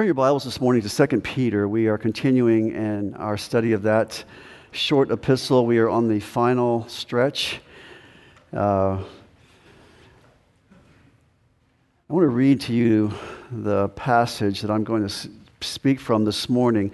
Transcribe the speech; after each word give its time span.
Turn 0.00 0.06
your 0.06 0.14
Bibles 0.14 0.44
this 0.44 0.62
morning 0.62 0.80
to 0.80 1.06
2 1.06 1.20
Peter. 1.20 1.68
We 1.68 1.88
are 1.88 1.98
continuing 1.98 2.74
in 2.74 3.12
our 3.16 3.36
study 3.36 3.72
of 3.72 3.82
that 3.82 4.24
short 4.72 5.10
epistle. 5.10 5.66
We 5.66 5.76
are 5.76 5.90
on 5.90 6.08
the 6.08 6.20
final 6.20 6.88
stretch. 6.88 7.60
Uh, 8.50 8.96
I 8.96 9.04
want 12.08 12.24
to 12.24 12.28
read 12.28 12.62
to 12.62 12.72
you 12.72 13.12
the 13.52 13.90
passage 13.90 14.62
that 14.62 14.70
I'm 14.70 14.84
going 14.84 15.06
to 15.06 15.30
speak 15.60 16.00
from 16.00 16.24
this 16.24 16.48
morning. 16.48 16.92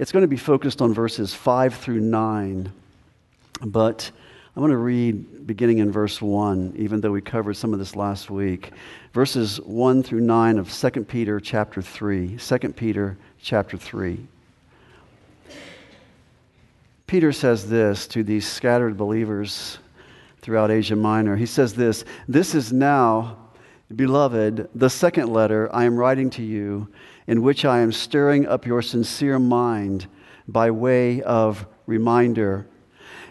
It's 0.00 0.10
going 0.10 0.24
to 0.24 0.26
be 0.26 0.36
focused 0.36 0.82
on 0.82 0.92
verses 0.92 1.32
5 1.32 1.76
through 1.76 2.00
9, 2.00 2.72
but 3.64 4.10
I'm 4.56 4.62
going 4.62 4.72
to 4.72 4.78
read 4.78 5.46
beginning 5.46 5.78
in 5.78 5.92
verse 5.92 6.20
1, 6.20 6.74
even 6.76 7.00
though 7.00 7.12
we 7.12 7.20
covered 7.20 7.54
some 7.54 7.72
of 7.72 7.78
this 7.78 7.94
last 7.94 8.30
week. 8.30 8.72
Verses 9.12 9.60
1 9.60 10.02
through 10.02 10.22
9 10.22 10.58
of 10.58 10.72
2 10.72 11.04
Peter 11.04 11.38
chapter 11.38 11.80
3. 11.80 12.36
2 12.36 12.58
Peter 12.72 13.16
chapter 13.40 13.76
3. 13.76 14.26
Peter 17.06 17.30
says 17.30 17.68
this 17.68 18.08
to 18.08 18.24
these 18.24 18.44
scattered 18.44 18.96
believers 18.96 19.78
throughout 20.40 20.72
Asia 20.72 20.96
Minor. 20.96 21.36
He 21.36 21.46
says 21.46 21.74
this 21.74 22.04
This 22.26 22.52
is 22.56 22.72
now, 22.72 23.36
beloved, 23.94 24.68
the 24.74 24.90
second 24.90 25.32
letter 25.32 25.72
I 25.72 25.84
am 25.84 25.96
writing 25.96 26.28
to 26.30 26.42
you, 26.42 26.88
in 27.28 27.42
which 27.42 27.64
I 27.64 27.80
am 27.80 27.92
stirring 27.92 28.48
up 28.48 28.66
your 28.66 28.82
sincere 28.82 29.38
mind 29.38 30.08
by 30.48 30.72
way 30.72 31.22
of 31.22 31.66
reminder 31.86 32.66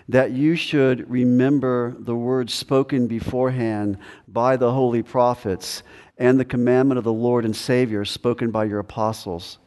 that 0.09 0.31
you 0.31 0.55
should 0.55 1.07
remember 1.07 1.95
the 1.99 2.15
words 2.15 2.51
spoken 2.51 3.05
beforehand 3.05 3.95
by 4.27 4.57
the 4.57 4.73
holy 4.73 5.03
prophets 5.03 5.83
and 6.17 6.39
the 6.39 6.45
commandment 6.45 6.97
of 6.97 7.03
the 7.03 7.13
Lord 7.13 7.45
and 7.45 7.55
Savior 7.55 8.03
spoken 8.03 8.49
by 8.49 8.65
your 8.65 8.79
apostles. 8.79 9.59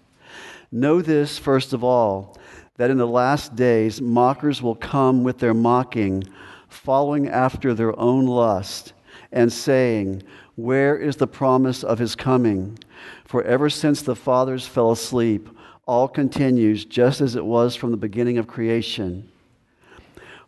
Know 0.73 1.01
this, 1.01 1.39
first 1.39 1.73
of 1.73 1.85
all, 1.85 2.37
that 2.77 2.91
in 2.91 2.99
the 2.99 3.07
last 3.07 3.55
days 3.55 4.01
mockers 4.01 4.61
will 4.61 4.75
come 4.75 5.23
with 5.23 5.39
their 5.39 5.55
mocking, 5.55 6.25
following 6.69 7.29
after 7.29 7.73
their 7.73 7.99
own 7.99 8.27
lust, 8.27 8.95
and 9.31 9.53
saying, 9.53 10.25
Where 10.57 10.97
is 10.97 11.17
the 11.17 11.29
promise 11.29 11.85
of 11.85 12.01
his 12.01 12.17
coming? 12.17 12.81
For 13.25 13.45
ever 13.45 13.71
since 13.71 14.03
the 14.03 14.17
fathers 14.17 14.67
fell 14.67 14.91
asleep, 14.91 15.49
all 15.87 16.09
continues 16.09 16.85
just 16.85 17.21
as 17.21 17.37
it 17.37 17.45
was 17.45 17.77
from 17.77 17.93
the 17.93 17.97
beginning 17.97 18.39
of 18.39 18.49
creation. 18.49 19.32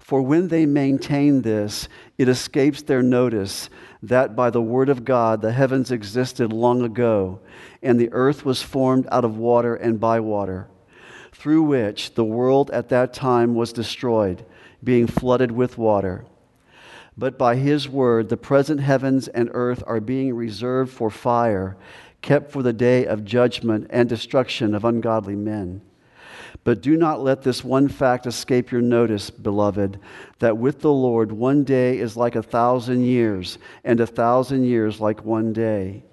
For 0.05 0.21
when 0.21 0.49
they 0.49 0.67
maintain 0.67 1.41
this, 1.41 1.89
it 2.19 2.29
escapes 2.29 2.83
their 2.83 3.03
notice 3.03 3.71
that 4.03 4.37
by 4.37 4.51
the 4.51 4.61
word 4.61 4.91
of 4.91 5.03
God 5.03 5.41
the 5.41 5.53
heavens 5.53 5.91
existed 5.91 6.53
long 6.53 6.83
ago, 6.83 7.41
and 7.83 7.99
the 7.99 8.13
earth 8.13 8.45
was 8.45 8.61
formed 8.61 9.09
out 9.11 9.25
of 9.25 9.39
water 9.39 9.75
and 9.75 9.99
by 9.99 10.21
water, 10.21 10.69
through 11.33 11.63
which 11.63 12.13
the 12.17 12.25
world 12.25 12.71
at 12.71 12.91
that 12.91 13.15
time 13.15 13.55
was 13.55 13.73
destroyed, 13.73 14.45
being 14.85 15.07
flooded 15.07 15.51
with 15.51 15.79
water. 15.79 16.27
But 17.17 17.39
by 17.39 17.57
his 17.57 17.89
word, 17.89 18.29
the 18.29 18.37
present 18.37 18.81
heavens 18.81 19.29
and 19.29 19.49
earth 19.55 19.83
are 19.87 20.01
being 20.01 20.35
reserved 20.35 20.93
for 20.93 21.09
fire, 21.09 21.79
kept 22.21 22.51
for 22.51 22.63
the 22.63 22.75
day 22.75 23.07
of 23.07 23.25
judgment 23.25 23.87
and 23.89 24.07
destruction 24.07 24.75
of 24.75 24.85
ungodly 24.85 25.35
men. 25.35 25.81
But 26.63 26.81
do 26.81 26.97
not 26.97 27.23
let 27.23 27.43
this 27.43 27.65
one 27.65 27.89
fact 27.89 28.27
escape 28.27 28.71
your 28.71 28.81
notice, 28.81 29.29
beloved, 29.31 29.99
that 30.39 30.57
with 30.57 30.81
the 30.81 30.93
Lord 30.93 31.33
one 31.33 31.65
day 31.65 31.99
is 31.99 32.17
like 32.17 32.37
a 32.37 32.43
thousand 32.43 33.05
years, 33.05 33.59
and 33.83 34.01
a 34.01 34.07
thousand 34.07 34.65
years 34.65 35.01
like 35.01 35.25
one 35.25 35.53
day. 35.53 36.05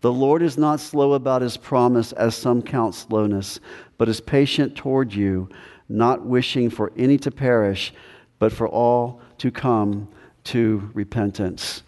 The 0.00 0.12
Lord 0.12 0.42
is 0.42 0.56
not 0.56 0.80
slow 0.80 1.12
about 1.14 1.42
his 1.42 1.56
promise, 1.56 2.12
as 2.12 2.34
some 2.34 2.62
count 2.62 2.94
slowness, 2.94 3.60
but 3.98 4.08
is 4.08 4.20
patient 4.20 4.76
toward 4.76 5.12
you, 5.12 5.48
not 5.88 6.24
wishing 6.24 6.70
for 6.70 6.92
any 6.96 7.18
to 7.18 7.30
perish, 7.30 7.92
but 8.38 8.52
for 8.52 8.68
all 8.68 9.20
to 9.38 9.50
come 9.50 10.08
to 10.44 10.90
repentance. 10.94 11.82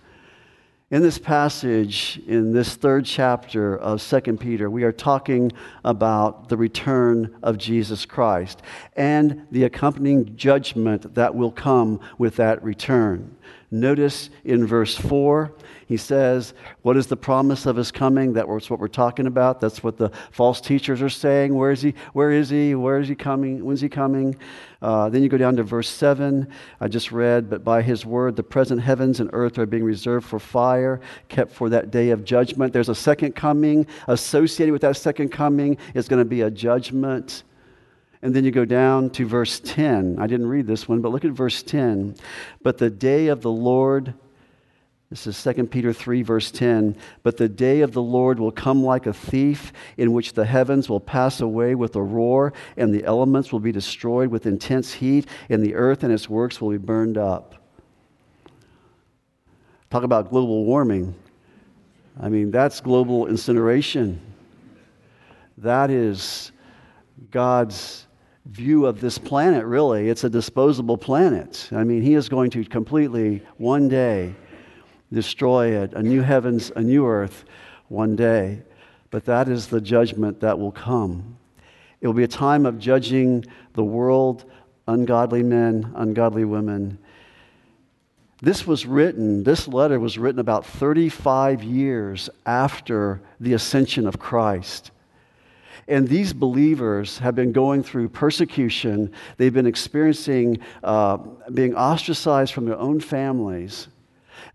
In 0.92 1.00
this 1.00 1.16
passage, 1.16 2.20
in 2.26 2.52
this 2.52 2.74
third 2.74 3.06
chapter 3.06 3.78
of 3.78 4.02
2 4.02 4.36
Peter, 4.36 4.68
we 4.68 4.82
are 4.82 4.92
talking 4.92 5.50
about 5.86 6.50
the 6.50 6.56
return 6.58 7.34
of 7.42 7.56
Jesus 7.56 8.04
Christ 8.04 8.60
and 8.94 9.46
the 9.50 9.64
accompanying 9.64 10.36
judgment 10.36 11.14
that 11.14 11.34
will 11.34 11.50
come 11.50 11.98
with 12.18 12.36
that 12.36 12.62
return. 12.62 13.34
Notice 13.70 14.28
in 14.44 14.66
verse 14.66 14.94
4, 14.94 15.54
he 15.86 15.96
says, 15.96 16.54
What 16.82 16.96
is 16.96 17.06
the 17.06 17.16
promise 17.16 17.66
of 17.66 17.76
his 17.76 17.90
coming? 17.90 18.32
That's 18.32 18.70
what 18.70 18.80
we're 18.80 18.88
talking 18.88 19.26
about. 19.26 19.60
That's 19.60 19.82
what 19.82 19.96
the 19.96 20.10
false 20.30 20.60
teachers 20.60 21.02
are 21.02 21.10
saying. 21.10 21.54
Where 21.54 21.70
is 21.70 21.82
he? 21.82 21.94
Where 22.12 22.30
is 22.30 22.50
he? 22.50 22.74
Where 22.74 22.98
is 22.98 23.08
he 23.08 23.14
coming? 23.14 23.64
When's 23.64 23.80
he 23.80 23.88
coming? 23.88 24.36
Uh, 24.80 25.08
then 25.08 25.22
you 25.22 25.28
go 25.28 25.38
down 25.38 25.56
to 25.56 25.62
verse 25.62 25.88
7. 25.88 26.48
I 26.80 26.88
just 26.88 27.12
read, 27.12 27.48
But 27.48 27.62
by 27.64 27.82
his 27.82 28.04
word, 28.04 28.36
the 28.36 28.42
present 28.42 28.80
heavens 28.80 29.20
and 29.20 29.30
earth 29.32 29.58
are 29.58 29.66
being 29.66 29.84
reserved 29.84 30.26
for 30.26 30.38
fire, 30.38 31.00
kept 31.28 31.52
for 31.52 31.68
that 31.70 31.90
day 31.90 32.10
of 32.10 32.24
judgment. 32.24 32.72
There's 32.72 32.88
a 32.88 32.94
second 32.94 33.34
coming. 33.34 33.86
Associated 34.08 34.72
with 34.72 34.82
that 34.82 34.96
second 34.96 35.30
coming 35.30 35.78
is 35.94 36.08
going 36.08 36.18
to 36.18 36.28
be 36.28 36.42
a 36.42 36.50
judgment. 36.50 37.44
And 38.22 38.34
then 38.34 38.44
you 38.44 38.52
go 38.52 38.64
down 38.64 39.10
to 39.10 39.26
verse 39.26 39.60
10. 39.64 40.16
I 40.18 40.28
didn't 40.28 40.46
read 40.46 40.66
this 40.66 40.88
one, 40.88 41.00
but 41.00 41.10
look 41.10 41.24
at 41.24 41.32
verse 41.32 41.62
10. 41.62 42.14
But 42.62 42.78
the 42.78 42.88
day 42.88 43.26
of 43.26 43.40
the 43.40 43.50
Lord, 43.50 44.14
this 45.12 45.26
is 45.26 45.42
2 45.44 45.66
Peter 45.66 45.92
3, 45.92 46.22
verse 46.22 46.50
10. 46.50 46.96
But 47.22 47.36
the 47.36 47.46
day 47.46 47.82
of 47.82 47.92
the 47.92 48.00
Lord 48.00 48.40
will 48.40 48.50
come 48.50 48.82
like 48.82 49.06
a 49.06 49.12
thief, 49.12 49.70
in 49.98 50.14
which 50.14 50.32
the 50.32 50.46
heavens 50.46 50.88
will 50.88 51.00
pass 51.00 51.42
away 51.42 51.74
with 51.74 51.96
a 51.96 52.02
roar, 52.02 52.54
and 52.78 52.94
the 52.94 53.04
elements 53.04 53.52
will 53.52 53.60
be 53.60 53.72
destroyed 53.72 54.30
with 54.30 54.46
intense 54.46 54.94
heat, 54.94 55.26
and 55.50 55.62
the 55.62 55.74
earth 55.74 56.02
and 56.02 56.10
its 56.10 56.30
works 56.30 56.62
will 56.62 56.70
be 56.70 56.78
burned 56.78 57.18
up. 57.18 57.56
Talk 59.90 60.02
about 60.02 60.30
global 60.30 60.64
warming. 60.64 61.14
I 62.18 62.30
mean, 62.30 62.50
that's 62.50 62.80
global 62.80 63.26
incineration. 63.26 64.18
That 65.58 65.90
is 65.90 66.52
God's 67.30 68.06
view 68.46 68.86
of 68.86 69.02
this 69.02 69.18
planet, 69.18 69.66
really. 69.66 70.08
It's 70.08 70.24
a 70.24 70.30
disposable 70.30 70.96
planet. 70.96 71.68
I 71.70 71.84
mean, 71.84 72.00
He 72.00 72.14
is 72.14 72.30
going 72.30 72.50
to 72.52 72.64
completely, 72.64 73.42
one 73.58 73.90
day, 73.90 74.34
destroy 75.12 75.82
it, 75.82 75.92
a 75.94 76.02
new 76.02 76.22
heavens, 76.22 76.72
a 76.74 76.80
new 76.80 77.06
earth, 77.06 77.44
one 77.88 78.16
day. 78.16 78.62
But 79.10 79.26
that 79.26 79.48
is 79.48 79.66
the 79.66 79.80
judgment 79.80 80.40
that 80.40 80.58
will 80.58 80.72
come. 80.72 81.36
It 82.00 82.06
will 82.06 82.14
be 82.14 82.24
a 82.24 82.28
time 82.28 82.66
of 82.66 82.78
judging 82.78 83.44
the 83.74 83.84
world, 83.84 84.44
ungodly 84.88 85.42
men, 85.42 85.92
ungodly 85.94 86.44
women. 86.44 86.98
This 88.40 88.66
was 88.66 88.86
written, 88.86 89.44
this 89.44 89.68
letter 89.68 90.00
was 90.00 90.18
written 90.18 90.40
about 90.40 90.66
35 90.66 91.62
years 91.62 92.28
after 92.44 93.22
the 93.38 93.52
ascension 93.52 94.06
of 94.06 94.18
Christ. 94.18 94.90
And 95.86 96.08
these 96.08 96.32
believers 96.32 97.18
have 97.18 97.34
been 97.34 97.52
going 97.52 97.82
through 97.82 98.08
persecution. 98.08 99.12
They've 99.36 99.52
been 99.52 99.66
experiencing 99.66 100.58
uh, 100.82 101.18
being 101.54 101.76
ostracized 101.76 102.52
from 102.52 102.64
their 102.64 102.78
own 102.78 102.98
families. 102.98 103.88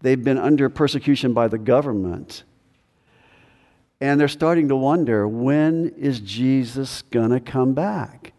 They've 0.02 0.24
been 0.24 0.38
under 0.38 0.70
persecution 0.70 1.34
by 1.34 1.48
the 1.48 1.58
government. 1.58 2.44
And 4.00 4.20
they're 4.20 4.28
starting 4.28 4.68
to 4.68 4.76
wonder 4.76 5.28
when 5.28 5.90
is 5.98 6.20
Jesus 6.20 7.02
going 7.02 7.32
to 7.32 7.40
come 7.40 7.74
back? 7.74 8.34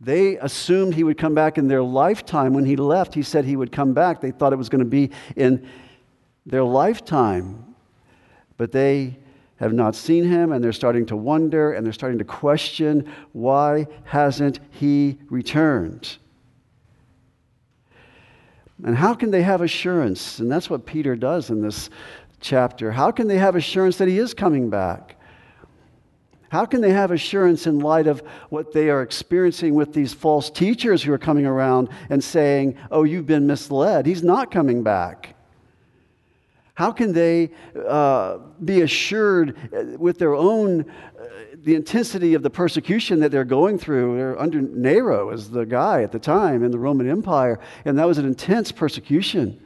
They 0.00 0.36
assumed 0.36 0.94
he 0.94 1.04
would 1.04 1.18
come 1.18 1.34
back 1.34 1.58
in 1.58 1.68
their 1.68 1.82
lifetime. 1.82 2.54
When 2.54 2.64
he 2.64 2.76
left, 2.76 3.14
he 3.14 3.22
said 3.22 3.44
he 3.44 3.56
would 3.56 3.70
come 3.70 3.94
back. 3.94 4.20
They 4.20 4.32
thought 4.32 4.52
it 4.52 4.56
was 4.56 4.68
going 4.68 4.84
to 4.84 4.84
be 4.84 5.10
in 5.36 5.66
their 6.44 6.64
lifetime. 6.64 7.74
But 8.56 8.72
they 8.72 9.18
have 9.56 9.72
not 9.72 9.94
seen 9.94 10.24
him 10.24 10.50
and 10.50 10.62
they're 10.62 10.72
starting 10.72 11.06
to 11.06 11.16
wonder 11.16 11.72
and 11.72 11.86
they're 11.86 11.92
starting 11.92 12.18
to 12.18 12.24
question 12.24 13.08
why 13.30 13.86
hasn't 14.04 14.58
he 14.70 15.18
returned? 15.30 16.16
And 18.84 18.96
how 18.96 19.14
can 19.14 19.30
they 19.30 19.42
have 19.42 19.60
assurance? 19.60 20.38
And 20.38 20.50
that's 20.50 20.68
what 20.68 20.86
Peter 20.86 21.14
does 21.14 21.50
in 21.50 21.62
this 21.62 21.90
chapter. 22.40 22.90
How 22.90 23.10
can 23.10 23.28
they 23.28 23.38
have 23.38 23.54
assurance 23.54 23.96
that 23.98 24.08
he 24.08 24.18
is 24.18 24.34
coming 24.34 24.70
back? 24.70 25.16
How 26.50 26.66
can 26.66 26.82
they 26.82 26.90
have 26.90 27.12
assurance 27.12 27.66
in 27.66 27.78
light 27.78 28.06
of 28.06 28.20
what 28.50 28.72
they 28.72 28.90
are 28.90 29.00
experiencing 29.00 29.74
with 29.74 29.94
these 29.94 30.12
false 30.12 30.50
teachers 30.50 31.02
who 31.02 31.12
are 31.12 31.18
coming 31.18 31.46
around 31.46 31.88
and 32.10 32.22
saying, 32.22 32.76
Oh, 32.90 33.04
you've 33.04 33.26
been 33.26 33.46
misled? 33.46 34.04
He's 34.04 34.22
not 34.22 34.50
coming 34.50 34.82
back. 34.82 35.34
How 36.74 36.90
can 36.90 37.12
they 37.12 37.50
uh, 37.88 38.38
be 38.64 38.82
assured 38.82 39.56
uh, 39.74 39.98
with 39.98 40.18
their 40.18 40.34
own, 40.34 40.92
the 41.62 41.74
intensity 41.74 42.34
of 42.34 42.42
the 42.42 42.50
persecution 42.50 43.20
that 43.20 43.30
they're 43.30 43.44
going 43.44 43.78
through? 43.78 44.16
They're 44.16 44.40
under 44.40 44.60
Nero 44.60 45.30
as 45.30 45.50
the 45.50 45.64
guy 45.64 46.02
at 46.02 46.12
the 46.12 46.18
time 46.18 46.62
in 46.62 46.70
the 46.70 46.78
Roman 46.78 47.08
Empire, 47.08 47.60
and 47.84 47.98
that 47.98 48.06
was 48.06 48.18
an 48.18 48.26
intense 48.26 48.72
persecution. 48.72 49.60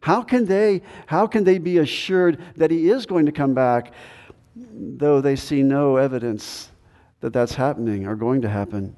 How 0.00 0.22
can 0.22 0.44
they, 0.44 0.82
how 1.06 1.26
can 1.26 1.44
they 1.44 1.58
be 1.58 1.78
assured 1.78 2.42
that 2.56 2.70
he 2.70 2.90
is 2.90 3.06
going 3.06 3.26
to 3.26 3.32
come 3.32 3.54
back? 3.54 3.92
though 4.56 5.20
they 5.20 5.36
see 5.36 5.62
no 5.62 5.96
evidence 5.96 6.70
that 7.20 7.32
that's 7.32 7.54
happening 7.54 8.06
or 8.06 8.14
going 8.14 8.42
to 8.42 8.48
happen. 8.48 8.94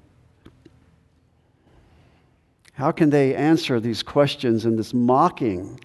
How 2.72 2.92
can 2.92 3.08
they 3.08 3.34
answer 3.34 3.80
these 3.80 4.02
questions 4.02 4.66
and 4.66 4.78
this 4.78 4.92
mocking 4.92 5.80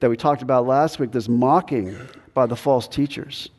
that 0.00 0.08
we 0.08 0.16
talked 0.16 0.42
about 0.42 0.66
last 0.66 0.98
week, 0.98 1.12
this 1.12 1.28
mocking 1.28 1.96
by 2.32 2.46
the 2.46 2.56
false 2.56 2.88
teachers? 2.88 3.50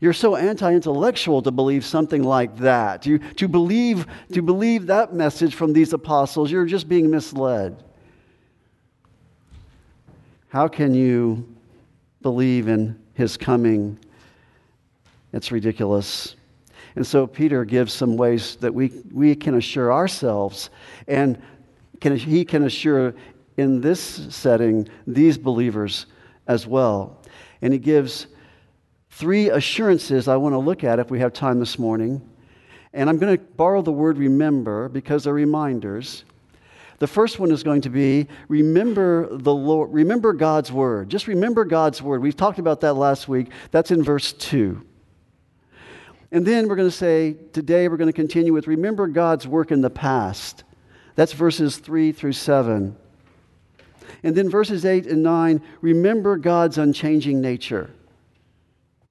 You're 0.00 0.12
so 0.12 0.36
anti-intellectual 0.36 1.42
to 1.42 1.50
believe 1.50 1.84
something 1.84 2.22
like 2.22 2.56
that. 2.58 3.04
You, 3.04 3.18
to, 3.18 3.48
believe, 3.48 4.06
to 4.32 4.42
believe 4.42 4.86
that 4.86 5.12
message 5.12 5.54
from 5.54 5.72
these 5.72 5.92
apostles, 5.92 6.52
you're 6.52 6.66
just 6.66 6.88
being 6.88 7.10
misled. 7.10 7.82
How 10.48 10.68
can 10.68 10.94
you 10.94 11.46
believe 12.22 12.68
in 12.68 12.98
his 13.14 13.36
coming? 13.36 13.98
It's 15.32 15.50
ridiculous. 15.50 16.36
And 16.94 17.06
so 17.06 17.26
Peter 17.26 17.64
gives 17.64 17.92
some 17.92 18.16
ways 18.16 18.56
that 18.56 18.72
we, 18.72 18.92
we 19.12 19.34
can 19.34 19.56
assure 19.56 19.92
ourselves, 19.92 20.70
and 21.06 21.40
can, 22.00 22.16
he 22.16 22.44
can 22.44 22.64
assure 22.64 23.14
in 23.56 23.80
this 23.80 24.00
setting 24.00 24.88
these 25.06 25.36
believers 25.36 26.06
as 26.46 26.66
well. 26.66 27.20
And 27.60 27.72
he 27.72 27.78
gives 27.78 28.28
three 29.18 29.50
assurances 29.50 30.28
I 30.28 30.36
want 30.36 30.52
to 30.52 30.58
look 30.58 30.84
at 30.84 31.00
if 31.00 31.10
we 31.10 31.18
have 31.18 31.32
time 31.32 31.58
this 31.58 31.76
morning. 31.76 32.22
And 32.92 33.10
I'm 33.10 33.18
going 33.18 33.36
to 33.36 33.42
borrow 33.42 33.82
the 33.82 33.90
word 33.90 34.16
remember 34.16 34.88
because 34.88 35.24
they're 35.24 35.34
reminders. 35.34 36.24
The 37.00 37.08
first 37.08 37.40
one 37.40 37.50
is 37.50 37.64
going 37.64 37.80
to 37.80 37.90
be 37.90 38.28
remember 38.46 39.28
the 39.36 39.52
Lord, 39.52 39.92
remember 39.92 40.32
God's 40.32 40.70
word. 40.70 41.08
Just 41.08 41.26
remember 41.26 41.64
God's 41.64 42.00
word. 42.00 42.22
We've 42.22 42.36
talked 42.36 42.60
about 42.60 42.80
that 42.82 42.94
last 42.94 43.26
week. 43.26 43.48
That's 43.72 43.90
in 43.90 44.04
verse 44.04 44.32
2. 44.34 44.84
And 46.30 46.46
then 46.46 46.68
we're 46.68 46.76
going 46.76 46.88
to 46.88 46.96
say, 46.96 47.34
today 47.52 47.88
we're 47.88 47.96
going 47.96 48.06
to 48.06 48.12
continue 48.12 48.52
with 48.52 48.68
remember 48.68 49.08
God's 49.08 49.48
work 49.48 49.72
in 49.72 49.80
the 49.80 49.90
past. 49.90 50.62
That's 51.16 51.32
verses 51.32 51.78
3 51.78 52.12
through 52.12 52.34
7. 52.34 52.96
And 54.22 54.36
then 54.36 54.48
verses 54.48 54.84
8 54.84 55.06
and 55.06 55.24
9, 55.24 55.60
remember 55.80 56.36
God's 56.36 56.78
unchanging 56.78 57.40
nature. 57.40 57.90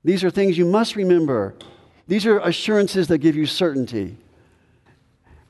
These 0.07 0.24
are 0.24 0.30
things 0.30 0.57
you 0.57 0.63
must 0.63 0.95
remember. 0.95 1.54
These 2.07 2.25
are 2.25 2.39
assurances 2.39 3.09
that 3.09 3.18
give 3.18 3.36
you 3.36 3.45
certainty. 3.45 4.15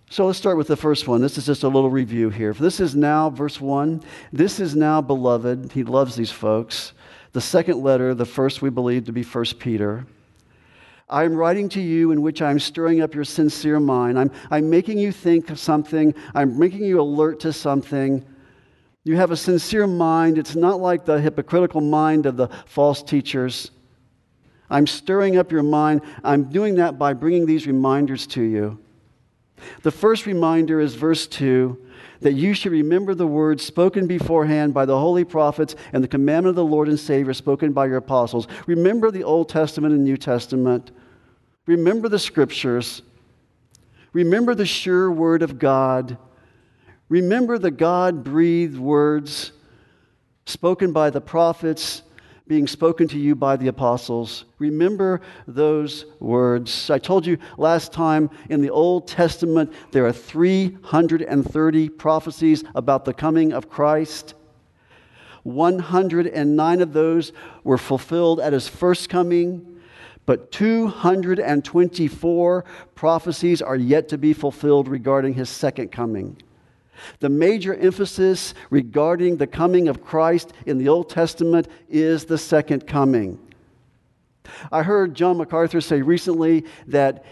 So 0.09 0.25
let's 0.25 0.39
start 0.39 0.57
with 0.57 0.65
the 0.65 0.75
first 0.75 1.07
one. 1.07 1.21
This 1.21 1.37
is 1.37 1.45
just 1.45 1.61
a 1.61 1.67
little 1.67 1.91
review 1.91 2.31
here. 2.31 2.53
This 2.53 2.79
is 2.79 2.95
now, 2.95 3.29
verse 3.29 3.61
1, 3.61 4.01
this 4.33 4.59
is 4.59 4.75
now 4.75 4.99
beloved. 4.99 5.73
He 5.73 5.83
loves 5.83 6.15
these 6.15 6.31
folks. 6.31 6.93
The 7.33 7.39
second 7.39 7.83
letter, 7.83 8.15
the 8.15 8.25
first 8.25 8.63
we 8.63 8.71
believe 8.71 9.05
to 9.05 9.11
be 9.11 9.21
First 9.21 9.59
Peter. 9.59 10.07
I 11.07 11.23
am 11.23 11.35
writing 11.35 11.69
to 11.69 11.79
you 11.79 12.09
in 12.09 12.23
which 12.23 12.41
I 12.41 12.49
am 12.49 12.59
stirring 12.59 13.01
up 13.01 13.13
your 13.13 13.25
sincere 13.25 13.79
mind. 13.79 14.17
I'm, 14.17 14.31
I'm 14.49 14.71
making 14.71 14.97
you 14.97 15.11
think 15.11 15.51
of 15.51 15.59
something, 15.59 16.15
I'm 16.33 16.57
making 16.57 16.83
you 16.83 16.99
alert 16.99 17.39
to 17.41 17.53
something. 17.53 18.25
You 19.03 19.17
have 19.17 19.29
a 19.29 19.37
sincere 19.37 19.85
mind. 19.85 20.39
It's 20.39 20.55
not 20.55 20.79
like 20.79 21.05
the 21.05 21.21
hypocritical 21.21 21.79
mind 21.79 22.25
of 22.25 22.37
the 22.37 22.47
false 22.65 23.03
teachers. 23.03 23.69
I'm 24.69 24.87
stirring 24.87 25.37
up 25.37 25.51
your 25.51 25.63
mind. 25.63 26.01
I'm 26.23 26.45
doing 26.45 26.75
that 26.75 26.99
by 26.99 27.13
bringing 27.13 27.45
these 27.45 27.67
reminders 27.67 28.27
to 28.27 28.41
you. 28.41 28.79
The 29.83 29.91
first 29.91 30.25
reminder 30.25 30.79
is 30.79 30.95
verse 30.95 31.25
2 31.27 31.85
that 32.19 32.33
you 32.33 32.53
should 32.53 32.71
remember 32.71 33.13
the 33.13 33.27
words 33.27 33.63
spoken 33.63 34.07
beforehand 34.07 34.73
by 34.73 34.85
the 34.85 34.97
holy 34.97 35.23
prophets 35.23 35.75
and 35.93 36.03
the 36.03 36.07
commandment 36.07 36.49
of 36.49 36.55
the 36.55 36.65
Lord 36.65 36.87
and 36.87 36.99
Savior 36.99 37.33
spoken 37.33 37.73
by 37.73 37.85
your 37.85 37.97
apostles. 37.97 38.47
Remember 38.65 39.11
the 39.11 39.23
Old 39.23 39.49
Testament 39.49 39.93
and 39.93 40.03
New 40.03 40.17
Testament. 40.17 40.91
Remember 41.65 42.09
the 42.09 42.19
scriptures. 42.19 43.01
Remember 44.13 44.55
the 44.55 44.65
sure 44.65 45.11
word 45.11 45.43
of 45.43 45.59
God. 45.59 46.17
Remember 47.09 47.57
the 47.57 47.71
God 47.71 48.23
breathed 48.23 48.77
words 48.77 49.51
spoken 50.45 50.91
by 50.91 51.09
the 51.09 51.21
prophets 51.21 52.01
being 52.47 52.67
spoken 52.67 53.07
to 53.09 53.17
you 53.17 53.35
by 53.35 53.57
the 53.57 53.67
apostles. 53.67 54.45
Remember 54.57 55.21
those 55.47 56.05
words. 56.19 56.89
I 56.89 56.97
told 56.97 57.25
you 57.25 57.37
last 57.57 57.91
time 57.91 58.29
in 58.49 58.61
the 58.61 58.69
Old 58.69 59.07
Testament 59.07 59.73
there 59.91 60.05
are 60.05 60.13
330 60.13 61.89
prophecies 61.89 62.63
about 62.73 63.05
the 63.05 63.13
coming 63.13 63.53
of 63.53 63.69
Christ. 63.69 64.33
109 65.43 66.81
of 66.81 66.93
those 66.93 67.31
were 67.63 67.77
fulfilled 67.77 68.39
at 68.39 68.53
his 68.53 68.67
first 68.67 69.09
coming, 69.09 69.79
but 70.25 70.51
224 70.51 72.65
prophecies 72.95 73.61
are 73.61 73.77
yet 73.77 74.09
to 74.09 74.17
be 74.17 74.33
fulfilled 74.33 74.87
regarding 74.87 75.33
his 75.33 75.49
second 75.49 75.89
coming. 75.89 76.41
The 77.19 77.29
major 77.29 77.73
emphasis 77.73 78.53
regarding 78.69 79.37
the 79.37 79.47
coming 79.47 79.87
of 79.87 80.03
Christ 80.03 80.53
in 80.65 80.77
the 80.77 80.89
Old 80.89 81.09
Testament 81.09 81.67
is 81.89 82.25
the 82.25 82.37
second 82.37 82.87
coming. 82.87 83.39
I 84.71 84.83
heard 84.83 85.13
John 85.13 85.37
MacArthur 85.37 85.81
say 85.81 86.01
recently 86.01 86.65
that 86.87 87.25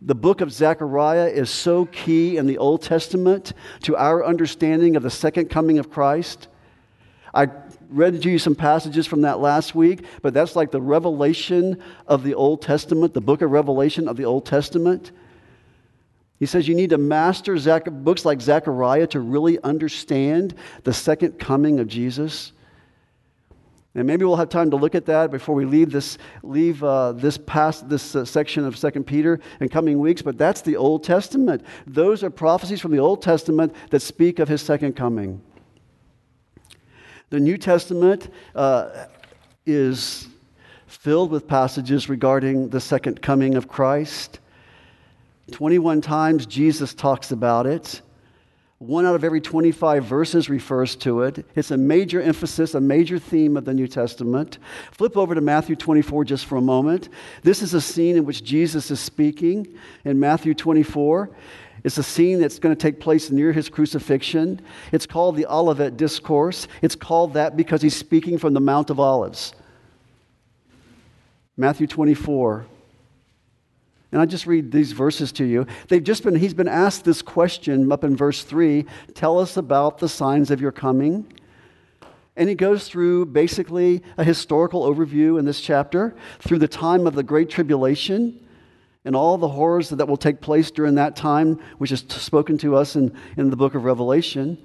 the 0.00 0.14
book 0.14 0.40
of 0.40 0.52
Zechariah 0.52 1.28
is 1.28 1.50
so 1.50 1.86
key 1.86 2.36
in 2.36 2.46
the 2.46 2.58
Old 2.58 2.82
Testament 2.82 3.52
to 3.82 3.96
our 3.96 4.24
understanding 4.24 4.96
of 4.96 5.02
the 5.02 5.10
second 5.10 5.50
coming 5.50 5.78
of 5.78 5.90
Christ. 5.90 6.48
I 7.34 7.48
read 7.88 8.20
to 8.22 8.30
you 8.30 8.38
some 8.38 8.54
passages 8.54 9.06
from 9.06 9.22
that 9.22 9.40
last 9.40 9.74
week, 9.74 10.04
but 10.22 10.34
that's 10.34 10.54
like 10.56 10.70
the 10.70 10.80
revelation 10.80 11.82
of 12.06 12.22
the 12.22 12.34
Old 12.34 12.62
Testament, 12.62 13.14
the 13.14 13.20
book 13.20 13.42
of 13.42 13.50
Revelation 13.50 14.08
of 14.08 14.16
the 14.16 14.24
Old 14.24 14.46
Testament. 14.46 15.10
He 16.38 16.46
says 16.46 16.68
you 16.68 16.74
need 16.74 16.90
to 16.90 16.98
master 16.98 17.58
Zach- 17.58 17.90
books 17.90 18.24
like 18.24 18.40
Zechariah 18.40 19.08
to 19.08 19.20
really 19.20 19.60
understand 19.62 20.54
the 20.84 20.92
second 20.92 21.38
coming 21.38 21.80
of 21.80 21.88
Jesus. 21.88 22.52
And 23.94 24.06
maybe 24.06 24.24
we'll 24.24 24.36
have 24.36 24.48
time 24.48 24.70
to 24.70 24.76
look 24.76 24.94
at 24.94 25.06
that 25.06 25.32
before 25.32 25.56
we 25.56 25.64
leave 25.64 25.90
this, 25.90 26.18
leave, 26.44 26.84
uh, 26.84 27.12
this 27.12 27.36
past 27.36 27.88
this 27.88 28.14
uh, 28.14 28.24
section 28.24 28.64
of 28.64 28.76
2 28.76 29.02
Peter 29.02 29.40
in 29.60 29.68
coming 29.68 29.98
weeks. 29.98 30.22
But 30.22 30.38
that's 30.38 30.60
the 30.60 30.76
Old 30.76 31.02
Testament. 31.02 31.64
Those 31.86 32.22
are 32.22 32.30
prophecies 32.30 32.80
from 32.80 32.92
the 32.92 33.00
Old 33.00 33.22
Testament 33.22 33.74
that 33.90 34.00
speak 34.00 34.38
of 34.38 34.48
his 34.48 34.62
second 34.62 34.94
coming. 34.94 35.42
The 37.30 37.40
New 37.40 37.58
Testament 37.58 38.32
uh, 38.54 39.06
is 39.66 40.28
filled 40.86 41.32
with 41.32 41.48
passages 41.48 42.08
regarding 42.08 42.68
the 42.68 42.80
second 42.80 43.20
coming 43.20 43.56
of 43.56 43.66
Christ. 43.66 44.38
21 45.50 46.00
times 46.00 46.46
Jesus 46.46 46.94
talks 46.94 47.32
about 47.32 47.66
it. 47.66 48.00
One 48.78 49.04
out 49.06 49.16
of 49.16 49.24
every 49.24 49.40
25 49.40 50.04
verses 50.04 50.48
refers 50.48 50.94
to 50.96 51.22
it. 51.22 51.44
It's 51.56 51.72
a 51.72 51.76
major 51.76 52.22
emphasis, 52.22 52.74
a 52.74 52.80
major 52.80 53.18
theme 53.18 53.56
of 53.56 53.64
the 53.64 53.74
New 53.74 53.88
Testament. 53.88 54.58
Flip 54.92 55.16
over 55.16 55.34
to 55.34 55.40
Matthew 55.40 55.74
24 55.74 56.24
just 56.24 56.46
for 56.46 56.56
a 56.56 56.60
moment. 56.60 57.08
This 57.42 57.60
is 57.60 57.74
a 57.74 57.80
scene 57.80 58.16
in 58.16 58.24
which 58.24 58.44
Jesus 58.44 58.92
is 58.92 59.00
speaking 59.00 59.66
in 60.04 60.20
Matthew 60.20 60.54
24. 60.54 61.30
It's 61.82 61.98
a 61.98 62.04
scene 62.04 62.40
that's 62.40 62.60
going 62.60 62.74
to 62.74 62.80
take 62.80 63.00
place 63.00 63.30
near 63.30 63.52
his 63.52 63.68
crucifixion. 63.68 64.60
It's 64.92 65.06
called 65.06 65.36
the 65.36 65.46
Olivet 65.46 65.96
Discourse. 65.96 66.68
It's 66.80 66.94
called 66.94 67.34
that 67.34 67.56
because 67.56 67.82
he's 67.82 67.96
speaking 67.96 68.38
from 68.38 68.54
the 68.54 68.60
Mount 68.60 68.90
of 68.90 69.00
Olives. 69.00 69.54
Matthew 71.56 71.88
24, 71.88 72.66
and 74.10 74.22
I 74.22 74.26
just 74.26 74.46
read 74.46 74.72
these 74.72 74.92
verses 74.92 75.32
to 75.32 75.44
you. 75.44 75.66
They've 75.88 76.02
just 76.02 76.22
been, 76.22 76.34
he's 76.34 76.54
been 76.54 76.68
asked 76.68 77.04
this 77.04 77.20
question 77.20 77.92
up 77.92 78.04
in 78.04 78.16
verse 78.16 78.42
3 78.42 78.86
Tell 79.14 79.38
us 79.38 79.56
about 79.56 79.98
the 79.98 80.08
signs 80.08 80.50
of 80.50 80.60
your 80.60 80.72
coming. 80.72 81.30
And 82.36 82.48
he 82.48 82.54
goes 82.54 82.86
through 82.86 83.26
basically 83.26 84.02
a 84.16 84.22
historical 84.22 84.84
overview 84.84 85.40
in 85.40 85.44
this 85.44 85.60
chapter 85.60 86.14
through 86.38 86.60
the 86.60 86.68
time 86.68 87.06
of 87.06 87.14
the 87.14 87.24
Great 87.24 87.50
Tribulation 87.50 88.46
and 89.04 89.16
all 89.16 89.36
the 89.38 89.48
horrors 89.48 89.88
that 89.90 90.06
will 90.06 90.16
take 90.16 90.40
place 90.40 90.70
during 90.70 90.94
that 90.94 91.16
time, 91.16 91.58
which 91.78 91.90
is 91.90 92.04
spoken 92.08 92.56
to 92.58 92.76
us 92.76 92.94
in, 92.94 93.12
in 93.36 93.50
the 93.50 93.56
book 93.56 93.74
of 93.74 93.84
Revelation. 93.84 94.56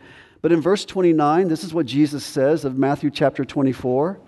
But 0.41 0.51
in 0.51 0.61
verse 0.61 0.85
29, 0.85 1.47
this 1.47 1.63
is 1.63 1.73
what 1.73 1.87
Jesus 1.87 2.23
says 2.23 2.63
of 2.63 2.77
Matthew 2.77 3.09
chapter 3.09 3.43
24. 3.43 4.19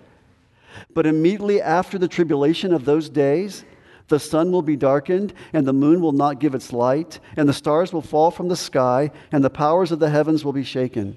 But 0.92 1.06
immediately 1.06 1.62
after 1.62 1.98
the 1.98 2.08
tribulation 2.08 2.72
of 2.72 2.84
those 2.84 3.08
days, 3.08 3.64
the 4.08 4.20
sun 4.20 4.52
will 4.52 4.62
be 4.62 4.76
darkened, 4.76 5.34
and 5.52 5.66
the 5.66 5.72
moon 5.72 6.00
will 6.00 6.12
not 6.12 6.40
give 6.40 6.54
its 6.54 6.72
light, 6.72 7.18
and 7.36 7.48
the 7.48 7.52
stars 7.52 7.92
will 7.92 8.02
fall 8.02 8.30
from 8.30 8.48
the 8.48 8.56
sky, 8.56 9.10
and 9.32 9.42
the 9.42 9.50
powers 9.50 9.92
of 9.92 9.98
the 9.98 10.10
heavens 10.10 10.44
will 10.44 10.52
be 10.52 10.64
shaken. 10.64 11.16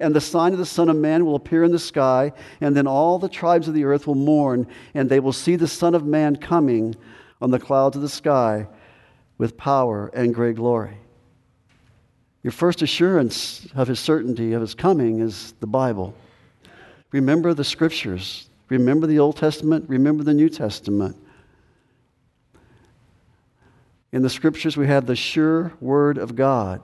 And 0.00 0.14
the 0.14 0.20
sign 0.20 0.52
of 0.52 0.58
the 0.58 0.66
Son 0.66 0.88
of 0.88 0.96
Man 0.96 1.24
will 1.24 1.36
appear 1.36 1.62
in 1.62 1.70
the 1.70 1.78
sky, 1.78 2.32
and 2.60 2.76
then 2.76 2.86
all 2.86 3.18
the 3.18 3.28
tribes 3.28 3.68
of 3.68 3.74
the 3.74 3.84
earth 3.84 4.06
will 4.06 4.16
mourn, 4.16 4.66
and 4.92 5.08
they 5.08 5.20
will 5.20 5.32
see 5.32 5.54
the 5.54 5.68
Son 5.68 5.94
of 5.94 6.04
Man 6.04 6.36
coming 6.36 6.96
on 7.40 7.50
the 7.50 7.60
clouds 7.60 7.94
of 7.94 8.02
the 8.02 8.08
sky 8.08 8.66
with 9.38 9.56
power 9.56 10.10
and 10.14 10.34
great 10.34 10.56
glory. 10.56 10.96
Your 12.42 12.52
first 12.52 12.82
assurance 12.82 13.66
of 13.74 13.88
his 13.88 14.00
certainty 14.00 14.52
of 14.52 14.60
his 14.60 14.74
coming 14.74 15.20
is 15.20 15.54
the 15.60 15.66
Bible. 15.66 16.14
Remember 17.12 17.54
the 17.54 17.64
scriptures, 17.64 18.48
Remember 18.68 19.06
the 19.06 19.18
Old 19.18 19.36
Testament, 19.36 19.84
remember 19.88 20.24
the 20.24 20.34
New 20.34 20.48
Testament. 20.48 21.16
In 24.14 24.22
the 24.22 24.30
scriptures, 24.30 24.76
we 24.76 24.86
have 24.86 25.06
the 25.06 25.16
sure 25.16 25.72
word 25.80 26.18
of 26.18 26.36
God. 26.36 26.80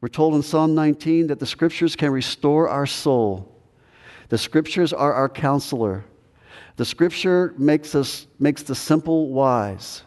We're 0.00 0.06
told 0.06 0.36
in 0.36 0.42
Psalm 0.42 0.76
19 0.76 1.26
that 1.26 1.40
the 1.40 1.46
scriptures 1.46 1.96
can 1.96 2.12
restore 2.12 2.68
our 2.68 2.86
soul. 2.86 3.52
The 4.28 4.38
scriptures 4.38 4.92
are 4.92 5.12
our 5.12 5.28
counselor. 5.28 6.04
The 6.76 6.84
scripture 6.84 7.54
makes 7.58 7.96
us 7.96 8.28
makes 8.38 8.62
the 8.62 8.76
simple 8.76 9.30
wise. 9.30 10.04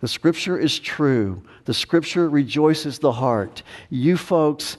The 0.00 0.08
scripture 0.08 0.58
is 0.58 0.80
true. 0.80 1.40
The 1.64 1.74
scripture 1.74 2.28
rejoices 2.28 2.98
the 2.98 3.12
heart. 3.12 3.62
You 3.88 4.16
folks, 4.16 4.78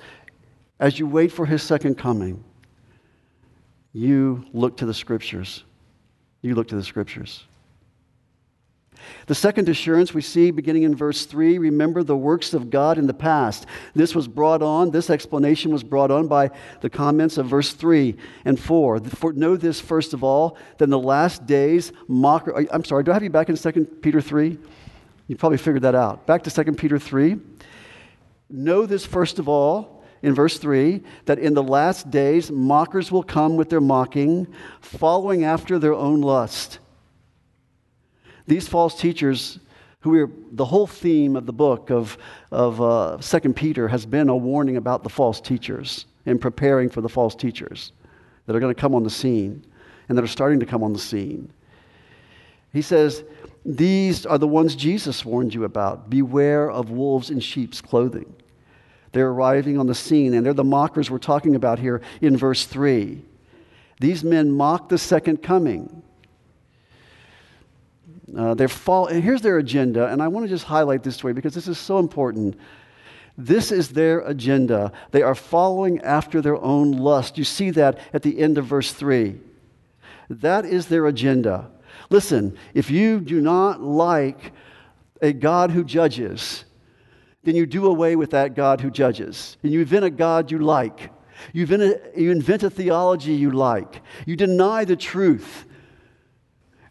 as 0.82 1.00
you 1.00 1.08
wait 1.08 1.32
for 1.32 1.46
his 1.46 1.63
second 1.63 1.96
coming, 1.96 2.44
you 3.94 4.44
look 4.51 4.75
to 4.77 4.86
the 4.86 4.94
scriptures. 4.94 5.63
You 6.42 6.56
look 6.56 6.68
to 6.68 6.75
the 6.75 6.84
scriptures. 6.84 7.46
The 9.28 9.36
second 9.36 9.70
assurance 9.70 10.14
we 10.14 10.22
see 10.22 10.52
beginning 10.52 10.84
in 10.84 10.96
verse 10.96 11.26
3 11.26 11.58
remember 11.58 12.04
the 12.04 12.18
works 12.18 12.54
of 12.54 12.70
God 12.70 12.98
in 12.98 13.08
the 13.08 13.14
past. 13.14 13.66
This 13.96 14.14
was 14.14 14.28
brought 14.28 14.62
on, 14.62 14.92
this 14.92 15.10
explanation 15.10 15.72
was 15.72 15.84
brought 15.84 16.12
on 16.12 16.28
by 16.28 16.52
the 16.82 16.90
comments 16.90 17.38
of 17.38 17.48
verse 17.48 17.74
3 17.74 18.16
and 18.46 18.60
4. 18.60 19.00
For, 19.02 19.34
know 19.34 19.56
this, 19.56 19.80
first 19.80 20.14
of 20.14 20.24
all, 20.24 20.58
that 20.78 20.86
in 20.86 20.90
the 20.90 21.00
last 21.00 21.46
days, 21.46 21.92
mocker. 22.08 22.66
I'm 22.72 22.84
sorry, 22.84 23.04
do 23.04 23.12
I 23.12 23.14
have 23.14 23.24
you 23.24 23.30
back 23.30 23.50
in 23.50 23.56
2 23.56 23.86
Peter 24.02 24.22
3? 24.22 24.58
You 25.28 25.36
probably 25.38 25.58
figured 25.58 25.84
that 25.84 25.96
out. 25.96 26.26
Back 26.26 26.44
to 26.44 26.52
2 26.52 26.74
Peter 26.74 27.00
3. 27.00 27.38
Know 28.50 28.86
this, 28.86 29.06
first 29.06 29.40
of 29.40 29.48
all, 29.48 30.04
in 30.24 30.34
verse 30.34 30.58
3 30.58 31.04
that 31.26 31.38
in 31.38 31.54
the 31.54 31.62
last 31.62 32.10
days 32.10 32.50
mockers 32.50 33.12
will 33.12 33.24
come 33.24 33.56
with 33.58 33.70
their 33.70 33.82
mocking, 33.82 34.48
following 34.82 35.44
after 35.44 35.78
their 35.78 35.94
own 35.94 36.22
lust. 36.22 36.80
These 38.48 38.68
false 38.68 39.00
teachers, 39.00 39.60
who 40.02 40.16
are 40.22 40.30
the 40.52 40.66
whole 40.66 40.88
theme 40.88 41.36
of 41.36 41.46
the 41.46 41.54
book 41.54 41.90
of, 41.90 42.18
of 42.52 42.82
uh, 42.82 43.18
2 43.18 43.54
Peter, 43.54 43.88
has 43.88 44.06
been 44.06 44.30
a 44.30 44.36
warning 44.36 44.78
about 44.78 45.04
the 45.04 45.10
false 45.10 45.40
teachers 45.40 46.06
and 46.26 46.40
preparing 46.40 46.90
for 46.90 47.02
the 47.02 47.10
false 47.10 47.36
teachers 47.36 47.92
that 48.46 48.56
are 48.56 48.60
going 48.60 48.74
to 48.74 48.80
come 48.80 48.96
on 48.96 49.04
the 49.04 49.10
scene 49.10 49.66
and 50.10 50.18
that 50.18 50.24
are 50.24 50.28
starting 50.28 50.60
to 50.60 50.66
come 50.66 50.84
on 50.84 50.94
the 50.94 51.00
scene. 51.00 51.52
He 52.74 52.82
says, 52.82 53.24
These 53.66 54.26
are 54.26 54.38
the 54.38 54.48
ones 54.48 54.76
Jesus 54.76 55.24
warned 55.24 55.54
you 55.54 55.64
about. 55.64 56.10
Beware 56.10 56.70
of 56.70 56.90
wolves 56.90 57.30
in 57.30 57.40
sheep's 57.40 57.80
clothing. 57.80 58.36
They're 59.14 59.30
arriving 59.30 59.78
on 59.78 59.88
the 59.88 59.96
scene, 59.96 60.34
and 60.34 60.46
they're 60.46 60.54
the 60.54 60.64
mockers 60.64 61.10
we're 61.10 61.20
talking 61.20 61.56
about 61.56 61.80
here 61.80 62.02
in 62.20 62.36
verse 62.36 62.66
3. 62.66 63.22
These 64.00 64.24
men 64.24 64.52
mock 64.52 64.90
the 64.90 64.98
second 64.98 65.44
coming. 65.44 66.03
Uh, 68.36 68.54
they're 68.54 68.68
fall- 68.68 69.08
and 69.08 69.24
here's 69.24 69.42
their 69.42 69.58
agenda, 69.58 70.08
and 70.08 70.22
I 70.22 70.28
want 70.28 70.46
to 70.46 70.50
just 70.50 70.66
highlight 70.66 71.04
this 71.04 71.24
way 71.24 71.32
because 71.34 71.54
this 71.54 71.68
is 71.68 71.78
so 71.78 72.00
important. 72.00 72.56
This 73.38 73.72
is 73.72 73.90
their 73.90 74.20
agenda. 74.20 74.92
They 75.12 75.24
are 75.24 75.36
following 75.36 76.00
after 76.02 76.42
their 76.42 76.62
own 76.62 76.92
lust. 76.92 77.38
You 77.38 77.44
see 77.44 77.72
that 77.72 78.00
at 78.13 78.22
the 78.22 78.40
end 78.40 78.58
of 78.58 78.66
verse 78.66 78.92
3. 78.94 79.40
That 80.30 80.66
is 80.66 80.88
their 80.88 81.08
agenda. 81.08 81.70
Listen, 82.10 82.58
if 82.74 82.92
you 82.92 83.20
do 83.20 83.42
not 83.42 83.82
like 83.82 84.54
a 85.22 85.34
God 85.34 85.72
who 85.72 85.84
judges, 85.84 86.66
then 87.44 87.56
you 87.56 87.66
do 87.66 87.88
away 87.88 88.16
with 88.16 88.32
that 88.32 88.56
God 88.56 88.82
who 88.82 88.92
judges. 88.92 89.58
And 89.63 89.72
you 89.72 89.82
invent 89.82 90.06
a 90.06 90.10
God 90.10 90.52
you 90.52 90.60
like. 90.60 91.12
You 91.52 91.63
invent 91.63 91.82
a, 91.82 92.02
you 92.16 92.32
invent 92.32 92.63
a 92.63 92.70
theology 92.70 93.34
you 93.34 93.52
like. 93.52 94.02
You 94.25 94.36
deny 94.36 94.86
the 94.86 94.96
truth. 94.96 95.66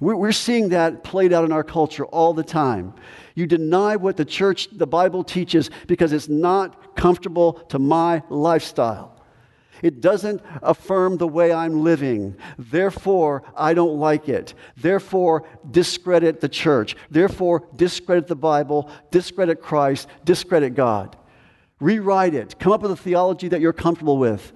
We're 0.02 0.32
seeing 0.32 0.70
that 0.70 1.04
played 1.04 1.32
out 1.32 1.44
in 1.44 1.52
our 1.52 1.62
culture 1.62 2.04
all 2.04 2.34
the 2.34 2.42
time. 2.42 2.92
You 3.36 3.46
deny 3.46 3.94
what 3.94 4.16
the 4.16 4.24
church, 4.24 4.68
the 4.72 4.86
Bible 4.86 5.22
teaches 5.22 5.70
because 5.86 6.12
it's 6.12 6.28
not 6.28 6.96
comfortable 6.96 7.52
to 7.68 7.78
my 7.78 8.24
lifestyle. 8.28 9.14
It 9.80 10.00
doesn't 10.00 10.42
affirm 10.60 11.18
the 11.18 11.28
way 11.28 11.52
I'm 11.52 11.84
living. 11.84 12.36
Therefore, 12.58 13.44
I 13.56 13.74
don't 13.74 13.98
like 13.98 14.28
it. 14.28 14.54
Therefore, 14.76 15.44
discredit 15.70 16.40
the 16.40 16.48
church. 16.48 16.96
Therefore, 17.08 17.68
discredit 17.76 18.26
the 18.26 18.34
Bible, 18.34 18.90
discredit 19.12 19.62
Christ, 19.62 20.08
discredit 20.24 20.74
God. 20.74 21.16
Rewrite 21.78 22.34
it. 22.34 22.58
Come 22.58 22.72
up 22.72 22.82
with 22.82 22.90
a 22.90 22.96
theology 22.96 23.48
that 23.48 23.60
you're 23.60 23.72
comfortable 23.72 24.18
with. 24.18 24.52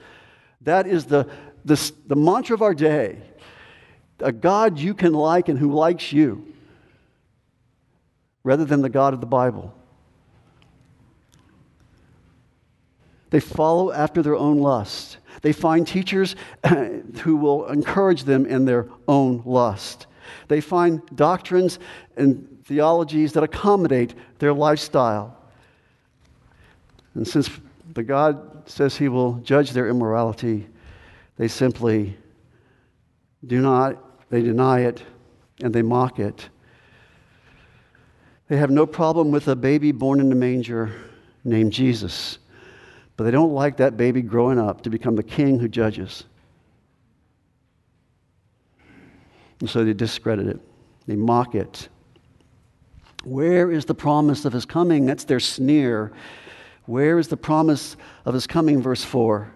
That 0.62 0.88
is 0.88 1.05
the, 1.05 1.29
the, 1.65 1.93
the 2.09 2.17
mantra 2.17 2.55
of 2.55 2.62
our 2.62 2.75
day 2.75 3.23
a 4.20 4.32
God 4.32 4.78
you 4.78 4.94
can 4.94 5.12
like 5.12 5.49
and 5.49 5.58
who 5.58 5.73
likes 5.73 6.12
you, 6.12 6.52
rather 8.44 8.64
than 8.64 8.82
the 8.82 8.88
God 8.88 9.14
of 9.14 9.20
the 9.20 9.26
Bible. 9.26 9.75
They 13.30 13.40
follow 13.40 13.92
after 13.92 14.23
their 14.23 14.37
own 14.37 14.58
lust. 14.58 15.18
They 15.42 15.52
find 15.52 15.87
teachers 15.87 16.37
who 17.23 17.37
will 17.37 17.66
encourage 17.66 18.25
them 18.25 18.46
in 18.46 18.64
their 18.64 18.88
own 19.08 19.42
lust. 19.44 20.06
They 20.49 20.61
find 20.61 21.02
doctrines 21.14 21.78
and 22.16 22.62
theologies 22.64 23.32
that 23.32 23.42
accommodate 23.42 24.14
their 24.38 24.52
lifestyle. 24.52 25.37
And 27.14 27.26
since 27.26 27.50
the 27.94 28.02
God 28.02 28.68
says 28.68 28.96
he 28.96 29.08
will 29.08 29.35
judge 29.35 29.70
their 29.73 29.88
immorality, 29.88 30.66
they 31.37 31.49
simply 31.49 32.16
do 33.46 33.61
not 33.61 34.02
they 34.30 34.42
deny 34.42 34.80
it 34.80 35.02
and 35.62 35.75
they 35.75 35.83
mock 35.83 36.18
it. 36.18 36.49
They 38.49 38.56
have 38.56 38.71
no 38.71 38.87
problem 38.87 39.30
with 39.30 39.49
a 39.49 39.56
baby 39.56 39.92
born 39.92 40.21
in 40.21 40.30
a 40.30 40.35
manger 40.35 40.92
named 41.45 41.73
Jesus, 41.73 42.38
but 43.16 43.25
they 43.25 43.30
don't 43.30 43.52
like 43.52 43.76
that 43.78 43.97
baby 43.97 44.23
growing 44.23 44.59
up 44.59 44.83
to 44.83 44.90
become 44.90 45.16
the 45.16 45.23
king 45.23 45.59
who 45.59 45.68
judges. 45.68 46.25
And 49.61 49.71
so 49.71 49.85
they 49.85 49.95
discredit 49.95 50.47
it, 50.47 50.61
they 51.06 51.16
mock 51.16 51.54
it. 51.54 51.88
Where 53.25 53.73
is 53.73 53.87
the 53.87 53.95
promise 53.95 54.45
of 54.45 54.52
his 54.52 54.64
coming? 54.64 55.06
That's 55.06 55.25
their 55.25 55.40
sneer. 55.40 56.12
Where 56.85 57.18
is 57.18 57.26
the 57.26 57.37
promise 57.37 57.97
of 58.25 58.35
his 58.35 58.47
coming? 58.47 58.80
Verse 58.80 59.02
4. 59.02 59.50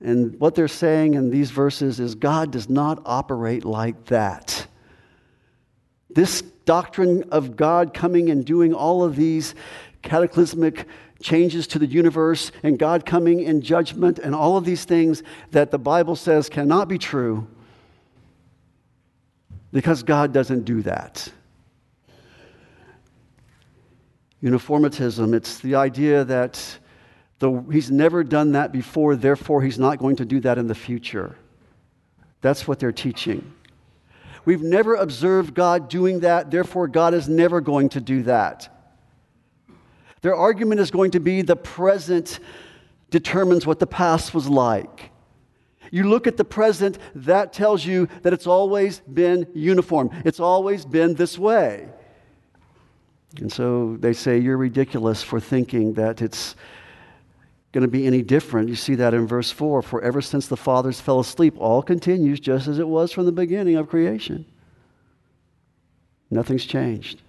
And 0.00 0.38
what 0.38 0.54
they're 0.54 0.68
saying 0.68 1.14
in 1.14 1.30
these 1.30 1.50
verses 1.50 2.00
is 2.00 2.14
God 2.14 2.50
does 2.50 2.68
not 2.68 3.02
operate 3.06 3.64
like 3.64 4.06
that. 4.06 4.66
This 6.10 6.42
doctrine 6.42 7.24
of 7.30 7.56
God 7.56 7.94
coming 7.94 8.30
and 8.30 8.44
doing 8.44 8.74
all 8.74 9.02
of 9.02 9.16
these 9.16 9.54
cataclysmic 10.02 10.86
changes 11.20 11.66
to 11.68 11.78
the 11.78 11.86
universe 11.86 12.52
and 12.62 12.78
God 12.78 13.06
coming 13.06 13.40
in 13.40 13.62
judgment 13.62 14.18
and 14.18 14.34
all 14.34 14.56
of 14.56 14.64
these 14.64 14.84
things 14.84 15.22
that 15.50 15.70
the 15.70 15.78
Bible 15.78 16.16
says 16.16 16.48
cannot 16.48 16.88
be 16.88 16.98
true 16.98 17.46
because 19.72 20.02
God 20.02 20.32
doesn't 20.32 20.64
do 20.64 20.82
that. 20.82 21.30
Uniformitism, 24.42 25.34
it's 25.34 25.58
the 25.60 25.74
idea 25.74 26.24
that 26.24 26.78
the, 27.38 27.64
he's 27.70 27.90
never 27.90 28.24
done 28.24 28.52
that 28.52 28.72
before, 28.72 29.16
therefore, 29.16 29.62
he's 29.62 29.78
not 29.78 29.98
going 29.98 30.16
to 30.16 30.24
do 30.24 30.40
that 30.40 30.58
in 30.58 30.66
the 30.66 30.74
future. 30.74 31.36
That's 32.40 32.66
what 32.66 32.78
they're 32.78 32.92
teaching. 32.92 33.52
We've 34.44 34.62
never 34.62 34.94
observed 34.94 35.54
God 35.54 35.88
doing 35.88 36.20
that, 36.20 36.50
therefore, 36.50 36.88
God 36.88 37.14
is 37.14 37.28
never 37.28 37.60
going 37.60 37.90
to 37.90 38.00
do 38.00 38.22
that. 38.22 38.72
Their 40.22 40.34
argument 40.34 40.80
is 40.80 40.90
going 40.90 41.10
to 41.12 41.20
be 41.20 41.42
the 41.42 41.56
present 41.56 42.40
determines 43.10 43.66
what 43.66 43.78
the 43.78 43.86
past 43.86 44.34
was 44.34 44.48
like. 44.48 45.10
You 45.90 46.04
look 46.04 46.26
at 46.26 46.36
the 46.36 46.44
present, 46.44 46.98
that 47.14 47.52
tells 47.52 47.84
you 47.84 48.08
that 48.22 48.32
it's 48.32 48.46
always 48.46 49.00
been 49.00 49.46
uniform, 49.54 50.10
it's 50.24 50.40
always 50.40 50.84
been 50.84 51.14
this 51.14 51.38
way. 51.38 51.88
And 53.38 53.52
so 53.52 53.96
they 53.98 54.12
say 54.12 54.38
you're 54.38 54.56
ridiculous 54.56 55.22
for 55.22 55.40
thinking 55.40 55.94
that 55.94 56.22
it's 56.22 56.56
going 57.76 57.82
to 57.82 57.88
be 57.88 58.06
any 58.06 58.22
different. 58.22 58.70
You 58.70 58.74
see 58.74 58.94
that 58.94 59.12
in 59.12 59.26
verse 59.26 59.50
4 59.50 59.82
For 59.82 60.00
ever 60.00 60.22
since 60.22 60.46
the 60.46 60.56
fathers 60.56 60.98
fell 60.98 61.20
asleep, 61.20 61.56
all 61.58 61.82
continues 61.82 62.40
just 62.40 62.68
as 62.68 62.78
it 62.78 62.88
was 62.88 63.12
from 63.12 63.26
the 63.26 63.32
beginning 63.32 63.76
of 63.76 63.90
creation. 63.90 64.46
Nothing's 66.30 66.64
changed. 66.64 67.20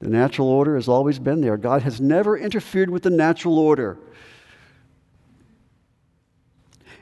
The 0.00 0.08
natural 0.08 0.48
order 0.48 0.74
has 0.74 0.88
always 0.88 1.20
been 1.20 1.40
there. 1.40 1.56
God 1.56 1.82
has 1.82 2.00
never 2.00 2.36
interfered 2.36 2.90
with 2.90 3.04
the 3.04 3.10
natural 3.10 3.60
order. 3.60 3.96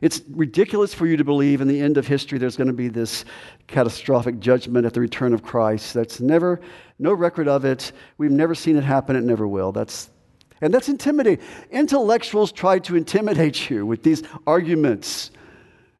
It's 0.02 0.20
ridiculous 0.28 0.92
for 0.92 1.06
you 1.06 1.16
to 1.16 1.24
believe 1.24 1.62
in 1.62 1.68
the 1.68 1.80
end 1.80 1.96
of 1.96 2.06
history 2.06 2.36
there's 2.36 2.58
going 2.58 2.66
to 2.66 2.74
be 2.74 2.88
this 2.88 3.24
catastrophic 3.66 4.40
judgment 4.40 4.84
at 4.84 4.92
the 4.92 5.00
return 5.00 5.32
of 5.32 5.42
Christ. 5.42 5.94
That's 5.94 6.20
never, 6.20 6.60
no 6.98 7.14
record 7.14 7.48
of 7.48 7.64
it. 7.64 7.92
We've 8.18 8.30
never 8.30 8.54
seen 8.54 8.76
it 8.76 8.84
happen. 8.84 9.16
It 9.16 9.24
never 9.24 9.48
will. 9.48 9.72
That's, 9.72 10.10
and 10.60 10.72
that's 10.72 10.88
intimidating. 10.88 11.44
Intellectuals 11.70 12.52
try 12.52 12.78
to 12.80 12.96
intimidate 12.96 13.68
you 13.68 13.84
with 13.84 14.02
these 14.02 14.22
arguments. 14.46 15.30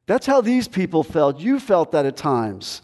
That's 0.06 0.26
how 0.26 0.40
these 0.40 0.68
people 0.68 1.02
felt. 1.02 1.38
You 1.40 1.60
felt 1.60 1.92
that 1.92 2.06
at 2.06 2.16
times. 2.16 2.82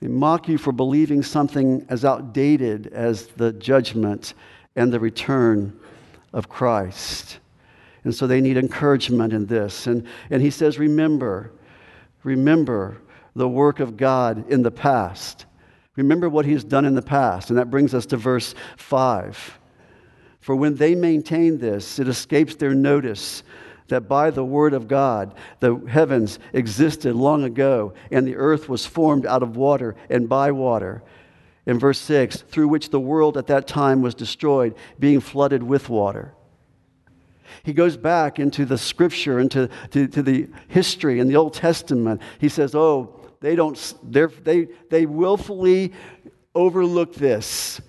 They 0.00 0.08
mock 0.08 0.48
you 0.48 0.58
for 0.58 0.72
believing 0.72 1.22
something 1.22 1.86
as 1.88 2.04
outdated 2.04 2.88
as 2.88 3.28
the 3.28 3.52
judgment 3.52 4.34
and 4.74 4.92
the 4.92 5.00
return 5.00 5.78
of 6.32 6.48
Christ. 6.48 7.38
And 8.04 8.14
so 8.14 8.26
they 8.26 8.40
need 8.40 8.56
encouragement 8.56 9.32
in 9.32 9.46
this. 9.46 9.86
And, 9.86 10.06
and 10.30 10.42
he 10.42 10.50
says, 10.50 10.78
Remember, 10.78 11.50
remember 12.22 12.98
the 13.34 13.48
work 13.48 13.80
of 13.80 13.96
God 13.96 14.48
in 14.50 14.62
the 14.62 14.70
past. 14.70 15.46
Remember 15.96 16.28
what 16.28 16.44
he's 16.44 16.64
done 16.64 16.84
in 16.84 16.94
the 16.94 17.02
past. 17.02 17.50
And 17.50 17.58
that 17.58 17.70
brings 17.70 17.94
us 17.94 18.06
to 18.06 18.16
verse 18.16 18.54
5. 18.76 19.58
For 20.40 20.54
when 20.54 20.76
they 20.76 20.94
maintain 20.94 21.58
this, 21.58 21.98
it 21.98 22.06
escapes 22.06 22.54
their 22.54 22.74
notice 22.74 23.42
that 23.88 24.08
by 24.08 24.30
the 24.30 24.44
word 24.44 24.74
of 24.74 24.88
God 24.88 25.34
the 25.60 25.76
heavens 25.88 26.38
existed 26.52 27.14
long 27.14 27.44
ago, 27.44 27.94
and 28.10 28.26
the 28.26 28.36
earth 28.36 28.68
was 28.68 28.84
formed 28.84 29.26
out 29.26 29.42
of 29.42 29.56
water 29.56 29.96
and 30.10 30.28
by 30.28 30.50
water. 30.50 31.02
In 31.66 31.78
verse 31.78 31.98
6, 31.98 32.42
through 32.42 32.68
which 32.68 32.90
the 32.90 33.00
world 33.00 33.36
at 33.36 33.48
that 33.48 33.66
time 33.66 34.02
was 34.02 34.14
destroyed, 34.14 34.74
being 34.98 35.20
flooded 35.20 35.62
with 35.62 35.88
water. 35.88 36.32
He 37.62 37.72
goes 37.72 37.96
back 37.96 38.38
into 38.38 38.64
the 38.64 38.78
scripture, 38.78 39.40
into 39.40 39.68
to, 39.90 40.06
to 40.08 40.22
the 40.22 40.48
history 40.68 41.18
in 41.18 41.26
the 41.26 41.36
Old 41.36 41.54
Testament. 41.54 42.22
He 42.38 42.48
says, 42.48 42.74
Oh, 42.74 43.15
they 43.40 43.54
don't, 43.54 43.94
they, 44.02 44.68
they 44.90 45.06
willfully 45.06 45.92
overlook 46.54 47.14
this 47.14 47.80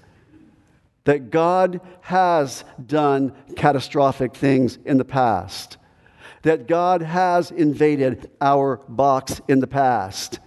that 1.05 1.29
God 1.29 1.79
has 2.01 2.65
done 2.85 3.33
catastrophic 3.55 4.35
things 4.35 4.77
in 4.83 4.97
the 4.97 5.05
past 5.05 5.77
that 6.47 6.67
God 6.67 7.01
has 7.01 7.51
invaded 7.51 8.31
our 8.39 8.77
box 8.87 9.41
in 9.47 9.59
the 9.59 9.67
past. 9.67 10.39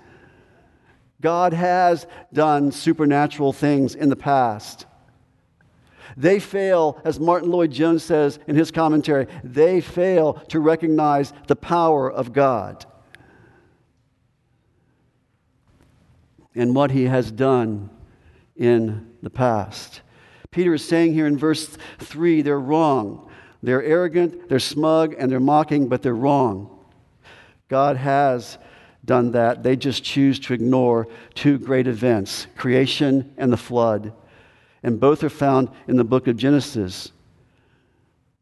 God 1.20 1.52
has 1.52 2.06
done 2.32 2.72
supernatural 2.72 3.52
things 3.52 3.94
in 3.94 4.08
the 4.08 4.16
past. 4.16 4.86
They 6.16 6.38
fail, 6.40 7.00
as 7.04 7.20
Martyn 7.20 7.50
Lloyd-Jones 7.50 8.02
says 8.02 8.38
in 8.46 8.56
his 8.56 8.70
commentary, 8.70 9.26
they 9.44 9.80
fail 9.80 10.34
to 10.48 10.60
recognize 10.60 11.32
the 11.46 11.56
power 11.56 12.10
of 12.10 12.32
God 12.32 12.86
and 16.60 16.74
what 16.74 16.90
he 16.90 17.04
has 17.04 17.32
done 17.32 17.88
in 18.54 19.10
the 19.22 19.30
past. 19.30 20.02
Peter 20.50 20.74
is 20.74 20.84
saying 20.84 21.14
here 21.14 21.26
in 21.26 21.38
verse 21.38 21.78
3 22.00 22.42
they're 22.42 22.60
wrong. 22.60 23.30
They're 23.62 23.82
arrogant, 23.82 24.48
they're 24.48 24.58
smug, 24.58 25.14
and 25.18 25.32
they're 25.32 25.40
mocking, 25.40 25.88
but 25.88 26.02
they're 26.02 26.14
wrong. 26.14 26.78
God 27.68 27.96
has 27.96 28.58
done 29.04 29.32
that. 29.32 29.62
They 29.62 29.74
just 29.74 30.04
choose 30.04 30.38
to 30.40 30.54
ignore 30.54 31.08
two 31.34 31.58
great 31.58 31.86
events 31.86 32.46
creation 32.56 33.32
and 33.38 33.50
the 33.50 33.56
flood. 33.56 34.12
And 34.82 35.00
both 35.00 35.24
are 35.24 35.30
found 35.30 35.70
in 35.88 35.96
the 35.96 36.04
book 36.04 36.26
of 36.26 36.36
Genesis. 36.36 37.12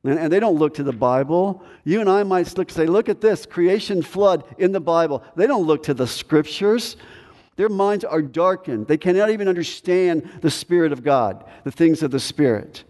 And, 0.05 0.33
they 0.33 0.41
don't 0.41 0.59
look 0.59 0.75
to 0.75 0.85
the 0.85 0.93
Bible. 0.93 1.63
You 1.85 2.01
and 2.01 2.09
I 2.09 2.23
might 2.23 2.57
look, 2.57 2.71
say, 2.71 2.87
look 2.87 3.09
at 3.09 3.21
this 3.21 3.45
creation, 3.45 4.03
flood 4.03 4.45
in 4.57 4.73
the 4.73 4.81
Bible. 4.81 5.23
They 5.37 5.47
don't 5.47 5.67
look 5.67 5.85
to 5.85 5.95
the 5.95 6.07
scriptures. 6.07 6.97
Their 7.59 7.69
minds 7.69 8.05
are 8.05 8.23
darkened. 8.23 8.87
They 8.87 8.97
cannot 8.97 9.31
even 9.31 9.49
understand 9.49 10.31
the 10.43 10.51
Spirit 10.51 10.93
of 10.93 11.03
God, 11.03 11.45
the 11.65 11.73
things 11.73 12.05
of 12.05 12.13
the 12.13 12.21
Spirit. 12.21 12.85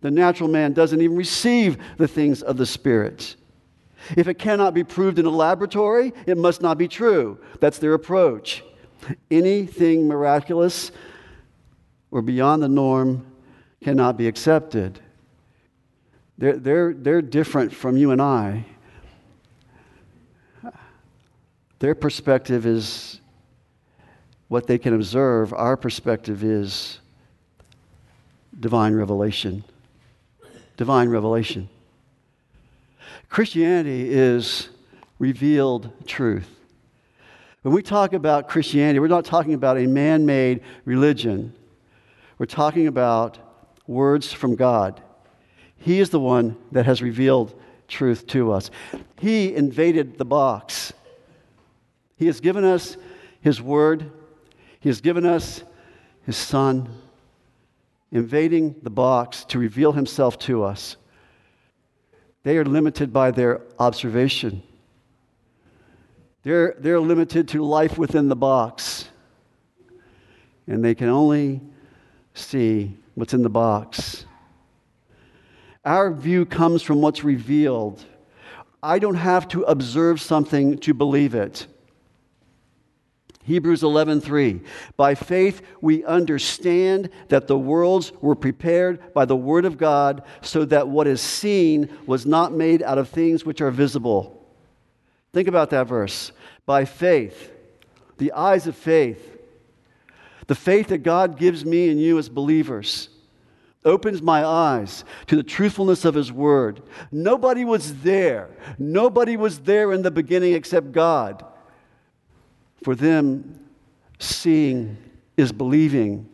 The 0.00 0.12
natural 0.12 0.48
man 0.48 0.74
doesn't 0.74 1.02
even 1.02 1.16
receive 1.16 1.76
the 1.96 2.06
things 2.06 2.40
of 2.40 2.56
the 2.56 2.64
Spirit. 2.64 3.34
If 4.16 4.28
it 4.28 4.34
cannot 4.34 4.74
be 4.74 4.84
proved 4.84 5.18
in 5.18 5.26
a 5.26 5.30
laboratory, 5.30 6.12
it 6.24 6.38
must 6.38 6.62
not 6.62 6.78
be 6.78 6.86
true. 6.86 7.36
That's 7.58 7.78
their 7.78 7.94
approach. 7.94 8.62
Anything 9.28 10.06
miraculous 10.06 10.92
or 12.12 12.22
beyond 12.22 12.62
the 12.62 12.68
norm 12.68 13.26
cannot 13.82 14.16
be 14.16 14.28
accepted. 14.28 15.00
They're, 16.38 16.58
they're, 16.58 16.94
they're 16.94 17.22
different 17.22 17.74
from 17.74 17.96
you 17.96 18.12
and 18.12 18.22
I. 18.22 18.66
Their 21.80 21.96
perspective 21.96 22.64
is 22.64 23.20
what 24.48 24.66
they 24.66 24.78
can 24.78 24.94
observe, 24.94 25.52
our 25.52 25.76
perspective 25.76 26.42
is 26.42 26.98
divine 28.58 28.94
revelation 28.94 29.62
divine 30.78 31.08
revelation. 31.08 31.68
Christianity 33.28 34.10
is 34.10 34.70
revealed 35.18 35.90
truth. 36.06 36.48
When 37.62 37.74
we 37.74 37.82
talk 37.82 38.14
about 38.14 38.48
Christianity, 38.48 39.00
we're 39.00 39.08
not 39.08 39.26
talking 39.26 39.52
about 39.52 39.76
a 39.76 39.86
man 39.86 40.24
made 40.24 40.62
religion. 40.86 41.52
We're 42.38 42.46
talking 42.46 42.86
about 42.86 43.38
words 43.86 44.32
from 44.32 44.54
God. 44.54 45.02
He 45.76 45.98
is 45.98 46.10
the 46.10 46.20
one 46.20 46.56
that 46.70 46.86
has 46.86 47.02
revealed 47.02 47.60
truth 47.88 48.26
to 48.28 48.52
us. 48.52 48.70
He 49.18 49.54
invaded 49.54 50.16
the 50.16 50.24
box. 50.24 50.92
He 52.16 52.26
has 52.26 52.40
given 52.40 52.64
us 52.64 52.96
His 53.40 53.60
Word, 53.60 54.12
He 54.80 54.88
has 54.88 55.00
given 55.00 55.26
us 55.26 55.62
His 56.24 56.36
Son, 56.36 56.88
invading 58.12 58.76
the 58.82 58.90
box 58.90 59.44
to 59.46 59.58
reveal 59.58 59.92
himself 59.92 60.38
to 60.40 60.64
us. 60.64 60.96
They 62.42 62.56
are 62.56 62.64
limited 62.64 63.12
by 63.12 63.30
their 63.30 63.62
observation. 63.78 64.62
They're, 66.42 66.74
they're 66.78 67.00
limited 67.00 67.48
to 67.48 67.62
life 67.62 67.98
within 67.98 68.28
the 68.28 68.36
box. 68.36 69.08
And 70.66 70.84
they 70.84 70.94
can 70.94 71.08
only 71.08 71.60
see 72.34 72.96
what's 73.14 73.34
in 73.34 73.42
the 73.42 73.50
box. 73.50 74.24
Our 75.84 76.12
view 76.12 76.46
comes 76.46 76.82
from 76.82 77.00
what's 77.00 77.24
revealed. 77.24 78.04
I 78.82 78.98
don't 78.98 79.16
have 79.16 79.48
to 79.48 79.62
observe 79.62 80.20
something 80.20 80.78
to 80.78 80.94
believe 80.94 81.34
it. 81.34 81.66
Hebrews 83.48 83.82
11:3 83.82 84.60
By 84.98 85.14
faith 85.14 85.62
we 85.80 86.04
understand 86.04 87.08
that 87.28 87.46
the 87.46 87.58
worlds 87.58 88.12
were 88.20 88.34
prepared 88.34 89.14
by 89.14 89.24
the 89.24 89.36
word 89.36 89.64
of 89.64 89.78
God 89.78 90.22
so 90.42 90.66
that 90.66 90.88
what 90.88 91.06
is 91.06 91.22
seen 91.22 91.88
was 92.06 92.26
not 92.26 92.52
made 92.52 92.82
out 92.82 92.98
of 92.98 93.08
things 93.08 93.46
which 93.46 93.62
are 93.62 93.70
visible. 93.70 94.46
Think 95.32 95.48
about 95.48 95.70
that 95.70 95.86
verse. 95.86 96.30
By 96.66 96.84
faith, 96.84 97.50
the 98.18 98.32
eyes 98.32 98.66
of 98.66 98.76
faith, 98.76 99.38
the 100.46 100.54
faith 100.54 100.88
that 100.88 100.98
God 100.98 101.38
gives 101.38 101.64
me 101.64 101.88
and 101.88 101.98
you 101.98 102.18
as 102.18 102.28
believers 102.28 103.08
opens 103.82 104.20
my 104.20 104.44
eyes 104.44 105.04
to 105.26 105.36
the 105.36 105.42
truthfulness 105.42 106.04
of 106.04 106.14
his 106.14 106.30
word. 106.30 106.82
Nobody 107.10 107.64
was 107.64 108.02
there. 108.02 108.50
Nobody 108.78 109.38
was 109.38 109.60
there 109.60 109.90
in 109.94 110.02
the 110.02 110.10
beginning 110.10 110.52
except 110.52 110.92
God. 110.92 111.46
For 112.82 112.94
them, 112.94 113.58
seeing 114.18 114.96
is 115.36 115.52
believing. 115.52 116.28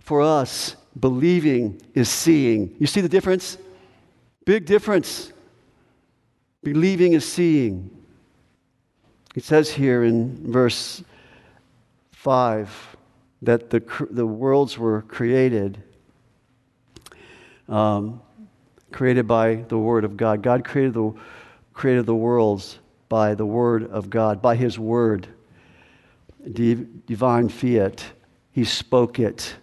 For 0.00 0.22
us, 0.22 0.76
believing 0.98 1.80
is 1.94 2.08
seeing. 2.08 2.74
You 2.78 2.86
see 2.86 3.00
the 3.00 3.08
difference? 3.08 3.58
Big 4.44 4.66
difference. 4.66 5.32
Believing 6.62 7.12
is 7.14 7.30
seeing. 7.30 7.90
It 9.34 9.44
says 9.44 9.70
here 9.70 10.04
in 10.04 10.50
verse 10.50 11.02
5 12.12 12.96
that 13.42 13.70
the, 13.70 13.80
the 14.10 14.26
worlds 14.26 14.76
were 14.76 15.02
created, 15.02 15.82
um, 17.68 18.20
created 18.90 19.26
by 19.26 19.54
the 19.54 19.78
Word 19.78 20.04
of 20.04 20.16
God. 20.16 20.42
God 20.42 20.64
created 20.64 20.94
the, 20.94 21.14
created 21.72 22.06
the 22.06 22.14
worlds 22.14 22.78
by 23.08 23.34
the 23.34 23.46
Word 23.46 23.88
of 23.90 24.10
God, 24.10 24.42
by 24.42 24.56
His 24.56 24.78
Word 24.78 25.28
divine 26.52 27.48
fiat. 27.48 28.04
He 28.52 28.64
spoke 28.64 29.18
it. 29.18 29.56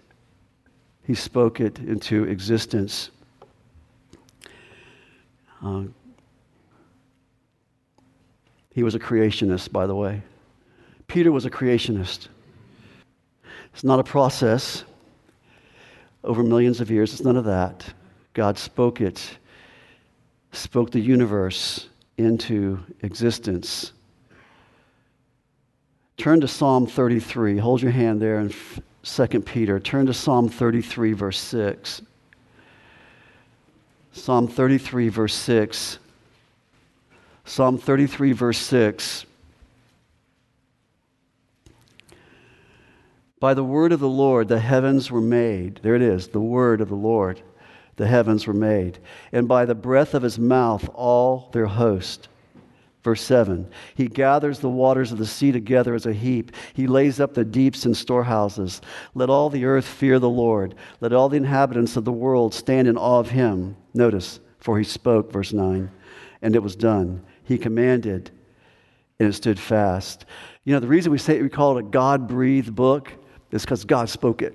He 1.04 1.14
spoke 1.14 1.60
it 1.60 1.80
into 1.80 2.26
existence. 2.26 3.12
Uh, 5.64 5.84
he 8.72 8.84
was 8.84 8.96
a 8.96 9.00
creationist, 9.00 9.72
by 9.72 9.88
the 9.88 9.96
way. 9.96 10.22
Peter 11.08 11.32
was 11.32 11.46
a 11.46 11.50
creationist. 11.50 12.28
It's 13.74 13.84
not 13.84 14.00
a 14.00 14.04
process 14.04 14.84
over 16.24 16.44
millions 16.44 16.82
of 16.82 16.92
years, 16.92 17.14
it's 17.14 17.24
none 17.24 17.38
of 17.38 17.46
that. 17.46 17.86
God 18.34 18.58
spoke 18.58 19.02
it, 19.02 19.38
spoke 20.52 20.92
the 20.92 21.00
universe 21.00 21.88
into 22.18 22.80
existence. 23.02 23.94
Turn 26.18 26.42
to 26.42 26.48
Psalm 26.48 26.88
33. 26.88 27.60
Hold 27.60 27.82
your 27.82 27.92
hand 27.92 28.20
there 28.20 28.40
in 28.40 28.52
2 29.04 29.28
Peter. 29.42 29.80
Turn 29.80 30.08
to 30.08 30.14
Psalm 30.14 30.50
33, 30.50 31.14
verse 31.14 31.40
6. 31.40 32.02
Psalm 34.14 34.48
33, 34.48 35.10
verse 35.10 35.36
6. 35.36 36.00
Psalm 37.46 37.78
33, 37.78 38.32
verse 38.32 38.58
6. 38.58 39.26
By 43.40 43.54
the 43.54 43.64
word 43.64 43.92
of 43.92 44.00
the 44.00 44.10
Lord, 44.10 44.48
the 44.48 44.60
heavens 44.60 45.12
were 45.12 45.22
made. 45.22 45.80
There 45.84 45.96
it 45.96 46.02
is, 46.02 46.30
the 46.30 46.42
word 46.42 46.82
of 46.82 46.90
the 46.90 46.96
Lord, 46.96 47.40
the 47.96 48.08
heavens 48.08 48.48
were 48.48 48.54
made. 48.54 48.98
And 49.32 49.48
by 49.48 49.66
the 49.66 49.76
breath 49.76 50.16
of 50.16 50.24
his 50.24 50.40
mouth, 50.40 50.90
all 50.96 51.50
their 51.54 51.68
host. 51.68 52.28
Verse 53.08 53.22
7 53.22 53.70
He 53.96 54.10
gathers 54.10 54.60
the 54.60 54.68
waters 54.68 55.14
of 55.14 55.18
the 55.18 55.26
sea 55.26 55.54
together 55.54 55.96
as 55.96 56.06
a 56.06 56.12
heap. 56.12 56.52
He 56.74 56.88
lays 56.88 57.22
up 57.22 57.34
the 57.34 57.46
deeps 57.46 57.86
in 57.86 57.94
storehouses. 57.94 58.82
Let 59.16 59.30
all 59.30 59.50
the 59.50 59.64
earth 59.64 59.88
fear 59.88 60.20
the 60.20 60.28
Lord. 60.28 60.76
Let 61.00 61.14
all 61.14 61.30
the 61.30 61.38
inhabitants 61.38 61.96
of 61.96 62.04
the 62.04 62.12
world 62.12 62.54
stand 62.54 62.86
in 62.86 62.98
awe 62.98 63.22
of 63.22 63.30
him. 63.30 63.78
Notice, 63.94 64.42
for 64.60 64.78
he 64.78 64.84
spoke, 64.84 65.32
verse 65.32 65.54
9, 65.54 65.90
and 66.42 66.54
it 66.54 66.62
was 66.62 66.76
done. 66.76 67.24
He 67.46 67.58
commanded, 67.58 68.30
and 69.22 69.30
it 69.30 69.34
stood 69.36 69.58
fast. 69.58 70.26
You 70.66 70.74
know, 70.74 70.82
the 70.82 70.88
reason 70.88 71.10
we 71.10 71.18
say 71.18 71.42
we 71.42 71.48
call 71.48 71.78
it 71.78 71.86
a 71.86 71.88
God 71.88 72.28
breathed 72.28 72.76
book 72.76 73.14
is 73.52 73.62
because 73.62 73.86
God 73.86 74.10
spoke 74.10 74.42
it. 74.42 74.54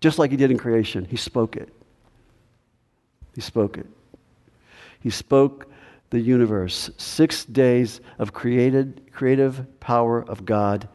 Just 0.00 0.18
like 0.18 0.30
He 0.30 0.38
did 0.38 0.50
in 0.50 0.56
creation, 0.56 1.04
He 1.04 1.18
spoke 1.18 1.54
it. 1.54 1.68
He 3.34 3.42
spoke 3.42 3.76
it. 3.76 3.86
He 5.00 5.10
spoke 5.10 5.70
the 6.10 6.20
universe. 6.20 6.90
Six 6.96 7.44
days 7.44 8.00
of 8.18 8.32
created, 8.32 9.10
creative 9.12 9.66
power 9.80 10.22
of 10.22 10.44
God. 10.44 10.88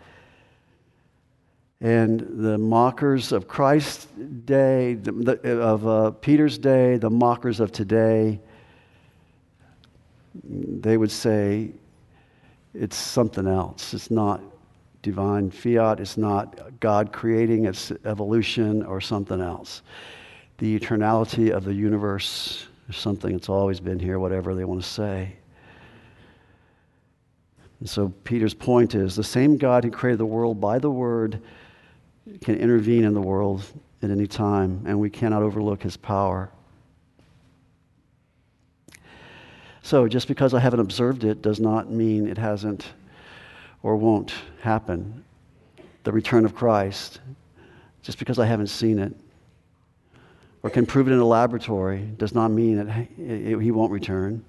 And 1.81 2.19
the 2.19 2.57
mockers 2.57 3.31
of 3.31 3.47
Christ's 3.47 4.05
day, 4.45 4.97
of 5.43 5.87
uh, 5.87 6.11
Peter's 6.11 6.57
day, 6.57 6.97
the 6.97 7.09
mockers 7.09 7.59
of 7.59 7.71
today, 7.71 8.39
they 10.43 10.97
would 10.97 11.11
say 11.11 11.71
it's 12.73 12.95
something 12.95 13.47
else. 13.47 13.93
It's 13.93 14.11
not 14.11 14.41
divine 15.01 15.49
fiat. 15.49 15.99
It's 15.99 16.17
not 16.17 16.79
God 16.79 17.11
creating 17.11 17.65
its 17.65 17.91
evolution 18.05 18.83
or 18.83 19.01
something 19.01 19.41
else. 19.41 19.81
The 20.59 20.79
eternality 20.79 21.49
of 21.49 21.63
the 21.63 21.73
universe 21.73 22.67
is 22.89 22.97
something 22.97 23.33
that's 23.33 23.49
always 23.49 23.79
been 23.79 23.99
here, 23.99 24.19
whatever 24.19 24.53
they 24.53 24.65
want 24.65 24.81
to 24.81 24.87
say. 24.87 25.35
And 27.79 27.89
so 27.89 28.09
Peter's 28.23 28.53
point 28.53 28.93
is 28.95 29.15
the 29.15 29.23
same 29.23 29.57
God 29.57 29.83
who 29.83 29.91
created 29.91 30.19
the 30.19 30.25
world 30.25 30.61
by 30.61 30.77
the 30.77 30.91
word 30.91 31.41
can 32.41 32.55
intervene 32.55 33.03
in 33.03 33.13
the 33.13 33.21
world 33.21 33.63
at 34.03 34.11
any 34.11 34.27
time, 34.27 34.83
and 34.85 34.99
we 34.99 35.09
cannot 35.09 35.41
overlook 35.41 35.81
his 35.81 35.97
power. 35.97 36.49
So 39.81 40.07
just 40.07 40.27
because 40.27 40.53
I 40.53 40.59
haven't 40.59 40.79
observed 40.79 41.23
it 41.23 41.41
does 41.41 41.59
not 41.59 41.89
mean 41.89 42.27
it 42.27 42.37
hasn't 42.37 42.93
or 43.83 43.95
won't 43.95 44.33
happen. 44.61 45.23
The 46.03 46.11
return 46.11 46.45
of 46.45 46.55
Christ, 46.55 47.19
just 48.03 48.19
because 48.19 48.37
I 48.37 48.45
haven't 48.45 48.67
seen 48.67 48.99
it 48.99 49.13
or 50.63 50.69
can 50.69 50.85
prove 50.85 51.07
it 51.07 51.11
in 51.11 51.19
a 51.19 51.25
laboratory, 51.25 52.07
does 52.17 52.33
not 52.33 52.49
mean 52.49 52.85
that 52.85 53.07
he 53.17 53.71
won't 53.71 53.91
return. 53.91 54.45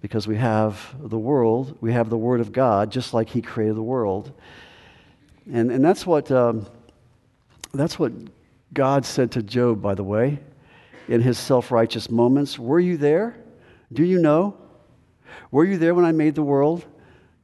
Because 0.00 0.28
we 0.28 0.36
have 0.36 0.94
the 1.00 1.18
world, 1.18 1.76
we 1.80 1.92
have 1.92 2.10
the 2.10 2.18
Word 2.18 2.40
of 2.40 2.52
God, 2.52 2.92
just 2.92 3.14
like 3.14 3.28
He 3.30 3.40
created 3.40 3.74
the 3.74 3.82
world. 3.82 4.32
And, 5.50 5.72
and 5.72 5.82
that's, 5.82 6.06
what, 6.06 6.30
um, 6.30 6.66
that's 7.72 7.98
what 7.98 8.12
God 8.74 9.06
said 9.06 9.32
to 9.32 9.42
Job, 9.42 9.80
by 9.80 9.94
the 9.94 10.04
way, 10.04 10.40
in 11.08 11.22
his 11.22 11.38
self 11.38 11.72
righteous 11.72 12.10
moments. 12.10 12.58
Were 12.58 12.80
you 12.80 12.98
there? 12.98 13.36
Do 13.94 14.04
you 14.04 14.18
know? 14.18 14.56
Were 15.50 15.64
you 15.64 15.78
there 15.78 15.94
when 15.94 16.04
I 16.04 16.12
made 16.12 16.34
the 16.34 16.42
world? 16.42 16.84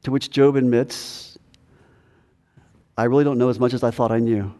To 0.03 0.11
which 0.11 0.29
Job 0.29 0.55
admits, 0.55 1.37
I 2.97 3.05
really 3.05 3.23
don't 3.23 3.37
know 3.37 3.49
as 3.49 3.59
much 3.59 3.73
as 3.73 3.83
I 3.83 3.91
thought 3.91 4.11
I 4.11 4.19
knew. 4.19 4.53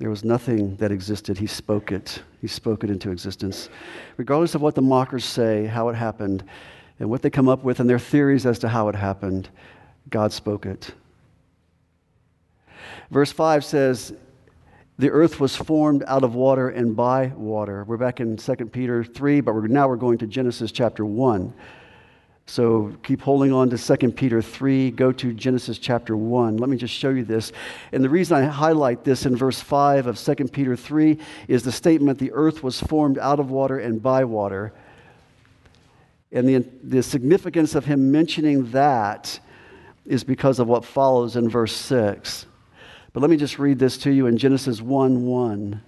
There 0.00 0.08
was 0.08 0.24
nothing 0.24 0.76
that 0.76 0.90
existed. 0.90 1.36
He 1.36 1.46
spoke 1.46 1.92
it. 1.92 2.22
He 2.40 2.46
spoke 2.46 2.84
it 2.84 2.90
into 2.90 3.10
existence. 3.10 3.68
Regardless 4.16 4.54
of 4.54 4.62
what 4.62 4.74
the 4.74 4.80
mockers 4.80 5.26
say, 5.26 5.66
how 5.66 5.90
it 5.90 5.94
happened, 5.94 6.42
and 6.98 7.10
what 7.10 7.20
they 7.20 7.28
come 7.28 7.50
up 7.50 7.64
with 7.64 7.80
and 7.80 7.88
their 7.88 7.98
theories 7.98 8.46
as 8.46 8.58
to 8.60 8.68
how 8.70 8.88
it 8.88 8.94
happened, 8.94 9.50
God 10.08 10.32
spoke 10.32 10.64
it. 10.64 10.94
Verse 13.10 13.30
5 13.30 13.62
says, 13.62 14.14
The 14.98 15.10
earth 15.10 15.38
was 15.38 15.54
formed 15.54 16.02
out 16.06 16.24
of 16.24 16.34
water 16.34 16.70
and 16.70 16.96
by 16.96 17.26
water. 17.36 17.84
We're 17.84 17.98
back 17.98 18.20
in 18.20 18.38
2 18.38 18.56
Peter 18.72 19.04
3, 19.04 19.42
but 19.42 19.54
we're, 19.54 19.66
now 19.66 19.86
we're 19.86 19.96
going 19.96 20.16
to 20.18 20.26
Genesis 20.26 20.72
chapter 20.72 21.04
1. 21.04 21.52
So 22.50 22.92
keep 23.04 23.20
holding 23.22 23.52
on 23.52 23.70
to 23.70 23.78
2 23.78 24.10
Peter 24.10 24.42
3. 24.42 24.90
Go 24.90 25.12
to 25.12 25.32
Genesis 25.32 25.78
chapter 25.78 26.16
1. 26.16 26.56
Let 26.56 26.68
me 26.68 26.76
just 26.76 26.92
show 26.92 27.10
you 27.10 27.24
this. 27.24 27.52
And 27.92 28.02
the 28.02 28.10
reason 28.10 28.38
I 28.38 28.42
highlight 28.46 29.04
this 29.04 29.24
in 29.24 29.36
verse 29.36 29.60
5 29.60 30.08
of 30.08 30.18
2 30.18 30.34
Peter 30.48 30.74
3 30.74 31.16
is 31.46 31.62
the 31.62 31.70
statement 31.70 32.18
the 32.18 32.32
earth 32.32 32.64
was 32.64 32.80
formed 32.80 33.18
out 33.18 33.38
of 33.38 33.52
water 33.52 33.78
and 33.78 34.02
by 34.02 34.24
water. 34.24 34.72
And 36.32 36.48
the, 36.48 36.68
the 36.82 37.04
significance 37.04 37.76
of 37.76 37.84
him 37.84 38.10
mentioning 38.10 38.68
that 38.72 39.38
is 40.04 40.24
because 40.24 40.58
of 40.58 40.66
what 40.66 40.84
follows 40.84 41.36
in 41.36 41.48
verse 41.48 41.76
6. 41.76 42.46
But 43.12 43.20
let 43.20 43.30
me 43.30 43.36
just 43.36 43.60
read 43.60 43.78
this 43.78 43.96
to 43.98 44.10
you 44.10 44.26
in 44.26 44.36
Genesis 44.36 44.82
1 44.82 45.24
1 45.24 45.82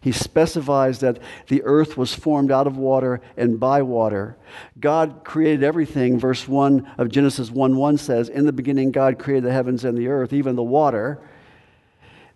he 0.00 0.12
specifies 0.12 1.00
that 1.00 1.18
the 1.48 1.62
earth 1.62 1.96
was 1.96 2.14
formed 2.14 2.50
out 2.50 2.66
of 2.66 2.76
water 2.76 3.20
and 3.36 3.60
by 3.60 3.82
water. 3.82 4.36
God 4.78 5.24
created 5.24 5.62
everything. 5.62 6.18
Verse 6.18 6.48
1 6.48 6.92
of 6.96 7.10
Genesis 7.10 7.50
1 7.50 7.76
1 7.76 7.98
says, 7.98 8.28
In 8.28 8.46
the 8.46 8.52
beginning, 8.52 8.92
God 8.92 9.18
created 9.18 9.44
the 9.44 9.52
heavens 9.52 9.84
and 9.84 9.96
the 9.96 10.08
earth, 10.08 10.32
even 10.32 10.56
the 10.56 10.62
water. 10.62 11.20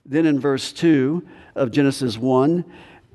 Then 0.05 0.27
in 0.27 0.39
verse 0.39 0.73
2 0.73 1.27
of 1.55 1.71
Genesis 1.71 2.19
1, 2.19 2.65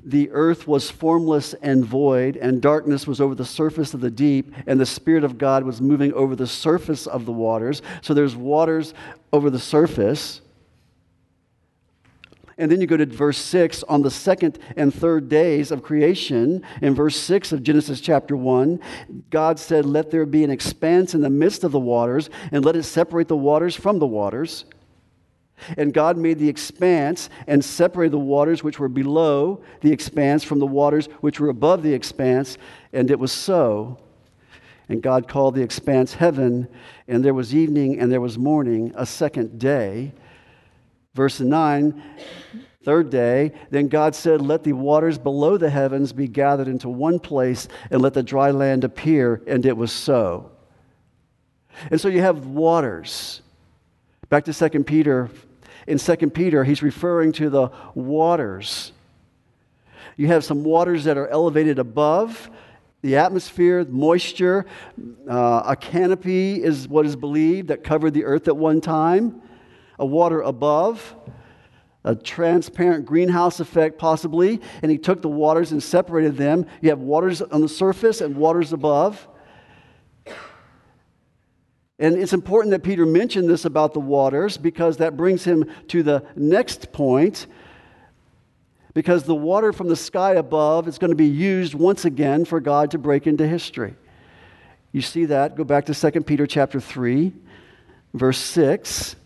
the 0.04 0.30
earth 0.30 0.66
was 0.66 0.90
formless 0.90 1.54
and 1.54 1.84
void, 1.84 2.36
and 2.36 2.62
darkness 2.62 3.06
was 3.06 3.20
over 3.20 3.34
the 3.34 3.44
surface 3.44 3.94
of 3.94 4.00
the 4.00 4.10
deep, 4.10 4.52
and 4.66 4.80
the 4.80 4.86
Spirit 4.86 5.24
of 5.24 5.38
God 5.38 5.62
was 5.62 5.80
moving 5.80 6.12
over 6.14 6.34
the 6.34 6.46
surface 6.46 7.06
of 7.06 7.26
the 7.26 7.32
waters. 7.32 7.82
So 8.00 8.14
there's 8.14 8.34
waters 8.34 8.94
over 9.32 9.50
the 9.50 9.58
surface. 9.58 10.40
And 12.60 12.70
then 12.70 12.78
you 12.82 12.86
go 12.86 12.98
to 12.98 13.06
verse 13.06 13.38
6 13.38 13.84
on 13.84 14.02
the 14.02 14.10
second 14.10 14.58
and 14.76 14.92
third 14.92 15.30
days 15.30 15.70
of 15.70 15.82
creation. 15.82 16.62
In 16.82 16.94
verse 16.94 17.16
6 17.16 17.52
of 17.52 17.62
Genesis 17.62 18.02
chapter 18.02 18.36
1, 18.36 18.78
God 19.30 19.58
said, 19.58 19.86
Let 19.86 20.10
there 20.10 20.26
be 20.26 20.44
an 20.44 20.50
expanse 20.50 21.14
in 21.14 21.22
the 21.22 21.30
midst 21.30 21.64
of 21.64 21.72
the 21.72 21.80
waters, 21.80 22.28
and 22.52 22.62
let 22.62 22.76
it 22.76 22.82
separate 22.82 23.28
the 23.28 23.36
waters 23.36 23.74
from 23.74 23.98
the 23.98 24.06
waters. 24.06 24.66
And 25.78 25.94
God 25.94 26.18
made 26.18 26.38
the 26.38 26.50
expanse 26.50 27.30
and 27.46 27.64
separated 27.64 28.12
the 28.12 28.18
waters 28.18 28.62
which 28.62 28.78
were 28.78 28.88
below 28.88 29.62
the 29.80 29.90
expanse 29.90 30.44
from 30.44 30.58
the 30.58 30.66
waters 30.66 31.06
which 31.22 31.40
were 31.40 31.48
above 31.48 31.82
the 31.82 31.94
expanse, 31.94 32.58
and 32.92 33.10
it 33.10 33.18
was 33.18 33.32
so. 33.32 33.98
And 34.90 35.02
God 35.02 35.28
called 35.28 35.54
the 35.54 35.62
expanse 35.62 36.12
heaven, 36.12 36.68
and 37.08 37.24
there 37.24 37.32
was 37.32 37.54
evening 37.54 37.98
and 38.00 38.12
there 38.12 38.20
was 38.20 38.36
morning, 38.36 38.92
a 38.96 39.06
second 39.06 39.58
day. 39.58 40.12
Verse 41.14 41.40
9, 41.40 42.02
third 42.84 43.10
day, 43.10 43.52
then 43.70 43.88
God 43.88 44.14
said, 44.14 44.40
Let 44.40 44.62
the 44.62 44.72
waters 44.72 45.18
below 45.18 45.56
the 45.56 45.70
heavens 45.70 46.12
be 46.12 46.28
gathered 46.28 46.68
into 46.68 46.88
one 46.88 47.18
place, 47.18 47.68
and 47.90 48.00
let 48.00 48.14
the 48.14 48.22
dry 48.22 48.50
land 48.52 48.84
appear. 48.84 49.42
And 49.46 49.66
it 49.66 49.76
was 49.76 49.92
so. 49.92 50.52
And 51.90 52.00
so 52.00 52.08
you 52.08 52.20
have 52.20 52.46
waters. 52.46 53.42
Back 54.28 54.44
to 54.44 54.54
2 54.54 54.84
Peter. 54.84 55.30
In 55.86 55.98
2 55.98 56.16
Peter, 56.30 56.62
he's 56.62 56.82
referring 56.82 57.32
to 57.32 57.50
the 57.50 57.70
waters. 57.94 58.92
You 60.16 60.28
have 60.28 60.44
some 60.44 60.62
waters 60.62 61.04
that 61.04 61.16
are 61.16 61.26
elevated 61.28 61.78
above 61.78 62.50
the 63.02 63.16
atmosphere, 63.16 63.84
moisture. 63.86 64.66
Uh, 65.28 65.62
a 65.66 65.76
canopy 65.76 66.62
is 66.62 66.86
what 66.86 67.06
is 67.06 67.16
believed 67.16 67.68
that 67.68 67.82
covered 67.82 68.12
the 68.12 68.24
earth 68.24 68.46
at 68.46 68.56
one 68.56 68.80
time 68.80 69.42
a 70.00 70.06
water 70.06 70.40
above, 70.40 71.14
a 72.02 72.14
transparent 72.16 73.04
greenhouse 73.04 73.60
effect, 73.60 73.98
possibly, 73.98 74.60
and 74.82 74.90
he 74.90 74.96
took 74.96 75.20
the 75.20 75.28
waters 75.28 75.70
and 75.70 75.82
separated 75.82 76.36
them. 76.36 76.66
You 76.80 76.88
have 76.88 77.00
waters 77.00 77.42
on 77.42 77.60
the 77.60 77.68
surface 77.68 78.22
and 78.22 78.34
waters 78.34 78.72
above. 78.72 79.28
And 81.98 82.16
it's 82.16 82.32
important 82.32 82.70
that 82.70 82.82
Peter 82.82 83.04
mention 83.04 83.46
this 83.46 83.66
about 83.66 83.92
the 83.92 84.00
waters 84.00 84.56
because 84.56 84.96
that 84.96 85.18
brings 85.18 85.44
him 85.44 85.70
to 85.88 86.02
the 86.02 86.24
next 86.34 86.92
point. 86.92 87.46
Because 88.94 89.24
the 89.24 89.34
water 89.34 89.74
from 89.74 89.88
the 89.88 89.96
sky 89.96 90.32
above 90.32 90.88
is 90.88 90.96
going 90.96 91.10
to 91.10 91.16
be 91.16 91.28
used 91.28 91.74
once 91.74 92.06
again 92.06 92.46
for 92.46 92.58
God 92.58 92.90
to 92.92 92.98
break 92.98 93.26
into 93.26 93.46
history. 93.46 93.94
You 94.92 95.02
see 95.02 95.26
that? 95.26 95.56
Go 95.56 95.62
back 95.62 95.84
to 95.86 95.94
2 95.94 96.22
Peter 96.22 96.46
chapter 96.46 96.80
3, 96.80 97.34
verse 98.14 98.38
6. 98.38 99.16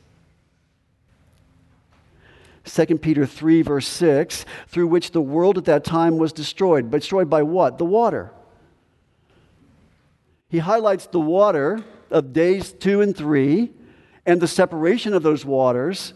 2 2.65 2.99
Peter 2.99 3.27
3, 3.27 3.63
verse 3.63 3.87
6, 3.89 4.45
through 4.69 4.87
which 4.87 5.11
the 5.11 5.21
world 5.21 5.59
at 5.59 5.67
that 5.67 5.85
time 5.85 6.17
was 6.19 6.33
destroyed. 6.33 6.91
But 6.91 7.01
destroyed 7.01 7.29
by 7.29 7.43
what? 7.43 7.79
The 7.79 7.85
water. 7.85 8.33
he 10.49 10.59
highlights 10.59 11.07
the 11.07 11.21
water 11.21 11.85
of 12.11 12.33
days 12.33 12.73
two 12.73 13.01
and 13.01 13.17
three 13.17 13.73
and 14.25 14.41
the 14.41 14.49
separation 14.49 15.13
of 15.13 15.23
those 15.23 15.45
waters 15.45 16.15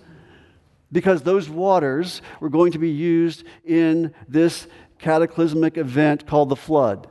because 0.91 1.23
those 1.23 1.51
waters 1.51 2.23
were 2.41 2.49
going 2.49 2.73
to 2.73 2.79
be 2.79 2.91
used 2.91 3.45
in 3.65 4.15
this 4.29 4.67
cataclysmic 4.99 5.77
event 5.77 6.27
called 6.27 6.49
the 6.49 6.57
flood. 6.57 7.09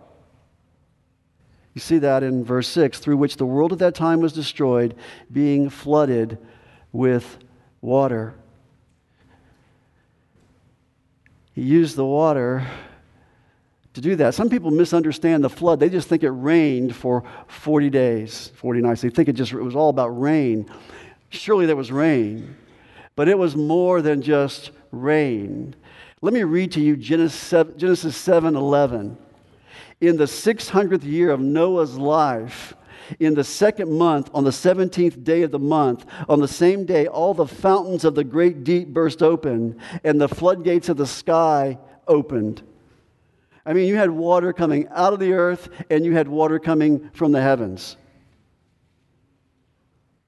You 1.74 1.82
see 1.82 2.00
that 2.00 2.24
in 2.24 2.44
verse 2.44 2.68
6 2.70 3.00
through 3.00 3.18
which 3.18 3.38
the 3.38 3.46
world 3.46 3.72
at 3.72 3.80
that 3.80 3.94
time 3.94 4.20
was 4.20 4.34
destroyed, 4.34 4.96
being 5.32 5.70
flooded 5.70 6.40
with 6.92 7.38
water. 7.82 8.34
He 11.58 11.64
used 11.64 11.96
the 11.96 12.06
water 12.06 12.68
to 13.96 14.00
do 14.00 14.16
that. 14.18 14.36
Some 14.36 14.48
people 14.48 14.70
misunderstand 14.70 15.44
the 15.44 15.50
flood. 15.50 15.80
They 15.80 15.90
just 15.90 16.08
think 16.08 16.22
it 16.22 16.30
rained 16.30 16.96
for 16.96 17.24
40 17.48 17.90
days, 17.90 18.52
40 18.58 18.82
nights. 18.82 19.02
They 19.02 19.10
think 19.10 19.28
it 19.28 19.34
just 19.34 19.54
it 19.54 19.64
was 19.64 19.76
all 19.76 19.90
about 19.90 20.10
rain. 20.10 20.70
Surely 21.30 21.66
there 21.66 21.76
was 21.76 21.92
rain, 21.92 22.56
but 23.16 23.28
it 23.28 23.40
was 23.40 23.56
more 23.56 24.04
than 24.04 24.22
just 24.22 24.70
rain. 24.92 25.76
Let 26.22 26.32
me 26.32 26.44
read 26.44 26.74
to 26.74 26.80
you 26.80 26.96
Genesis 26.96 27.34
7, 27.34 27.96
7 27.96 28.56
11. 28.56 29.18
In 30.00 30.16
the 30.16 30.26
600th 30.26 31.04
year 31.06 31.32
of 31.32 31.40
Noah's 31.40 31.98
life, 31.98 32.76
in 33.20 33.34
the 33.34 33.44
second 33.44 33.92
month, 33.92 34.30
on 34.34 34.44
the 34.44 34.52
17th 34.52 35.24
day 35.24 35.44
of 35.44 35.52
the 35.52 35.60
month, 35.60 36.06
on 36.28 36.40
the 36.40 36.48
same 36.48 36.86
day, 36.86 37.08
all 37.08 37.34
the 37.34 37.48
fountains 37.48 38.06
of 38.06 38.16
the 38.16 38.24
great 38.24 38.64
deep 38.64 38.90
burst 38.90 39.22
open, 39.22 39.80
and 40.04 40.20
the 40.20 40.30
floodgates 40.30 40.90
of 40.90 40.98
the 40.98 41.08
sky 41.08 41.78
opened. 42.08 42.62
I 43.66 43.74
mean, 43.74 43.88
you 43.88 43.98
had 43.98 44.12
water 44.12 44.54
coming 44.54 44.88
out 44.90 45.14
of 45.14 45.20
the 45.20 45.34
earth, 45.34 45.70
and 45.90 46.06
you 46.06 46.14
had 46.14 46.28
water 46.28 46.60
coming 46.60 47.10
from 47.14 47.32
the 47.32 47.42
heavens. 47.42 47.98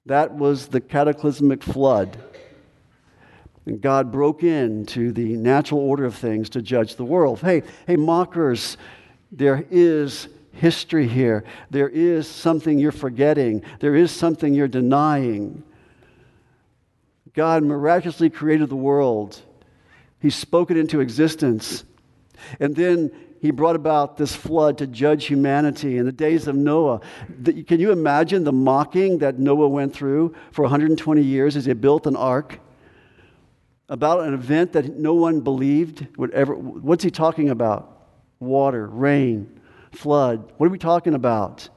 That 0.05 0.33
was 0.33 0.67
the 0.67 0.81
cataclysmic 0.81 1.63
flood. 1.63 2.17
And 3.65 3.79
God 3.79 4.11
broke 4.11 4.43
into 4.43 5.11
the 5.11 5.37
natural 5.37 5.79
order 5.81 6.03
of 6.05 6.15
things 6.15 6.49
to 6.49 6.61
judge 6.61 6.95
the 6.95 7.05
world. 7.05 7.39
Hey, 7.39 7.63
hey, 7.85 7.95
mockers, 7.95 8.77
there 9.31 9.65
is 9.69 10.27
history 10.59 11.07
here. 11.07 11.43
There 11.69 11.89
is 11.89 12.27
something 12.27 12.77
you're 12.77 12.91
forgetting. 12.91 13.63
There 13.79 13.95
is 13.95 14.11
something 14.11 14.53
you're 14.53 14.67
denying. 14.67 15.63
God 17.33 17.63
miraculously 17.63 18.29
created 18.29 18.69
the 18.69 18.75
world. 18.75 19.41
He 20.19 20.29
spoke 20.29 20.69
it 20.71 20.77
into 20.77 20.99
existence. 20.99 21.83
And 22.59 22.75
then 22.75 23.11
he 23.41 23.51
brought 23.51 23.77
about 23.77 24.17
this 24.17 24.35
flood 24.35 24.77
to 24.79 24.87
judge 24.87 25.25
humanity 25.25 25.97
in 25.97 26.05
the 26.05 26.11
days 26.11 26.47
of 26.47 26.55
Noah. 26.55 26.99
Can 27.45 27.79
you 27.79 27.91
imagine 27.91 28.43
the 28.43 28.51
mocking 28.51 29.19
that 29.19 29.39
Noah 29.39 29.69
went 29.69 29.93
through 29.93 30.35
for 30.51 30.63
120 30.63 31.21
years 31.21 31.55
as 31.55 31.65
he 31.65 31.73
built 31.73 32.05
an 32.05 32.17
ark? 32.17 32.59
About 33.87 34.27
an 34.27 34.33
event 34.33 34.73
that 34.73 34.97
no 34.97 35.13
one 35.13 35.39
believed 35.39 36.05
would 36.17 36.31
ever. 36.31 36.53
What's 36.53 37.03
he 37.03 37.09
talking 37.09 37.49
about? 37.49 38.07
Water, 38.39 38.87
rain, 38.87 39.58
flood. 39.91 40.51
What 40.57 40.67
are 40.67 40.69
we 40.69 40.77
talking 40.77 41.13
about? 41.13 41.69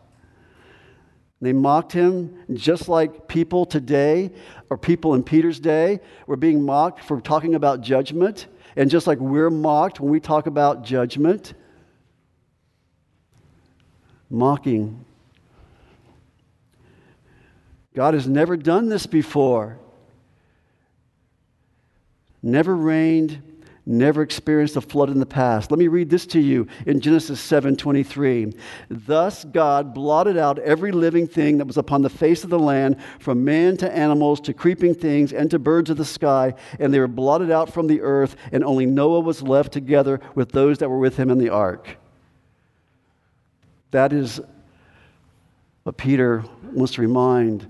They 1.40 1.53
mocked 1.53 1.92
him 1.92 2.38
just 2.55 2.88
like 2.88 3.27
people 3.27 3.66
today, 3.66 4.31
or 4.70 4.79
people 4.79 5.14
in 5.14 5.25
Peter's 5.25 5.59
day, 5.59 6.01
were 6.27 6.37
being 6.37 6.62
mocked 6.62 7.03
for 7.03 7.20
talking 7.20 7.57
about 7.57 7.81
judgment. 7.81 8.46
And 8.77 8.88
just 8.88 9.07
like 9.07 9.18
we're 9.18 9.51
mocked 9.51 10.01
when 10.01 10.11
we 10.11 10.20
talk 10.20 10.46
about 10.46 10.83
judgment, 10.83 11.55
mocking. 14.31 15.05
God 17.94 18.14
has 18.14 18.27
never 18.27 18.57
done 18.57 18.88
this 18.88 19.05
before. 19.07 19.79
Never 22.42 22.75
rained, 22.75 23.42
never 23.85 24.23
experienced 24.23 24.77
a 24.77 24.81
flood 24.81 25.11
in 25.11 25.18
the 25.18 25.27
past. 25.27 25.71
Let 25.71 25.79
me 25.79 25.88
read 25.88 26.09
this 26.09 26.27
to 26.27 26.40
you 26.40 26.66
in 26.87 27.01
Genesis 27.01 27.40
7:23. 27.40 28.55
Thus 28.88 29.45
God 29.45 29.92
blotted 29.92 30.37
out 30.37 30.59
every 30.61 30.92
living 30.92 31.27
thing 31.27 31.59
that 31.59 31.66
was 31.66 31.77
upon 31.77 32.03
the 32.03 32.09
face 32.09 32.45
of 32.45 32.51
the 32.51 32.59
land, 32.59 32.97
from 33.18 33.45
man 33.45 33.77
to 33.79 33.97
animals 33.97 34.40
to 34.42 34.53
creeping 34.53 34.95
things 34.95 35.33
and 35.33 35.51
to 35.51 35.59
birds 35.59 35.90
of 35.90 35.97
the 35.97 36.05
sky, 36.05 36.55
and 36.79 36.95
they 36.95 37.01
were 37.01 37.09
blotted 37.09 37.51
out 37.51 37.73
from 37.73 37.88
the 37.88 38.01
earth, 38.03 38.37
and 38.53 38.62
only 38.62 38.87
Noah 38.87 39.21
was 39.21 39.42
left 39.42 39.73
together 39.73 40.21
with 40.35 40.53
those 40.53 40.79
that 40.79 40.88
were 40.88 40.99
with 40.99 41.16
him 41.16 41.31
in 41.31 41.38
the 41.38 41.51
ark. 41.51 41.97
That 43.90 44.12
is 44.12 44.40
what 45.83 45.97
Peter 45.97 46.45
wants 46.73 46.95
to 46.95 47.03
remind 47.03 47.66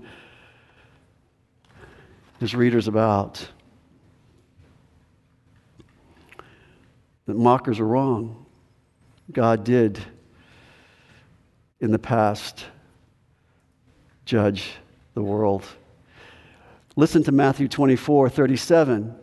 his 2.39 2.53
readers 2.53 2.87
about. 2.87 3.47
That 7.25 7.35
mockers 7.35 7.79
are 7.79 7.87
wrong. 7.87 8.45
God 9.31 9.63
did 9.63 9.99
in 11.79 11.91
the 11.91 11.99
past 11.99 12.65
judge 14.25 14.71
the 15.13 15.21
world. 15.21 15.65
Listen 16.95 17.23
to 17.23 17.31
Matthew 17.31 17.67
24 17.67 18.29
37. 18.29 19.15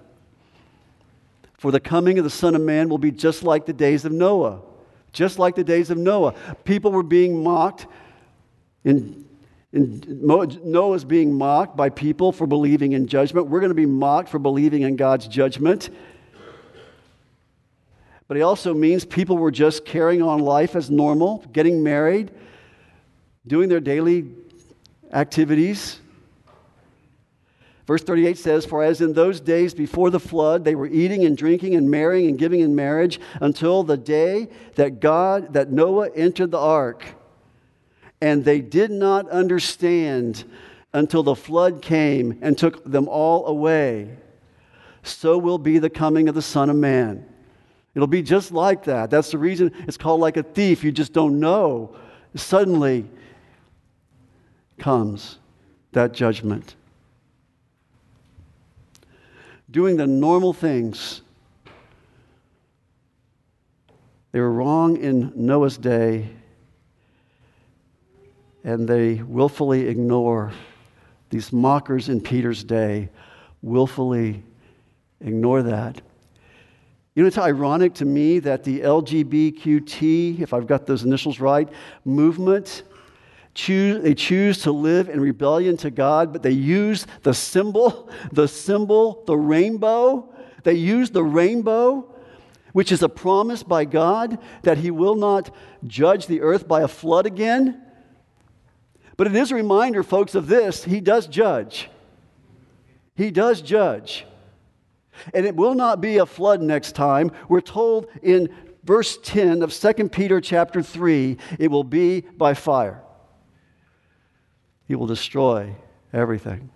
For 1.58 1.70
the 1.70 1.80
coming 1.80 2.18
of 2.18 2.24
the 2.24 2.30
Son 2.30 2.54
of 2.54 2.62
Man 2.62 2.88
will 2.88 2.98
be 2.98 3.10
just 3.10 3.42
like 3.42 3.66
the 3.66 3.72
days 3.72 4.04
of 4.04 4.12
Noah. 4.12 4.62
Just 5.12 5.38
like 5.38 5.54
the 5.54 5.64
days 5.64 5.90
of 5.90 5.98
Noah. 5.98 6.34
People 6.64 6.90
were 6.90 7.02
being 7.02 7.42
mocked. 7.42 7.86
In, 8.82 9.26
in, 9.72 10.02
Noah's 10.08 11.04
being 11.04 11.34
mocked 11.34 11.76
by 11.76 11.90
people 11.90 12.32
for 12.32 12.46
believing 12.46 12.92
in 12.92 13.06
judgment. 13.06 13.48
We're 13.48 13.60
going 13.60 13.70
to 13.70 13.74
be 13.74 13.86
mocked 13.86 14.30
for 14.30 14.38
believing 14.38 14.82
in 14.82 14.96
God's 14.96 15.28
judgment 15.28 15.90
but 18.30 18.36
it 18.36 18.42
also 18.42 18.72
means 18.72 19.04
people 19.04 19.36
were 19.36 19.50
just 19.50 19.84
carrying 19.84 20.22
on 20.22 20.38
life 20.38 20.76
as 20.76 20.88
normal, 20.88 21.44
getting 21.52 21.82
married, 21.82 22.30
doing 23.44 23.68
their 23.68 23.80
daily 23.80 24.24
activities. 25.12 25.98
Verse 27.88 28.04
38 28.04 28.38
says, 28.38 28.64
For 28.64 28.84
as 28.84 29.00
in 29.00 29.14
those 29.14 29.40
days 29.40 29.74
before 29.74 30.10
the 30.10 30.20
flood, 30.20 30.64
they 30.64 30.76
were 30.76 30.86
eating 30.86 31.24
and 31.24 31.36
drinking 31.36 31.74
and 31.74 31.90
marrying 31.90 32.28
and 32.28 32.38
giving 32.38 32.60
in 32.60 32.76
marriage 32.76 33.18
until 33.40 33.82
the 33.82 33.96
day 33.96 34.46
that 34.76 35.00
God, 35.00 35.54
that 35.54 35.72
Noah 35.72 36.10
entered 36.14 36.52
the 36.52 36.58
ark. 36.60 37.04
And 38.20 38.44
they 38.44 38.60
did 38.60 38.92
not 38.92 39.28
understand 39.28 40.44
until 40.92 41.24
the 41.24 41.34
flood 41.34 41.82
came 41.82 42.38
and 42.42 42.56
took 42.56 42.84
them 42.84 43.08
all 43.08 43.46
away. 43.46 44.18
So 45.02 45.36
will 45.36 45.58
be 45.58 45.80
the 45.80 45.90
coming 45.90 46.28
of 46.28 46.36
the 46.36 46.42
Son 46.42 46.70
of 46.70 46.76
Man. 46.76 47.26
It'll 47.94 48.06
be 48.06 48.22
just 48.22 48.52
like 48.52 48.84
that. 48.84 49.10
That's 49.10 49.30
the 49.30 49.38
reason 49.38 49.72
it's 49.86 49.96
called 49.96 50.20
like 50.20 50.36
a 50.36 50.42
thief. 50.42 50.84
You 50.84 50.92
just 50.92 51.12
don't 51.12 51.40
know. 51.40 51.96
Suddenly 52.34 53.06
comes 54.78 55.38
that 55.92 56.12
judgment. 56.12 56.76
Doing 59.70 59.96
the 59.96 60.06
normal 60.06 60.52
things. 60.52 61.22
They 64.32 64.40
were 64.40 64.52
wrong 64.52 64.96
in 64.96 65.32
Noah's 65.34 65.76
day, 65.76 66.28
and 68.62 68.88
they 68.88 69.14
willfully 69.14 69.88
ignore 69.88 70.52
these 71.30 71.52
mockers 71.52 72.08
in 72.08 72.20
Peter's 72.20 72.62
day, 72.62 73.08
willfully 73.62 74.42
ignore 75.20 75.62
that. 75.62 76.00
You 77.20 77.24
know, 77.24 77.28
it's 77.28 77.36
ironic 77.36 77.92
to 77.96 78.06
me 78.06 78.38
that 78.38 78.64
the 78.64 78.80
LGBTQ, 78.80 80.40
if 80.40 80.54
I've 80.54 80.66
got 80.66 80.86
those 80.86 81.02
initials 81.02 81.38
right, 81.38 81.68
movement, 82.02 82.82
choose, 83.52 84.02
they 84.02 84.14
choose 84.14 84.62
to 84.62 84.72
live 84.72 85.10
in 85.10 85.20
rebellion 85.20 85.76
to 85.76 85.90
God, 85.90 86.32
but 86.32 86.42
they 86.42 86.52
use 86.52 87.06
the 87.22 87.34
symbol, 87.34 88.08
the 88.32 88.48
symbol, 88.48 89.22
the 89.26 89.36
rainbow. 89.36 90.34
They 90.62 90.72
use 90.72 91.10
the 91.10 91.22
rainbow, 91.22 92.10
which 92.72 92.90
is 92.90 93.02
a 93.02 93.08
promise 93.10 93.62
by 93.62 93.84
God 93.84 94.38
that 94.62 94.78
He 94.78 94.90
will 94.90 95.14
not 95.14 95.54
judge 95.86 96.26
the 96.26 96.40
earth 96.40 96.66
by 96.66 96.80
a 96.80 96.88
flood 96.88 97.26
again. 97.26 97.82
But 99.18 99.26
it 99.26 99.36
is 99.36 99.52
a 99.52 99.56
reminder, 99.56 100.02
folks, 100.02 100.34
of 100.34 100.46
this 100.46 100.84
He 100.84 101.02
does 101.02 101.26
judge. 101.26 101.90
He 103.14 103.30
does 103.30 103.60
judge. 103.60 104.24
And 105.34 105.46
it 105.46 105.54
will 105.54 105.74
not 105.74 106.00
be 106.00 106.18
a 106.18 106.26
flood 106.26 106.62
next 106.62 106.92
time. 106.92 107.32
We're 107.48 107.60
told 107.60 108.06
in 108.22 108.54
verse 108.84 109.18
10 109.22 109.62
of 109.62 109.72
2 109.72 110.08
Peter 110.08 110.40
chapter 110.40 110.82
3, 110.82 111.36
it 111.58 111.70
will 111.70 111.84
be 111.84 112.20
by 112.20 112.54
fire. 112.54 113.02
He 114.86 114.94
will 114.94 115.06
destroy 115.06 115.74
everything. 116.12 116.70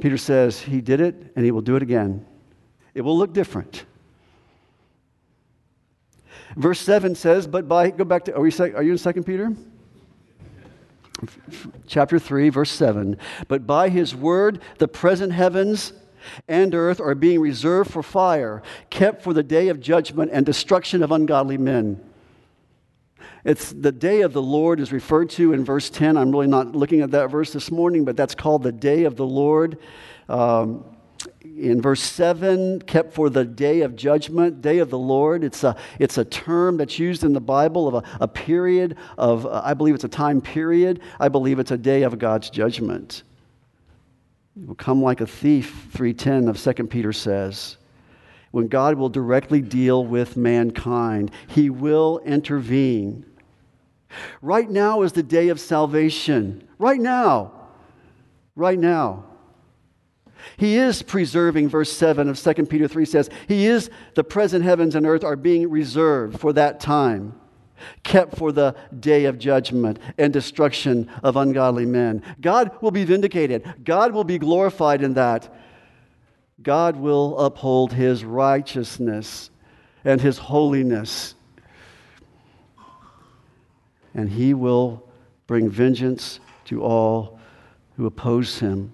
Peter 0.00 0.18
says 0.18 0.60
he 0.60 0.80
did 0.80 1.00
it 1.00 1.32
and 1.36 1.44
he 1.44 1.50
will 1.50 1.62
do 1.62 1.76
it 1.76 1.82
again. 1.82 2.26
It 2.94 3.02
will 3.02 3.16
look 3.16 3.32
different. 3.32 3.84
Verse 6.56 6.80
7 6.80 7.14
says, 7.14 7.46
but 7.46 7.66
by, 7.66 7.90
go 7.90 8.04
back 8.04 8.24
to, 8.24 8.34
are, 8.34 8.40
we, 8.40 8.52
are 8.52 8.82
you 8.82 8.92
in 8.92 8.98
2 8.98 9.22
Peter? 9.22 9.52
chapter 11.86 12.18
3, 12.18 12.48
verse 12.48 12.70
7. 12.70 13.16
But 13.48 13.66
by 13.66 13.88
his 13.88 14.14
word, 14.14 14.60
the 14.78 14.88
present 14.88 15.32
heavens 15.32 15.92
and 16.48 16.74
earth 16.74 17.00
are 17.00 17.14
being 17.14 17.40
reserved 17.40 17.90
for 17.90 18.02
fire, 18.02 18.62
kept 18.90 19.22
for 19.22 19.32
the 19.32 19.42
day 19.42 19.68
of 19.68 19.80
judgment 19.80 20.30
and 20.32 20.44
destruction 20.44 21.02
of 21.02 21.12
ungodly 21.12 21.58
men. 21.58 22.00
It's 23.44 23.72
the 23.72 23.92
day 23.92 24.22
of 24.22 24.32
the 24.32 24.42
Lord 24.42 24.80
is 24.80 24.90
referred 24.90 25.30
to 25.30 25.52
in 25.52 25.64
verse 25.64 25.90
10. 25.90 26.16
I'm 26.16 26.30
really 26.30 26.46
not 26.46 26.74
looking 26.74 27.02
at 27.02 27.10
that 27.10 27.30
verse 27.30 27.52
this 27.52 27.70
morning, 27.70 28.04
but 28.04 28.16
that's 28.16 28.34
called 28.34 28.62
the 28.62 28.72
day 28.72 29.04
of 29.04 29.16
the 29.16 29.26
Lord. 29.26 29.78
Um, 30.28 30.84
in 31.42 31.80
verse 31.80 32.02
7, 32.02 32.80
kept 32.82 33.12
for 33.12 33.30
the 33.30 33.44
day 33.44 33.82
of 33.82 33.96
judgment, 33.96 34.62
day 34.62 34.78
of 34.78 34.90
the 34.90 34.98
Lord. 34.98 35.44
It's 35.44 35.62
a, 35.62 35.76
it's 35.98 36.18
a 36.18 36.24
term 36.24 36.78
that's 36.78 36.98
used 36.98 37.22
in 37.22 37.32
the 37.32 37.40
Bible 37.40 37.86
of 37.86 37.94
a, 37.94 38.02
a 38.20 38.28
period 38.28 38.96
of, 39.18 39.46
uh, 39.46 39.62
I 39.64 39.74
believe 39.74 39.94
it's 39.94 40.04
a 40.04 40.08
time 40.08 40.40
period. 40.40 41.00
I 41.20 41.28
believe 41.28 41.58
it's 41.58 41.70
a 41.70 41.78
day 41.78 42.02
of 42.02 42.18
God's 42.18 42.50
judgment. 42.50 43.22
It 44.56 44.68
will 44.68 44.74
come 44.74 45.02
like 45.02 45.20
a 45.20 45.26
thief, 45.26 45.88
310 45.92 46.48
of 46.48 46.62
2 46.62 46.86
Peter 46.86 47.12
says. 47.12 47.76
When 48.52 48.68
God 48.68 48.96
will 48.96 49.08
directly 49.08 49.60
deal 49.60 50.04
with 50.04 50.36
mankind, 50.36 51.32
He 51.48 51.70
will 51.70 52.20
intervene. 52.24 53.26
Right 54.40 54.70
now 54.70 55.02
is 55.02 55.12
the 55.12 55.24
day 55.24 55.48
of 55.48 55.58
salvation. 55.58 56.68
Right 56.78 57.00
now. 57.00 57.52
Right 58.54 58.78
now. 58.78 59.24
He 60.56 60.76
is 60.76 61.02
preserving, 61.02 61.68
verse 61.68 61.90
7 61.92 62.28
of 62.28 62.38
2 62.38 62.66
Peter 62.66 62.86
3 62.86 63.04
says, 63.04 63.30
He 63.48 63.66
is, 63.66 63.90
the 64.14 64.22
present 64.22 64.64
heavens 64.64 64.94
and 64.94 65.06
earth 65.06 65.24
are 65.24 65.36
being 65.36 65.68
reserved 65.68 66.38
for 66.38 66.52
that 66.52 66.80
time, 66.80 67.34
kept 68.02 68.36
for 68.36 68.52
the 68.52 68.74
day 68.98 69.24
of 69.24 69.38
judgment 69.38 69.98
and 70.18 70.32
destruction 70.32 71.10
of 71.22 71.36
ungodly 71.36 71.86
men. 71.86 72.22
God 72.40 72.70
will 72.80 72.90
be 72.90 73.04
vindicated, 73.04 73.64
God 73.84 74.12
will 74.12 74.24
be 74.24 74.38
glorified 74.38 75.02
in 75.02 75.14
that. 75.14 75.52
God 76.62 76.96
will 76.96 77.38
uphold 77.38 77.92
His 77.92 78.24
righteousness 78.24 79.50
and 80.04 80.20
His 80.20 80.38
holiness. 80.38 81.34
And 84.14 84.30
He 84.30 84.54
will 84.54 85.06
bring 85.46 85.68
vengeance 85.68 86.40
to 86.66 86.82
all 86.82 87.38
who 87.96 88.06
oppose 88.06 88.58
Him. 88.60 88.92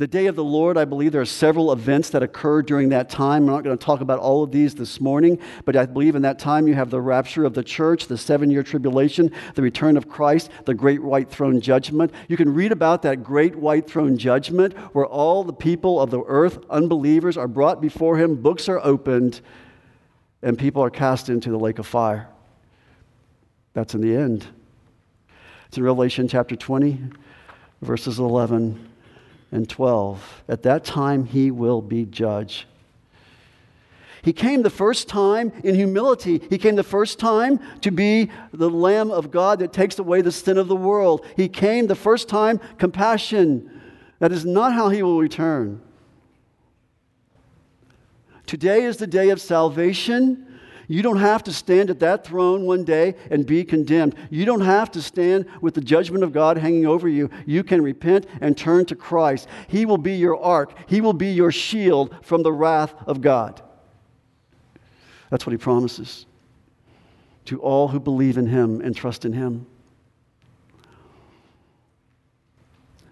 The 0.00 0.06
day 0.06 0.28
of 0.28 0.34
the 0.34 0.42
Lord, 0.42 0.78
I 0.78 0.86
believe 0.86 1.12
there 1.12 1.20
are 1.20 1.26
several 1.26 1.72
events 1.72 2.08
that 2.08 2.22
occurred 2.22 2.64
during 2.64 2.88
that 2.88 3.10
time. 3.10 3.42
I'm 3.42 3.54
not 3.54 3.64
going 3.64 3.76
to 3.76 3.84
talk 3.84 4.00
about 4.00 4.18
all 4.18 4.42
of 4.42 4.50
these 4.50 4.74
this 4.74 4.98
morning, 4.98 5.38
but 5.66 5.76
I 5.76 5.84
believe 5.84 6.16
in 6.16 6.22
that 6.22 6.38
time 6.38 6.66
you 6.66 6.72
have 6.72 6.88
the 6.88 7.02
rapture 7.02 7.44
of 7.44 7.52
the 7.52 7.62
church, 7.62 8.06
the 8.06 8.16
seven 8.16 8.50
year 8.50 8.62
tribulation, 8.62 9.30
the 9.56 9.60
return 9.60 9.98
of 9.98 10.08
Christ, 10.08 10.50
the 10.64 10.72
great 10.72 11.02
white 11.02 11.28
throne 11.28 11.60
judgment. 11.60 12.14
You 12.28 12.38
can 12.38 12.54
read 12.54 12.72
about 12.72 13.02
that 13.02 13.22
great 13.22 13.54
white 13.56 13.86
throne 13.90 14.16
judgment 14.16 14.72
where 14.94 15.04
all 15.04 15.44
the 15.44 15.52
people 15.52 16.00
of 16.00 16.08
the 16.08 16.22
earth, 16.26 16.64
unbelievers, 16.70 17.36
are 17.36 17.46
brought 17.46 17.82
before 17.82 18.16
him, 18.16 18.36
books 18.36 18.70
are 18.70 18.80
opened, 18.82 19.42
and 20.40 20.58
people 20.58 20.82
are 20.82 20.88
cast 20.88 21.28
into 21.28 21.50
the 21.50 21.58
lake 21.58 21.78
of 21.78 21.86
fire. 21.86 22.26
That's 23.74 23.92
in 23.94 24.00
the 24.00 24.16
end. 24.16 24.46
It's 25.68 25.76
in 25.76 25.84
Revelation 25.84 26.26
chapter 26.26 26.56
20, 26.56 27.02
verses 27.82 28.18
11 28.18 28.86
and 29.52 29.68
12. 29.68 30.44
At 30.48 30.62
that 30.62 30.84
time, 30.84 31.24
he 31.24 31.50
will 31.50 31.82
be 31.82 32.04
judge. 32.04 32.66
He 34.22 34.32
came 34.32 34.62
the 34.62 34.70
first 34.70 35.08
time 35.08 35.52
in 35.64 35.74
humility. 35.74 36.42
He 36.50 36.58
came 36.58 36.76
the 36.76 36.82
first 36.82 37.18
time 37.18 37.58
to 37.80 37.90
be 37.90 38.30
the 38.52 38.68
Lamb 38.68 39.10
of 39.10 39.30
God 39.30 39.60
that 39.60 39.72
takes 39.72 39.98
away 39.98 40.20
the 40.20 40.32
sin 40.32 40.58
of 40.58 40.68
the 40.68 40.76
world. 40.76 41.24
He 41.36 41.48
came 41.48 41.86
the 41.86 41.94
first 41.94 42.28
time 42.28 42.60
compassion. 42.78 43.80
That 44.18 44.32
is 44.32 44.44
not 44.44 44.74
how 44.74 44.90
he 44.90 45.02
will 45.02 45.18
return. 45.18 45.80
Today 48.46 48.82
is 48.82 48.98
the 48.98 49.06
day 49.06 49.30
of 49.30 49.40
salvation. 49.40 50.46
You 50.90 51.02
don't 51.02 51.18
have 51.18 51.44
to 51.44 51.52
stand 51.52 51.88
at 51.88 52.00
that 52.00 52.26
throne 52.26 52.66
one 52.66 52.82
day 52.82 53.14
and 53.30 53.46
be 53.46 53.62
condemned. 53.62 54.16
You 54.28 54.44
don't 54.44 54.62
have 54.62 54.90
to 54.90 55.00
stand 55.00 55.46
with 55.60 55.74
the 55.74 55.80
judgment 55.80 56.24
of 56.24 56.32
God 56.32 56.58
hanging 56.58 56.84
over 56.84 57.08
you. 57.08 57.30
You 57.46 57.62
can 57.62 57.80
repent 57.80 58.26
and 58.40 58.58
turn 58.58 58.86
to 58.86 58.96
Christ. 58.96 59.46
He 59.68 59.86
will 59.86 59.98
be 59.98 60.14
your 60.14 60.36
ark, 60.42 60.74
He 60.88 61.00
will 61.00 61.12
be 61.12 61.30
your 61.30 61.52
shield 61.52 62.12
from 62.22 62.42
the 62.42 62.52
wrath 62.52 62.92
of 63.06 63.20
God. 63.20 63.62
That's 65.30 65.46
what 65.46 65.52
He 65.52 65.58
promises 65.58 66.26
to 67.44 67.60
all 67.60 67.86
who 67.86 68.00
believe 68.00 68.36
in 68.36 68.46
Him 68.46 68.80
and 68.80 68.96
trust 68.96 69.24
in 69.24 69.32
Him. 69.32 69.66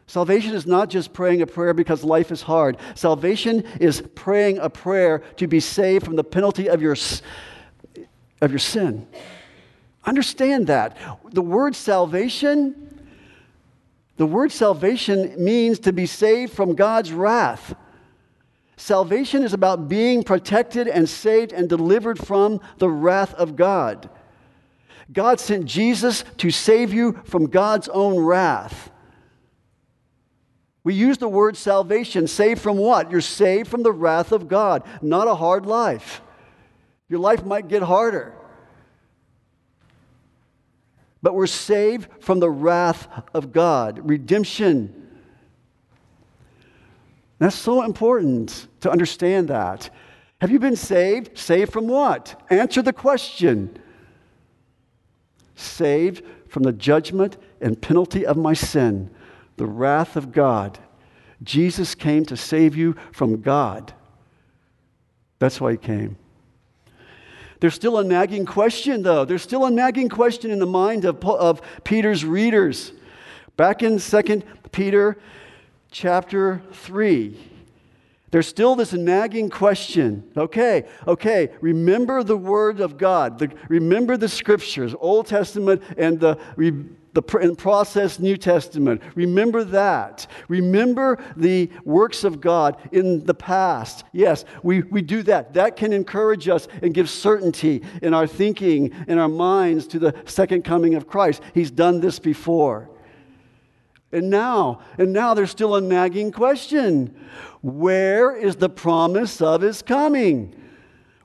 Salvation 0.08 0.52
is 0.52 0.66
not 0.66 0.90
just 0.90 1.12
praying 1.12 1.42
a 1.42 1.46
prayer 1.46 1.74
because 1.74 2.02
life 2.02 2.32
is 2.32 2.42
hard. 2.42 2.76
Salvation 2.96 3.62
is 3.78 4.02
praying 4.16 4.58
a 4.58 4.68
prayer 4.68 5.20
to 5.36 5.46
be 5.46 5.60
saved 5.60 6.04
from 6.04 6.16
the 6.16 6.24
penalty 6.24 6.68
of 6.68 6.82
your 6.82 6.96
of 8.40 8.50
your 8.50 8.58
sin. 8.58 9.06
Understand 10.04 10.68
that. 10.68 10.96
The 11.32 11.42
word 11.42 11.74
salvation, 11.74 13.04
the 14.16 14.26
word 14.26 14.52
salvation 14.52 15.42
means 15.42 15.78
to 15.80 15.92
be 15.92 16.06
saved 16.06 16.52
from 16.52 16.74
God's 16.74 17.12
wrath. 17.12 17.74
Salvation 18.76 19.42
is 19.42 19.52
about 19.52 19.88
being 19.88 20.22
protected 20.22 20.86
and 20.86 21.08
saved 21.08 21.52
and 21.52 21.68
delivered 21.68 22.18
from 22.18 22.60
the 22.78 22.88
wrath 22.88 23.34
of 23.34 23.56
God. 23.56 24.08
God 25.12 25.40
sent 25.40 25.64
Jesus 25.64 26.24
to 26.38 26.50
save 26.50 26.92
you 26.92 27.20
from 27.24 27.46
God's 27.46 27.88
own 27.88 28.18
wrath. 28.18 28.90
We 30.84 30.94
use 30.94 31.18
the 31.18 31.28
word 31.28 31.56
salvation. 31.56 32.26
Saved 32.26 32.60
from 32.60 32.78
what? 32.78 33.10
You're 33.10 33.20
saved 33.20 33.68
from 33.68 33.82
the 33.82 33.92
wrath 33.92 34.32
of 34.32 34.48
God, 34.48 34.84
not 35.02 35.28
a 35.28 35.34
hard 35.34 35.66
life. 35.66 36.22
Your 37.08 37.20
life 37.20 37.44
might 37.44 37.68
get 37.68 37.82
harder. 37.82 38.34
But 41.22 41.34
we're 41.34 41.46
saved 41.46 42.08
from 42.20 42.38
the 42.38 42.50
wrath 42.50 43.08
of 43.34 43.52
God, 43.52 44.08
redemption. 44.08 45.08
That's 47.38 47.56
so 47.56 47.82
important 47.82 48.68
to 48.80 48.90
understand 48.90 49.48
that. 49.48 49.90
Have 50.40 50.50
you 50.50 50.58
been 50.58 50.76
saved? 50.76 51.36
Saved 51.36 51.72
from 51.72 51.88
what? 51.88 52.40
Answer 52.50 52.82
the 52.82 52.92
question. 52.92 53.76
Saved 55.56 56.24
from 56.48 56.62
the 56.62 56.72
judgment 56.72 57.36
and 57.60 57.80
penalty 57.80 58.24
of 58.24 58.36
my 58.36 58.54
sin, 58.54 59.10
the 59.56 59.66
wrath 59.66 60.16
of 60.16 60.32
God. 60.32 60.78
Jesus 61.42 61.94
came 61.94 62.24
to 62.26 62.36
save 62.36 62.76
you 62.76 62.94
from 63.12 63.40
God. 63.40 63.92
That's 65.38 65.60
why 65.60 65.72
he 65.72 65.78
came. 65.78 66.16
There's 67.60 67.74
still 67.74 67.98
a 67.98 68.04
nagging 68.04 68.46
question, 68.46 69.02
though. 69.02 69.24
There's 69.24 69.42
still 69.42 69.64
a 69.64 69.70
nagging 69.70 70.08
question 70.08 70.50
in 70.50 70.58
the 70.58 70.66
mind 70.66 71.04
of, 71.04 71.24
of 71.24 71.60
Peter's 71.84 72.24
readers. 72.24 72.92
Back 73.56 73.82
in 73.82 73.98
2 73.98 74.42
Peter 74.70 75.18
chapter 75.90 76.62
3, 76.72 77.36
there's 78.30 78.46
still 78.46 78.76
this 78.76 78.92
nagging 78.92 79.50
question. 79.50 80.30
Okay, 80.36 80.86
okay, 81.06 81.50
remember 81.60 82.22
the 82.22 82.36
word 82.36 82.80
of 82.80 82.98
God. 82.98 83.38
The, 83.38 83.50
remember 83.68 84.16
the 84.16 84.28
scriptures, 84.28 84.94
Old 85.00 85.26
Testament 85.26 85.82
and 85.96 86.20
the 86.20 86.38
the 87.14 87.22
in 87.38 87.56
process 87.56 88.18
New 88.18 88.36
Testament. 88.36 89.02
Remember 89.14 89.64
that. 89.64 90.26
Remember 90.48 91.18
the 91.36 91.70
works 91.84 92.24
of 92.24 92.40
God 92.40 92.76
in 92.92 93.24
the 93.24 93.34
past. 93.34 94.04
Yes, 94.12 94.44
we, 94.62 94.82
we 94.82 95.02
do 95.02 95.22
that. 95.24 95.54
That 95.54 95.76
can 95.76 95.92
encourage 95.92 96.48
us 96.48 96.68
and 96.82 96.94
give 96.94 97.10
certainty 97.10 97.82
in 98.02 98.14
our 98.14 98.26
thinking, 98.26 98.92
in 99.06 99.18
our 99.18 99.28
minds 99.28 99.86
to 99.88 99.98
the 99.98 100.14
second 100.26 100.64
coming 100.64 100.94
of 100.94 101.06
Christ. 101.06 101.42
He's 101.54 101.70
done 101.70 102.00
this 102.00 102.18
before. 102.18 102.90
And 104.10 104.30
now, 104.30 104.80
and 104.96 105.12
now 105.12 105.34
there's 105.34 105.50
still 105.50 105.74
a 105.76 105.80
nagging 105.80 106.32
question. 106.32 107.14
Where 107.60 108.34
is 108.34 108.56
the 108.56 108.70
promise 108.70 109.42
of 109.42 109.60
his 109.60 109.82
coming? 109.82 110.54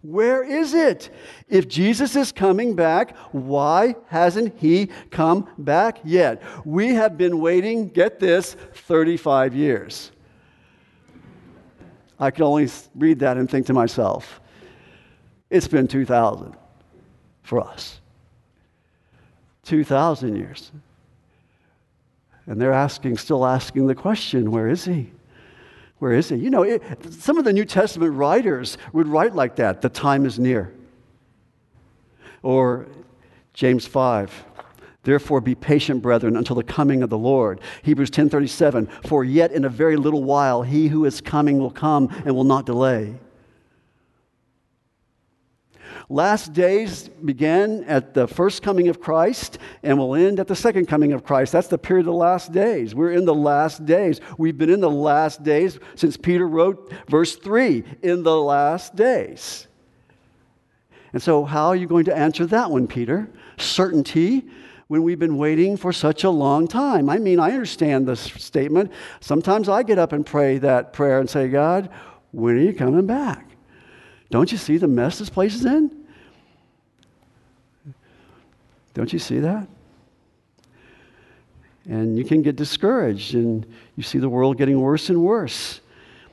Where 0.03 0.43
is 0.43 0.73
it? 0.73 1.09
If 1.47 1.69
Jesus 1.69 2.17
is 2.17 2.33
coming 2.33 2.75
back, 2.75 3.17
why 3.31 3.95
hasn't 4.07 4.59
he 4.59 4.89
come 5.09 5.47
back 5.57 5.99
yet? 6.03 6.43
We 6.65 6.93
have 6.95 7.17
been 7.17 7.39
waiting, 7.39 7.87
get 7.87 8.19
this, 8.19 8.57
35 8.73 9.55
years. 9.55 10.11
I 12.19 12.31
can 12.31 12.43
only 12.43 12.69
read 12.95 13.19
that 13.19 13.37
and 13.37 13.49
think 13.49 13.65
to 13.67 13.73
myself, 13.73 14.41
it's 15.49 15.69
been 15.69 15.87
2,000 15.87 16.53
for 17.43 17.61
us. 17.61 18.01
2,000 19.63 20.35
years. 20.35 20.71
And 22.45 22.59
they're 22.59 22.73
asking, 22.73 23.17
still 23.17 23.45
asking 23.45 23.87
the 23.87 23.95
question, 23.95 24.51
where 24.51 24.67
is 24.67 24.83
he? 24.83 25.11
Where 26.03 26.11
is 26.11 26.27
he? 26.27 26.35
You 26.35 26.49
know, 26.49 26.63
it, 26.63 26.83
some 27.13 27.37
of 27.37 27.45
the 27.45 27.53
New 27.53 27.63
Testament 27.63 28.11
writers 28.11 28.77
would 28.91 29.07
write 29.07 29.33
like 29.33 29.55
that 29.55 29.81
the 29.81 29.87
time 29.87 30.25
is 30.25 30.37
near. 30.37 30.73
Or 32.41 32.87
James 33.53 33.87
5, 33.87 34.43
Therefore 35.03 35.39
be 35.39 35.55
patient, 35.55 36.01
brethren, 36.01 36.35
until 36.35 36.57
the 36.57 36.63
coming 36.63 37.03
of 37.03 37.09
the 37.09 37.17
Lord. 37.17 37.61
Hebrews 37.83 38.09
10:37 38.09 38.89
For 39.07 39.23
yet 39.23 39.53
in 39.53 39.63
a 39.63 39.69
very 39.69 39.95
little 39.95 40.25
while 40.25 40.63
he 40.63 40.89
who 40.89 41.05
is 41.05 41.21
coming 41.21 41.57
will 41.57 41.71
come 41.71 42.09
and 42.25 42.35
will 42.35 42.43
not 42.43 42.65
delay. 42.65 43.13
Last 46.13 46.53
days 46.53 47.09
began 47.25 47.85
at 47.85 48.13
the 48.13 48.27
first 48.27 48.61
coming 48.61 48.87
of 48.87 49.01
Christ 49.01 49.57
and 49.81 49.97
will 49.97 50.13
end 50.13 50.39
at 50.39 50.47
the 50.47 50.55
second 50.55 50.85
coming 50.85 51.11
of 51.11 51.23
Christ. 51.23 51.51
That's 51.51 51.69
the 51.69 51.79
period 51.79 52.01
of 52.01 52.13
the 52.13 52.19
last 52.19 52.51
days. 52.51 52.93
We're 52.93 53.13
in 53.13 53.25
the 53.25 53.33
last 53.33 53.83
days. 53.83 54.21
We've 54.37 54.55
been 54.55 54.69
in 54.69 54.79
the 54.79 54.91
last 54.91 55.41
days 55.41 55.79
since 55.95 56.15
Peter 56.15 56.47
wrote 56.47 56.93
verse 57.07 57.35
3 57.35 57.83
in 58.03 58.21
the 58.21 58.37
last 58.37 58.95
days. 58.95 59.65
And 61.13 61.19
so, 61.19 61.45
how 61.45 61.69
are 61.69 61.75
you 61.75 61.87
going 61.87 62.05
to 62.05 62.15
answer 62.15 62.45
that 62.45 62.69
one, 62.69 62.85
Peter? 62.85 63.27
Certainty 63.57 64.45
when 64.89 65.01
we've 65.01 65.17
been 65.17 65.37
waiting 65.37 65.77
for 65.77 65.91
such 65.91 66.23
a 66.23 66.29
long 66.29 66.67
time. 66.67 67.09
I 67.09 67.17
mean, 67.17 67.39
I 67.39 67.53
understand 67.53 68.07
this 68.07 68.19
statement. 68.19 68.91
Sometimes 69.19 69.67
I 69.67 69.81
get 69.81 69.97
up 69.97 70.13
and 70.13 70.23
pray 70.23 70.59
that 70.59 70.93
prayer 70.93 71.19
and 71.19 71.27
say, 71.27 71.47
God, 71.47 71.89
when 72.29 72.55
are 72.55 72.61
you 72.61 72.75
coming 72.75 73.07
back? 73.07 73.49
Don't 74.29 74.51
you 74.51 74.59
see 74.59 74.77
the 74.77 74.87
mess 74.87 75.17
this 75.17 75.31
place 75.31 75.55
is 75.55 75.65
in? 75.65 76.02
Don't 78.93 79.11
you 79.11 79.19
see 79.19 79.39
that? 79.39 79.67
And 81.85 82.17
you 82.17 82.23
can 82.23 82.41
get 82.41 82.55
discouraged 82.55 83.35
and 83.35 83.65
you 83.95 84.03
see 84.03 84.19
the 84.19 84.29
world 84.29 84.57
getting 84.57 84.79
worse 84.79 85.09
and 85.09 85.21
worse. 85.21 85.81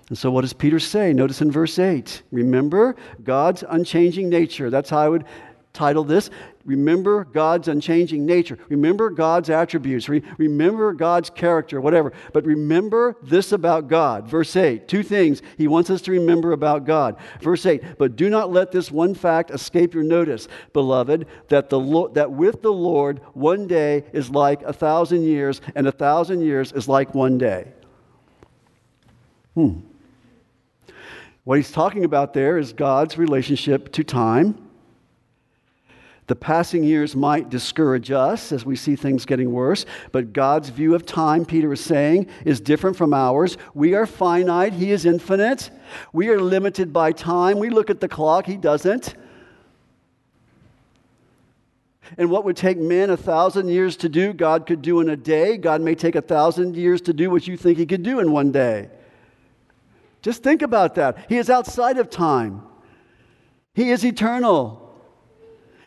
And 0.09 0.19
so, 0.19 0.31
what 0.31 0.43
does 0.43 0.53
Peter 0.53 0.79
say? 0.79 1.13
Notice 1.13 1.41
in 1.41 1.51
verse 1.51 1.79
8 1.79 2.23
remember 2.33 2.97
God's 3.23 3.65
unchanging 3.69 4.29
nature. 4.29 4.71
That's 4.71 4.91
how 4.91 4.99
I 4.99 5.09
would 5.09 5.25
title 5.73 6.05
this 6.05 6.31
remember 6.65 7.25
God's 7.25 7.69
unchanging 7.69 8.27
nature. 8.27 8.59
Remember 8.69 9.11
God's 9.11 9.49
attributes. 9.49 10.09
Re- 10.09 10.23
remember 10.37 10.93
God's 10.93 11.31
character, 11.31 11.81
whatever. 11.81 12.13
But 12.33 12.45
remember 12.45 13.17
this 13.23 13.53
about 13.53 13.89
God. 13.89 14.29
Verse 14.29 14.55
8, 14.55 14.87
two 14.87 15.03
things 15.03 15.43
he 15.57 15.69
wants 15.69 15.91
us 15.91 16.03
to 16.03 16.13
remember 16.13 16.53
about 16.53 16.85
God. 16.85 17.17
Verse 17.41 17.65
8, 17.65 17.99
but 17.99 18.17
do 18.17 18.29
not 18.29 18.53
let 18.53 18.73
this 18.73 18.91
one 18.91 19.15
fact 19.15 19.51
escape 19.51 19.95
your 19.95 20.05
notice, 20.05 20.49
beloved, 20.73 21.27
that, 21.49 21.71
the 21.71 21.81
Lo- 21.81 22.09
that 22.09 22.31
with 22.31 22.63
the 22.63 22.73
Lord 22.73 23.21
one 23.33 23.67
day 23.67 24.05
is 24.13 24.31
like 24.31 24.63
a 24.63 24.73
thousand 24.73 25.23
years, 25.23 25.61
and 25.75 25.87
a 25.87 25.93
thousand 25.93 26.43
years 26.43 26.73
is 26.73 26.89
like 26.89 27.15
one 27.15 27.39
day. 27.39 27.73
Hmm. 29.55 29.81
What 31.45 31.57
he's 31.57 31.73
talking 31.73 32.05
about 32.05 32.35
there 32.35 32.59
is 32.59 32.73
God's 32.73 33.17
relationship 33.17 33.93
to 33.93 34.05
time 34.05 34.70
the 36.31 36.37
passing 36.37 36.85
years 36.85 37.17
might 37.17 37.51
discourage 37.51 38.13
us 38.13 38.53
as 38.53 38.65
we 38.65 38.77
see 38.77 38.95
things 38.95 39.27
getting 39.27 39.51
worse, 39.51 39.85
but 40.13 40.33
God's 40.33 40.69
view 40.69 40.95
of 40.95 41.05
time, 41.05 41.45
Peter 41.45 41.73
is 41.73 41.81
saying, 41.81 42.29
is 42.45 42.61
different 42.61 42.97
from 42.97 43.13
ours. 43.13 43.59
We 43.75 43.95
are 43.95 44.07
finite, 44.07 44.73
He 44.73 44.93
is 44.93 45.05
infinite. 45.05 45.73
We 46.13 46.29
are 46.29 46.41
limited 46.41 46.93
by 46.93 47.11
time. 47.11 47.59
We 47.59 47.69
look 47.69 47.91
at 47.91 47.99
the 47.99 48.07
clock, 48.07 48.47
He 48.47 48.57
doesn't. 48.57 49.17
And 52.17 52.31
what 52.31 52.45
would 52.45 52.57
take 52.57 52.79
men 52.79 53.11
a 53.11 53.17
thousand 53.17 53.67
years 53.67 53.97
to 53.97 54.09
do, 54.09 54.33
God 54.33 54.67
could 54.69 54.83
do 54.83 55.01
in 55.01 55.09
a 55.09 55.17
day. 55.17 55.57
God 55.57 55.81
may 55.81 55.97
take 55.97 56.15
a 56.15 56.23
thousand 56.23 56.77
years 56.77 57.01
to 57.01 57.13
do 57.13 57.29
what 57.29 57.49
you 57.49 57.57
think 57.57 57.77
He 57.77 57.87
could 57.87 58.05
do 58.05 58.21
in 58.21 58.31
one 58.31 58.53
day. 58.53 58.89
Just 60.23 60.45
think 60.45 60.63
about 60.63 60.95
that. 60.95 61.27
He 61.29 61.39
is 61.39 61.51
outside 61.51 61.99
of 61.99 62.09
time, 62.09 62.63
He 63.75 63.91
is 63.91 64.05
eternal. 64.05 64.90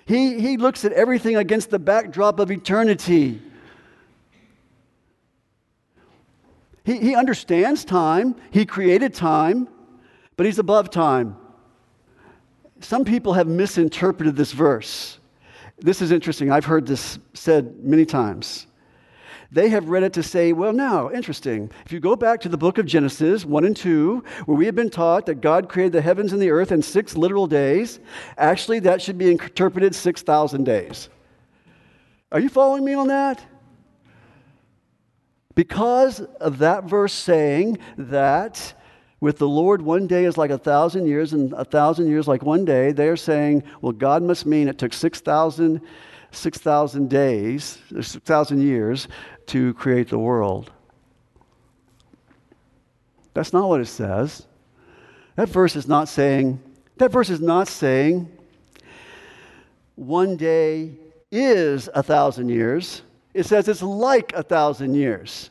He, 0.05 0.39
he 0.39 0.57
looks 0.57 0.83
at 0.85 0.91
everything 0.93 1.37
against 1.37 1.69
the 1.69 1.79
backdrop 1.79 2.39
of 2.39 2.51
eternity. 2.51 3.41
He, 6.83 6.99
he 6.99 7.15
understands 7.15 7.85
time, 7.85 8.35
he 8.51 8.65
created 8.65 9.13
time, 9.13 9.69
but 10.35 10.45
he's 10.45 10.59
above 10.59 10.89
time. 10.89 11.37
Some 12.81 13.05
people 13.05 13.33
have 13.33 13.47
misinterpreted 13.47 14.35
this 14.35 14.51
verse. 14.51 15.19
This 15.79 16.01
is 16.01 16.11
interesting. 16.11 16.51
I've 16.51 16.65
heard 16.65 16.85
this 16.85 17.17
said 17.33 17.83
many 17.83 18.05
times 18.05 18.67
they 19.53 19.69
have 19.69 19.87
read 19.87 20.01
it 20.01 20.13
to 20.13 20.23
say, 20.23 20.51
well, 20.51 20.73
now, 20.73 21.11
interesting. 21.11 21.69
If 21.85 21.91
you 21.91 21.99
go 21.99 22.15
back 22.15 22.41
to 22.41 22.49
the 22.49 22.57
book 22.57 22.79
of 22.79 22.87
Genesis 22.87 23.45
1 23.45 23.65
and 23.65 23.77
2, 23.77 24.23
where 24.45 24.57
we 24.57 24.65
have 24.65 24.73
been 24.73 24.89
taught 24.89 25.27
that 25.27 25.41
God 25.41 25.69
created 25.69 25.93
the 25.93 26.01
heavens 26.01 26.33
and 26.33 26.41
the 26.41 26.49
earth 26.49 26.71
in 26.71 26.81
six 26.81 27.15
literal 27.15 27.45
days, 27.45 27.99
actually, 28.35 28.79
that 28.79 28.99
should 28.99 29.19
be 29.19 29.29
interpreted 29.29 29.93
6,000 29.93 30.63
days. 30.63 31.07
Are 32.31 32.39
you 32.39 32.49
following 32.49 32.83
me 32.83 32.95
on 32.95 33.09
that? 33.09 33.45
Because 35.53 36.19
of 36.19 36.57
that 36.57 36.85
verse 36.85 37.13
saying 37.13 37.77
that 37.95 38.73
with 39.19 39.37
the 39.37 39.47
Lord, 39.47 39.83
one 39.83 40.07
day 40.07 40.25
is 40.25 40.35
like 40.35 40.49
a 40.49 40.57
thousand 40.57 41.05
years, 41.05 41.31
and 41.31 41.53
a 41.53 41.63
thousand 41.63 42.07
years 42.07 42.27
like 42.27 42.41
one 42.41 42.65
day, 42.65 42.91
they 42.91 43.07
are 43.07 43.15
saying, 43.15 43.61
well, 43.81 43.91
God 43.91 44.23
must 44.23 44.47
mean 44.47 44.67
it 44.67 44.79
took 44.79 44.93
6,000 44.93 45.79
6,000 46.35 47.09
days, 47.09 47.77
6,000 47.99 48.61
years 48.61 49.07
to 49.47 49.73
create 49.73 50.09
the 50.09 50.19
world. 50.19 50.71
That's 53.33 53.53
not 53.53 53.67
what 53.67 53.81
it 53.81 53.87
says. 53.87 54.45
That 55.35 55.49
verse 55.49 55.75
is 55.75 55.87
not 55.87 56.07
saying, 56.07 56.61
that 56.97 57.11
verse 57.11 57.29
is 57.29 57.41
not 57.41 57.67
saying 57.67 58.31
one 59.95 60.37
day 60.37 60.91
is 61.31 61.89
a 61.93 62.03
thousand 62.03 62.49
years. 62.49 63.01
It 63.33 63.45
says 63.45 63.67
it's 63.67 63.81
like 63.81 64.33
a 64.33 64.43
thousand 64.43 64.93
years. 64.93 65.49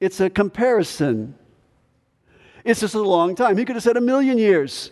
It's 0.00 0.20
a 0.20 0.28
comparison. 0.28 1.34
It's 2.64 2.80
just 2.80 2.94
a 2.94 3.00
long 3.00 3.34
time. 3.34 3.56
He 3.56 3.64
could 3.64 3.76
have 3.76 3.82
said 3.82 3.96
a 3.96 4.02
million 4.02 4.36
years. 4.36 4.90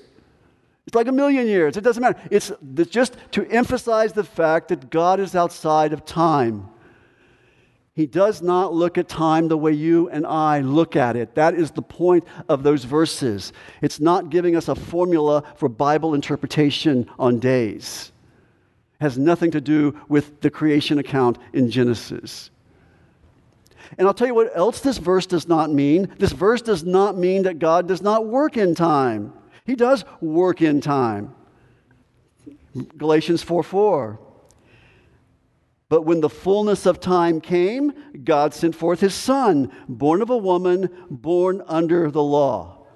It's 0.87 0.95
like 0.95 1.09
a 1.09 1.13
million 1.13 1.47
years. 1.47 1.77
It 1.77 1.83
doesn't 1.83 2.01
matter. 2.01 2.19
It's 2.31 2.51
just 2.91 3.17
to 3.33 3.47
emphasize 3.47 4.13
the 4.13 4.25
fact 4.25 4.69
that 4.69 4.91
God 4.91 5.21
is 5.21 5.37
outside 5.37 5.93
of 5.93 6.05
time. 6.05 6.69
He 7.95 8.07
does 8.07 8.41
not 8.41 8.73
look 8.73 8.97
at 8.97 9.09
time 9.09 9.49
the 9.49 9.59
way 9.59 9.73
you 9.73 10.09
and 10.09 10.27
I 10.27 10.61
look 10.61 10.97
at 10.97 11.15
it. 11.15 11.35
That 11.35 11.55
is 11.55 11.71
the 11.71 11.83
point 11.83 12.25
of 12.49 12.63
those 12.63 12.85
verses. 12.85 13.53
It's 13.83 14.01
not 14.01 14.31
giving 14.31 14.57
us 14.57 14.69
a 14.69 14.75
formula 14.75 15.45
for 15.57 15.69
Bible 15.69 16.15
interpretation 16.15 17.09
on 17.19 17.39
days. 17.39 18.11
It 18.99 19.05
has 19.05 19.19
nothing 19.19 19.51
to 19.51 19.61
do 19.61 20.01
with 20.09 20.41
the 20.41 20.51
creation 20.51 20.99
account 20.99 21.37
in 21.53 21.71
Genesis. 21.71 22.51
And 23.99 24.09
I'll 24.09 24.15
tell 24.15 24.27
you 24.27 24.35
what 24.35 24.57
else 24.57 24.81
this 24.81 24.97
verse 24.97 25.27
does 25.27 25.47
not 25.47 25.71
mean. 25.71 26.15
This 26.19 26.33
verse 26.33 26.63
does 26.63 26.85
not 26.85 27.19
mean 27.19 27.43
that 27.43 27.59
God 27.59 27.89
does 27.89 28.01
not 28.01 28.27
work 28.27 28.57
in 28.57 28.75
time. 28.75 29.35
He 29.67 29.75
does 29.75 30.07
work 30.23 30.63
in 30.63 30.81
time. 30.81 31.35
Galatians 32.97 33.43
4 33.43 33.63
4. 33.63 34.19
But 35.93 36.07
when 36.07 36.23
the 36.23 36.31
fullness 36.31 36.87
of 36.87 37.01
time 37.01 37.39
came, 37.39 37.93
God 38.25 38.55
sent 38.55 38.75
forth 38.75 39.01
his 39.01 39.13
son, 39.13 39.71
born 39.87 40.23
of 40.23 40.31
a 40.31 40.37
woman, 40.39 40.89
born 41.11 41.63
under 41.67 42.11
the 42.11 42.23
law. 42.23 42.87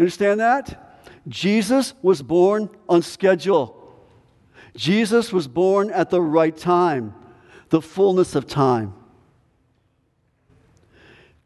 Understand 0.00 0.40
that? 0.40 0.98
Jesus 1.28 1.94
was 2.02 2.20
born 2.20 2.70
on 2.88 3.02
schedule. 3.02 3.94
Jesus 4.74 5.32
was 5.32 5.46
born 5.46 5.92
at 5.92 6.10
the 6.10 6.20
right 6.20 6.56
time, 6.56 7.14
the 7.68 7.80
fullness 7.80 8.34
of 8.34 8.48
time. 8.48 8.94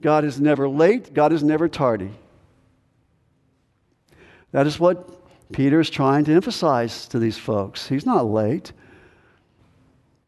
God 0.01 0.25
is 0.25 0.41
never 0.41 0.71
late, 0.71 1.13
God 1.13 1.35
is 1.35 1.43
never 1.43 1.69
tardy. 1.69 2.13
That 4.53 4.67
is 4.67 4.81
what 4.81 5.53
Peter 5.53 5.81
is 5.81 5.91
trying 5.91 6.25
to 6.25 6.33
emphasize 6.33 7.07
to 7.09 7.19
these 7.19 7.37
folks. 7.37 7.89
He's 7.89 8.07
not 8.07 8.25
late. 8.25 8.73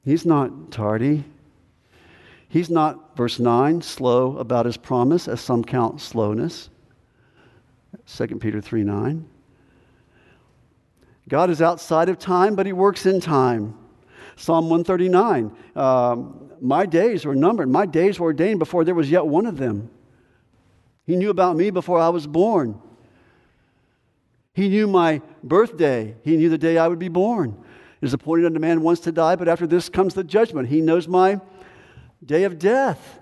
He's 0.08 0.24
not 0.24 0.70
tardy. 0.70 1.22
He's 2.48 2.70
not, 2.70 3.14
verse 3.14 3.38
9, 3.38 3.82
slow 3.82 4.38
about 4.38 4.64
his 4.64 4.78
promise, 4.78 5.28
as 5.28 5.38
some 5.38 5.62
count 5.62 6.00
slowness. 6.00 6.70
2 8.06 8.26
Peter 8.38 8.62
3 8.62 8.84
9. 8.84 9.28
God 11.28 11.50
is 11.50 11.60
outside 11.60 12.08
of 12.08 12.18
time, 12.18 12.56
but 12.56 12.64
he 12.64 12.72
works 12.72 13.04
in 13.04 13.20
time. 13.20 13.76
Psalm 14.36 14.70
139 14.70 15.54
um, 15.76 16.52
My 16.62 16.86
days 16.86 17.26
were 17.26 17.34
numbered, 17.34 17.68
my 17.68 17.84
days 17.84 18.18
were 18.18 18.28
ordained 18.28 18.60
before 18.60 18.84
there 18.84 18.94
was 18.94 19.10
yet 19.10 19.26
one 19.26 19.44
of 19.44 19.58
them. 19.58 19.90
He 21.04 21.16
knew 21.16 21.28
about 21.28 21.54
me 21.54 21.68
before 21.68 21.98
I 21.98 22.08
was 22.08 22.26
born. 22.26 22.80
He 24.54 24.70
knew 24.70 24.86
my 24.86 25.20
birthday, 25.44 26.16
he 26.22 26.38
knew 26.38 26.48
the 26.48 26.56
day 26.56 26.78
I 26.78 26.88
would 26.88 26.98
be 26.98 27.08
born. 27.08 27.62
Is 28.00 28.14
appointed 28.14 28.46
unto 28.46 28.60
man 28.60 28.82
once 28.82 29.00
to 29.00 29.12
die, 29.12 29.34
but 29.36 29.48
after 29.48 29.66
this 29.66 29.88
comes 29.88 30.14
the 30.14 30.22
judgment. 30.22 30.68
He 30.68 30.80
knows 30.80 31.08
my 31.08 31.40
day 32.24 32.44
of 32.44 32.58
death. 32.58 33.18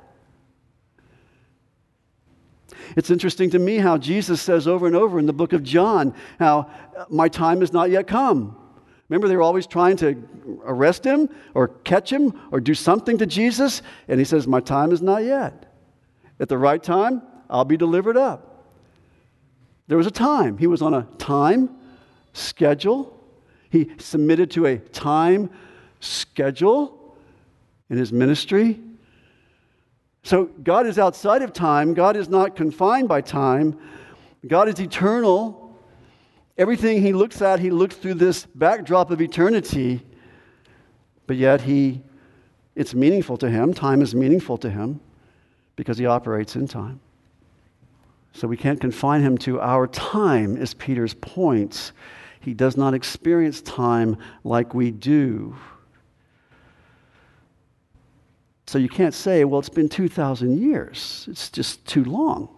It's 2.95 3.11
interesting 3.11 3.51
to 3.51 3.59
me 3.59 3.79
how 3.79 3.99
Jesus 3.99 4.41
says 4.41 4.69
over 4.69 4.87
and 4.87 4.95
over 4.95 5.19
in 5.19 5.27
the 5.27 5.33
book 5.33 5.53
of 5.53 5.63
John 5.63 6.15
how 6.39 6.71
uh, 6.97 7.05
my 7.09 7.29
time 7.29 7.61
has 7.61 7.73
not 7.73 7.91
yet 7.91 8.07
come. 8.07 8.57
Remember, 9.09 9.29
they 9.29 9.37
were 9.37 9.43
always 9.43 9.67
trying 9.67 9.97
to 9.99 10.61
arrest 10.65 11.05
him 11.05 11.29
or 11.55 11.69
catch 11.69 12.13
him 12.13 12.39
or 12.51 12.61
do 12.61 12.75
something 12.75 13.19
to 13.19 13.27
Jesus. 13.27 13.83
And 14.09 14.19
he 14.19 14.25
says, 14.25 14.47
My 14.47 14.61
time 14.61 14.93
is 14.93 15.01
not 15.01 15.25
yet. 15.25 15.73
At 16.41 16.49
the 16.49 16.59
right 16.59 16.83
time, 16.83 17.23
I'll 17.49 17.65
be 17.65 17.77
delivered 17.77 18.17
up. 18.17 18.65
There 19.87 19.97
was 19.97 20.07
a 20.07 20.13
time. 20.13 20.59
He 20.59 20.67
was 20.67 20.83
on 20.83 20.95
a 20.95 21.07
time 21.19 21.71
schedule. 22.33 23.16
He 23.71 23.91
submitted 23.99 24.51
to 24.53 24.67
a 24.67 24.79
time 24.79 25.51
schedule 26.01 27.17
in 27.91 27.99
his 27.99 28.13
ministry. 28.13 28.81
So 30.23 30.47
God 30.63 30.87
is 30.87 30.99
outside 30.99 31.43
of 31.43 31.53
time. 31.53 31.95
God 31.95 32.17
is 32.17 32.29
not 32.29 32.57
confined 32.57 33.09
by 33.09 33.21
time. 33.21 33.79
God 34.47 34.69
is 34.69 34.81
eternal. 34.81 35.75
Everything 36.59 37.03
he 37.03 37.13
looks 37.13 37.43
at, 37.43 37.61
he 37.61 37.71
looks 37.71 37.97
through 37.97 38.15
this 38.15 38.47
backdrop 38.55 39.11
of 39.11 39.21
eternity, 39.21 40.01
but 41.27 41.37
yet 41.37 41.61
he, 41.61 42.03
it's 42.75 42.95
meaningful 42.95 43.37
to 43.39 43.51
him. 43.51 43.75
Time 43.75 44.01
is 44.01 44.15
meaningful 44.15 44.57
to 44.59 44.71
him 44.71 45.01
because 45.77 45.99
he 45.99 46.07
operates 46.07 46.57
in 46.57 46.67
time. 46.67 47.01
So 48.33 48.49
we 48.49 48.57
can't 48.57 48.81
confine 48.81 49.23
him 49.23 49.39
to 49.39 49.61
our 49.61 49.87
time, 49.87 50.57
is 50.57 50.75
Peter's 50.75 51.15
point. 51.15 51.93
He 52.47 52.55
does 52.55 52.77
not 52.77 52.95
experience 52.95 53.61
time 53.61 54.19
like 54.45 54.73
we 54.73 54.93
do. 54.93 55.57
So 58.69 58.79
you 58.79 58.89
can't 58.89 59.13
say, 59.13 59.43
well, 59.43 59.59
it's 59.59 59.69
been 59.69 59.89
2,000 59.89 60.57
years. 60.57 61.27
It's 61.29 61.51
just 61.51 61.85
too 61.87 62.05
long. 62.05 62.49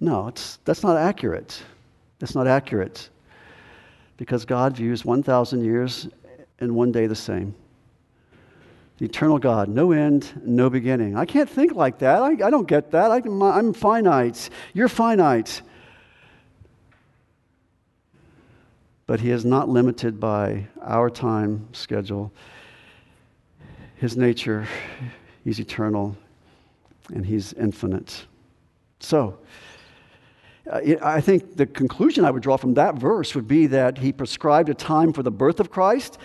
No, 0.00 0.26
it's, 0.26 0.58
that's 0.64 0.82
not 0.82 0.96
accurate. 0.96 1.62
That's 2.18 2.34
not 2.34 2.48
accurate. 2.48 3.08
Because 4.16 4.44
God 4.44 4.76
views 4.76 5.04
1,000 5.04 5.64
years 5.64 6.08
and 6.58 6.74
one 6.74 6.90
day 6.90 7.06
the 7.06 7.14
same. 7.14 7.54
The 8.98 9.04
eternal 9.04 9.38
God, 9.38 9.68
no 9.68 9.92
end, 9.92 10.42
no 10.44 10.68
beginning. 10.68 11.16
I 11.16 11.24
can't 11.24 11.48
think 11.48 11.76
like 11.76 12.00
that. 12.00 12.20
I, 12.20 12.30
I 12.30 12.50
don't 12.50 12.66
get 12.66 12.90
that. 12.90 13.12
I, 13.12 13.18
I'm 13.24 13.72
finite. 13.72 14.50
You're 14.74 14.88
finite. 14.88 15.62
But 19.08 19.20
He 19.20 19.32
is 19.32 19.44
not 19.44 19.68
limited 19.68 20.20
by 20.20 20.68
our 20.80 21.10
time 21.10 21.66
schedule. 21.72 22.30
His 23.96 24.16
nature, 24.16 24.68
He's 25.42 25.58
eternal 25.58 26.16
and 27.12 27.26
He's 27.26 27.52
infinite. 27.54 28.26
So, 29.00 29.38
I 30.70 31.22
think 31.22 31.56
the 31.56 31.64
conclusion 31.66 32.26
I 32.26 32.30
would 32.30 32.42
draw 32.42 32.58
from 32.58 32.74
that 32.74 32.96
verse 32.96 33.34
would 33.34 33.48
be 33.48 33.66
that 33.68 33.96
he 33.96 34.12
prescribed 34.12 34.68
a 34.68 34.74
time 34.74 35.14
for 35.14 35.22
the 35.22 35.30
birth 35.30 35.60
of 35.60 35.70
Christ 35.70 36.18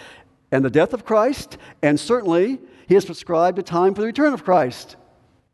and 0.51 0.65
the 0.65 0.69
death 0.69 0.93
of 0.93 1.05
Christ, 1.05 1.57
and 1.81 1.97
certainly 1.97 2.59
he 2.87 2.95
has 2.95 3.05
prescribed 3.05 3.57
a 3.59 3.63
time 3.63 3.95
for 3.95 4.01
the 4.01 4.07
return 4.07 4.33
of 4.33 4.43
Christ. 4.43 4.97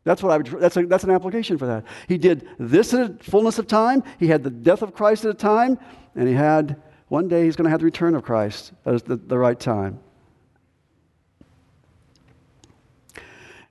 That's 0.02 0.24
what 0.24 0.32
I 0.32 0.38
would, 0.38 0.46
that's, 0.60 0.76
a, 0.76 0.86
that's 0.86 1.04
an 1.04 1.10
application 1.10 1.56
for 1.56 1.66
that. 1.66 1.84
He 2.08 2.18
did 2.18 2.48
this 2.58 2.92
a 2.92 3.14
fullness 3.20 3.60
of 3.60 3.68
time, 3.68 4.02
he 4.18 4.26
had 4.26 4.42
the 4.42 4.50
death 4.50 4.82
of 4.82 4.92
Christ 4.92 5.24
at 5.24 5.30
a 5.30 5.34
time, 5.34 5.78
and 6.16 6.26
he 6.26 6.34
had 6.34 6.82
one 7.10 7.28
day 7.28 7.44
he's 7.44 7.56
going 7.56 7.66
to 7.66 7.70
have 7.70 7.80
the 7.80 7.84
return 7.84 8.14
of 8.14 8.22
Christ 8.22 8.72
at 8.86 9.04
the, 9.04 9.16
the 9.16 9.36
right 9.36 9.60
time. 9.60 10.00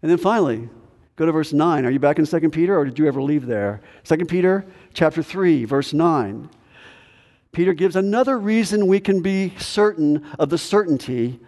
And 0.01 0.11
then 0.11 0.19
finally, 0.19 0.69
Go 1.19 1.25
to 1.25 1.33
verse 1.33 1.51
9. 1.51 1.85
Are 1.85 1.91
you 1.91 1.99
back 1.99 2.17
in 2.17 2.25
2 2.25 2.49
Peter 2.49 2.79
or 2.79 2.85
did 2.85 2.97
you 2.97 3.05
ever 3.05 3.21
leave 3.21 3.45
there? 3.45 3.81
2 4.05 4.23
Peter 4.23 4.65
chapter 4.93 5.21
3, 5.21 5.65
verse 5.65 5.91
9. 5.91 6.49
Peter 7.51 7.73
gives 7.73 7.97
another 7.97 8.39
reason 8.39 8.87
we 8.87 9.01
can 9.01 9.21
be 9.21 9.53
certain 9.57 10.25
of 10.39 10.47
the 10.47 10.57
certainty 10.57 11.41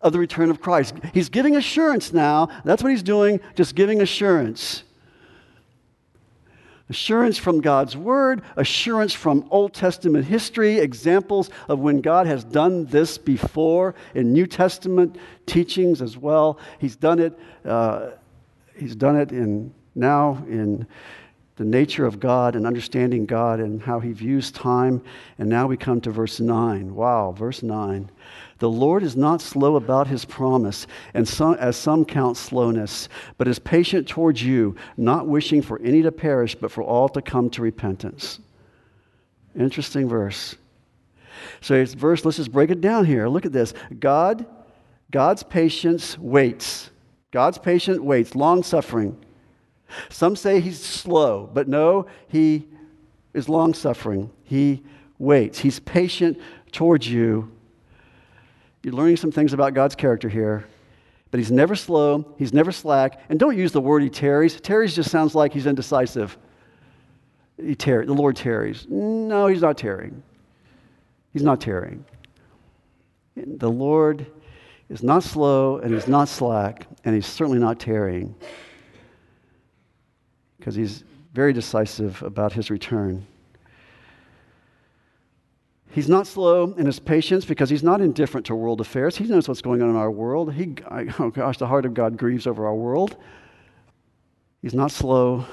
of 0.00 0.12
the 0.12 0.20
return 0.20 0.50
of 0.50 0.60
Christ. 0.60 0.94
He's 1.12 1.28
giving 1.28 1.56
assurance 1.56 2.12
now. 2.12 2.48
That's 2.64 2.80
what 2.80 2.90
he's 2.90 3.02
doing, 3.02 3.40
just 3.56 3.74
giving 3.74 4.00
assurance. 4.00 4.84
Assurance 6.90 7.36
from 7.36 7.60
God's 7.60 7.96
Word, 7.96 8.42
assurance 8.56 9.12
from 9.12 9.46
Old 9.50 9.74
Testament 9.74 10.24
history, 10.24 10.78
examples 10.78 11.50
of 11.68 11.78
when 11.80 12.00
God 12.00 12.26
has 12.26 12.44
done 12.44 12.86
this 12.86 13.18
before 13.18 13.94
in 14.14 14.32
New 14.32 14.46
Testament 14.46 15.16
teachings 15.44 16.00
as 16.00 16.16
well. 16.16 16.58
He's 16.78 16.96
done 16.96 17.18
it 17.18 17.38
uh, 17.64 18.10
he's 18.74 18.96
done 18.96 19.16
it 19.16 19.32
in 19.32 19.74
now 19.94 20.42
in 20.48 20.86
the 21.58 21.64
nature 21.64 22.06
of 22.06 22.20
God 22.20 22.54
and 22.54 22.64
understanding 22.64 23.26
God 23.26 23.58
and 23.58 23.82
how 23.82 23.98
he 23.98 24.12
views 24.12 24.52
time. 24.52 25.02
And 25.38 25.48
now 25.48 25.66
we 25.66 25.76
come 25.76 26.00
to 26.02 26.10
verse 26.12 26.38
9. 26.38 26.94
Wow, 26.94 27.32
verse 27.32 27.64
9. 27.64 28.08
The 28.60 28.70
Lord 28.70 29.02
is 29.02 29.16
not 29.16 29.40
slow 29.40 29.74
about 29.74 30.06
his 30.06 30.24
promise, 30.24 30.86
and 31.14 31.26
some, 31.26 31.54
as 31.54 31.76
some 31.76 32.04
count 32.04 32.36
slowness, 32.36 33.08
but 33.38 33.48
is 33.48 33.58
patient 33.58 34.06
towards 34.06 34.42
you, 34.42 34.76
not 34.96 35.26
wishing 35.26 35.60
for 35.60 35.80
any 35.82 36.00
to 36.02 36.12
perish, 36.12 36.54
but 36.54 36.70
for 36.70 36.82
all 36.82 37.08
to 37.10 37.22
come 37.22 37.50
to 37.50 37.62
repentance. 37.62 38.38
Interesting 39.58 40.08
verse. 40.08 40.56
So 41.60 41.74
it's 41.74 41.94
verse, 41.94 42.24
let's 42.24 42.36
just 42.36 42.52
break 42.52 42.70
it 42.70 42.80
down 42.80 43.04
here. 43.04 43.28
Look 43.28 43.46
at 43.46 43.52
this. 43.52 43.74
God, 43.98 44.46
God's 45.10 45.42
patience 45.42 46.16
waits. 46.18 46.90
God's 47.32 47.58
patient 47.58 48.02
waits, 48.02 48.36
long 48.36 48.62
suffering. 48.62 49.24
Some 50.10 50.36
say 50.36 50.60
he's 50.60 50.82
slow, 50.82 51.48
but 51.52 51.68
no, 51.68 52.06
he 52.28 52.66
is 53.34 53.48
long 53.48 53.74
suffering. 53.74 54.30
He 54.44 54.82
waits. 55.18 55.58
He's 55.58 55.80
patient 55.80 56.38
towards 56.72 57.08
you. 57.08 57.50
You're 58.82 58.94
learning 58.94 59.16
some 59.16 59.32
things 59.32 59.52
about 59.52 59.74
God's 59.74 59.94
character 59.94 60.28
here. 60.28 60.66
But 61.30 61.38
he's 61.38 61.50
never 61.50 61.74
slow, 61.74 62.34
he's 62.38 62.54
never 62.54 62.72
slack. 62.72 63.20
And 63.28 63.38
don't 63.38 63.56
use 63.56 63.72
the 63.72 63.80
word 63.80 64.02
he 64.02 64.08
tarries. 64.08 64.58
Tarries 64.60 64.94
just 64.94 65.10
sounds 65.10 65.34
like 65.34 65.52
he's 65.52 65.66
indecisive. 65.66 66.38
He 67.58 67.74
tar- 67.74 68.06
the 68.06 68.14
Lord 68.14 68.36
tarries. 68.36 68.86
No, 68.88 69.46
he's 69.46 69.60
not 69.60 69.76
tarrying. 69.76 70.22
He's 71.32 71.42
not 71.42 71.60
tarrying. 71.60 72.04
The 73.36 73.70
Lord 73.70 74.26
is 74.88 75.02
not 75.02 75.22
slow 75.22 75.78
and 75.78 75.92
he's 75.92 76.08
not 76.08 76.28
slack 76.28 76.86
and 77.04 77.14
he's 77.14 77.26
certainly 77.26 77.58
not 77.58 77.78
tarrying 77.78 78.34
because 80.68 80.76
he's 80.76 81.02
very 81.32 81.54
decisive 81.54 82.22
about 82.22 82.52
his 82.52 82.70
return. 82.70 83.26
He's 85.92 86.10
not 86.10 86.26
slow 86.26 86.74
in 86.74 86.84
his 86.84 86.98
patience 86.98 87.46
because 87.46 87.70
he's 87.70 87.82
not 87.82 88.02
indifferent 88.02 88.44
to 88.48 88.54
world 88.54 88.82
affairs. 88.82 89.16
He 89.16 89.24
knows 89.24 89.48
what's 89.48 89.62
going 89.62 89.80
on 89.80 89.88
in 89.88 89.96
our 89.96 90.10
world. 90.10 90.52
He, 90.52 90.74
oh 91.18 91.30
gosh, 91.30 91.56
the 91.56 91.66
heart 91.66 91.86
of 91.86 91.94
God 91.94 92.18
grieves 92.18 92.46
over 92.46 92.66
our 92.66 92.74
world. 92.74 93.16
He's 94.60 94.74
not 94.74 94.90
slow 94.90 95.46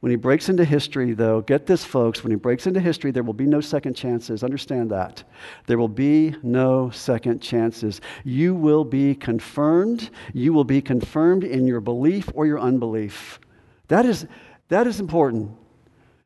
when 0.00 0.10
he 0.10 0.16
breaks 0.16 0.48
into 0.48 0.64
history, 0.64 1.12
though, 1.12 1.40
get 1.40 1.66
this, 1.66 1.84
folks, 1.84 2.22
when 2.22 2.30
he 2.30 2.36
breaks 2.36 2.68
into 2.68 2.78
history, 2.78 3.10
there 3.10 3.24
will 3.24 3.32
be 3.32 3.46
no 3.46 3.60
second 3.60 3.94
chances. 3.94 4.44
Understand 4.44 4.92
that. 4.92 5.24
There 5.66 5.76
will 5.76 5.88
be 5.88 6.36
no 6.44 6.88
second 6.90 7.42
chances. 7.42 8.00
You 8.22 8.54
will 8.54 8.84
be 8.84 9.16
confirmed. 9.16 10.10
You 10.32 10.52
will 10.52 10.62
be 10.62 10.80
confirmed 10.80 11.42
in 11.42 11.66
your 11.66 11.80
belief 11.80 12.30
or 12.34 12.46
your 12.46 12.60
unbelief. 12.60 13.40
That 13.88 14.06
is, 14.06 14.26
that 14.68 14.86
is 14.86 15.00
important. 15.00 15.56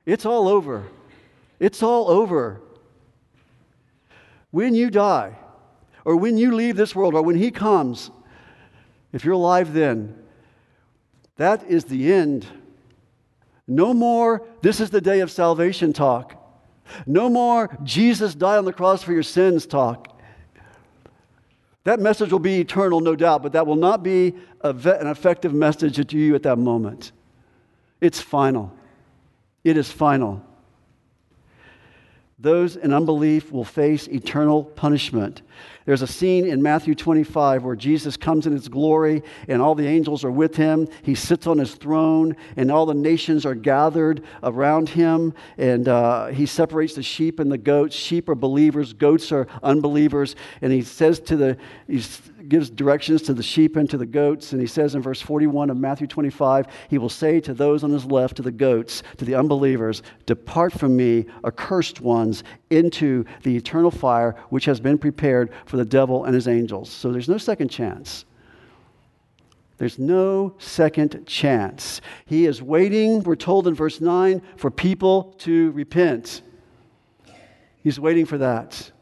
It's 0.05 0.27
all 0.27 0.49
over. 0.49 0.85
It's 1.59 1.83
all 1.83 2.09
over. 2.09 2.61
When 4.51 4.75
you 4.75 4.91
die, 4.91 5.37
or 6.05 6.17
when 6.17 6.37
you 6.37 6.55
leave 6.55 6.77
this 6.77 6.95
world, 6.95 7.15
or 7.15 7.23
when 7.23 7.37
he 7.37 7.51
comes, 7.51 8.11
if 9.13 9.25
you're 9.25 9.35
alive 9.35 9.73
then, 9.73 10.19
that 11.37 11.65
is 11.65 11.85
the 11.85 12.13
end 12.13 12.47
no 13.67 13.95
more, 13.95 14.47
this 14.61 14.81
is 14.81 14.91
the 14.91 15.01
day 15.01 15.21
of 15.21 15.31
salvation 15.31 15.93
talk. 15.93 16.37
No 17.07 17.29
more, 17.29 17.77
Jesus 17.83 18.35
died 18.35 18.59
on 18.59 18.65
the 18.65 18.73
cross 18.73 19.03
for 19.03 19.13
your 19.13 19.23
sins 19.23 19.67
talk. 19.67 20.21
That 21.85 22.01
message 22.01 22.31
will 22.31 22.39
be 22.39 22.61
eternal, 22.61 23.01
no 23.01 23.17
doubt, 23.17 23.43
but 23.43 23.53
that 23.53 23.67
will 23.67 23.77
not 23.77 24.03
be 24.03 24.35
an 24.63 25.07
effective 25.07 25.53
message 25.53 26.07
to 26.07 26.19
you 26.19 26.35
at 26.35 26.43
that 26.43 26.59
moment. 26.59 27.13
It's 28.03 28.21
final. 28.21 28.73
It 29.65 29.79
is 29.79 29.91
final 29.91 30.45
those 32.43 32.75
in 32.75 32.93
unbelief 32.93 33.53
will 33.53 33.65
face 33.65 34.09
eternal 34.09 34.65
punishment. 34.65 35.43
There's 35.85 36.03
a 36.03 36.09
scene 36.09 36.45
in 36.45 36.61
Matthew 36.61 36.97
25 36.97 37.63
where 37.63 37.77
Jesus 37.77 38.17
comes 38.17 38.49
in 38.49 38.53
his 38.53 38.69
glory 38.69 39.23
and 39.47 39.63
all 39.63 39.77
the 39.77 39.87
angels 39.87 40.25
are 40.25 40.31
with 40.31 40.57
him. 40.57 40.89
He 41.03 41.15
sits 41.15 41.47
on 41.47 41.59
his 41.59 41.77
throne 41.77 42.37
and 42.57 42.71
all 42.73 42.85
the 42.85 42.95
nations 42.95 43.47
are 43.47 43.55
gathered 43.55 44.25
around 44.43 44.89
him. 44.89 45.35
And 45.57 45.87
uh, 45.87 46.27
he 46.27 46.47
separates 46.47 46.95
the 46.95 47.03
sheep 47.03 47.39
and 47.39 47.51
the 47.51 47.59
goats. 47.59 47.95
Sheep 47.95 48.29
are 48.29 48.35
believers, 48.35 48.93
goats 48.93 49.31
are 49.31 49.47
unbelievers. 49.63 50.35
And 50.63 50.73
he 50.73 50.83
says 50.83 51.21
to 51.21 51.37
the, 51.37 51.57
he 51.87 52.03
gives 52.53 52.69
directions 52.69 53.23
to 53.23 53.33
the 53.33 53.43
sheep 53.43 53.77
and 53.77 53.89
to 53.89 53.97
the 53.97 54.05
goats. 54.05 54.53
And 54.53 54.61
he 54.61 54.67
says 54.67 54.95
in 54.95 55.01
verse 55.01 55.23
41 55.23 55.71
of 55.71 55.79
Matthew 55.79 56.07
25, 56.07 56.67
he 56.91 56.99
will 56.99 57.09
say 57.09 57.41
to 57.41 57.55
those 57.55 57.83
on 57.83 57.91
his 57.91 58.05
left, 58.05 58.37
to 58.37 58.43
the 58.43 58.53
goats, 58.53 59.03
to 59.17 59.25
the 59.25 59.35
unbelievers, 59.35 60.03
Depart 60.27 60.75
from 60.75 60.95
me, 60.95 61.25
accursed 61.47 62.03
ones, 62.03 62.45
into 62.69 63.25
the 63.43 63.57
eternal 63.57 63.91
fire 63.91 64.37
which 64.51 64.67
has 64.67 64.81
been 64.81 64.99
prepared 64.99 65.51
for 65.65 65.79
the 65.79 65.85
devil 65.87 66.27
and 66.27 66.35
his 66.35 66.47
angels. 66.47 66.91
So 66.91 67.11
there's 67.11 67.27
no 67.27 67.39
second 67.39 67.71
chance. 67.71 68.27
There's 69.79 69.99
no 69.99 70.55
second 70.59 71.27
chance. 71.27 72.03
He 72.27 72.45
is 72.45 72.61
waiting, 72.61 73.23
we're 73.23 73.35
told 73.35 73.67
in 73.67 73.75
verse 73.75 73.99
9, 73.99 74.43
for 74.59 74.71
people 74.71 75.35
to 75.39 75.71
repent. 75.71 76.43
He's 77.83 77.99
waiting 77.99 78.27
for 78.27 78.37
that. 78.37 78.93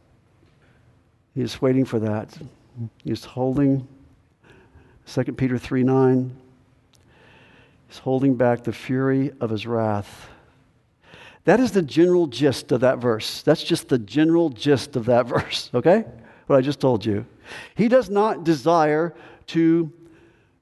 He's 1.34 1.61
waiting 1.61 1.84
for 1.84 1.98
that. 1.98 2.38
He's 3.05 3.24
holding 3.24 3.87
2 5.07 5.24
Peter 5.33 5.59
3 5.59 5.83
9. 5.83 6.37
He's 7.89 7.99
holding 7.99 8.37
back 8.37 8.64
the 8.64 8.72
fury 8.72 9.33
of 9.41 9.51
his 9.51 9.66
wrath. 9.66 10.28
That 11.45 11.59
is 11.59 11.72
the 11.72 11.83
general 11.83 12.26
gist 12.26 12.70
of 12.70 12.81
that 12.81 12.99
verse. 12.99 13.43
That's 13.43 13.64
just 13.64 13.89
the 13.89 13.99
general 13.99 14.51
gist 14.51 14.95
of 14.95 15.07
that 15.07 15.26
verse, 15.26 15.70
okay? 15.74 16.05
What 16.47 16.57
I 16.57 16.61
just 16.61 16.81
told 16.81 17.05
you. 17.05 17.26
He 17.74 17.89
does 17.89 18.11
not 18.11 18.45
desire 18.45 19.14
to 19.49 19.93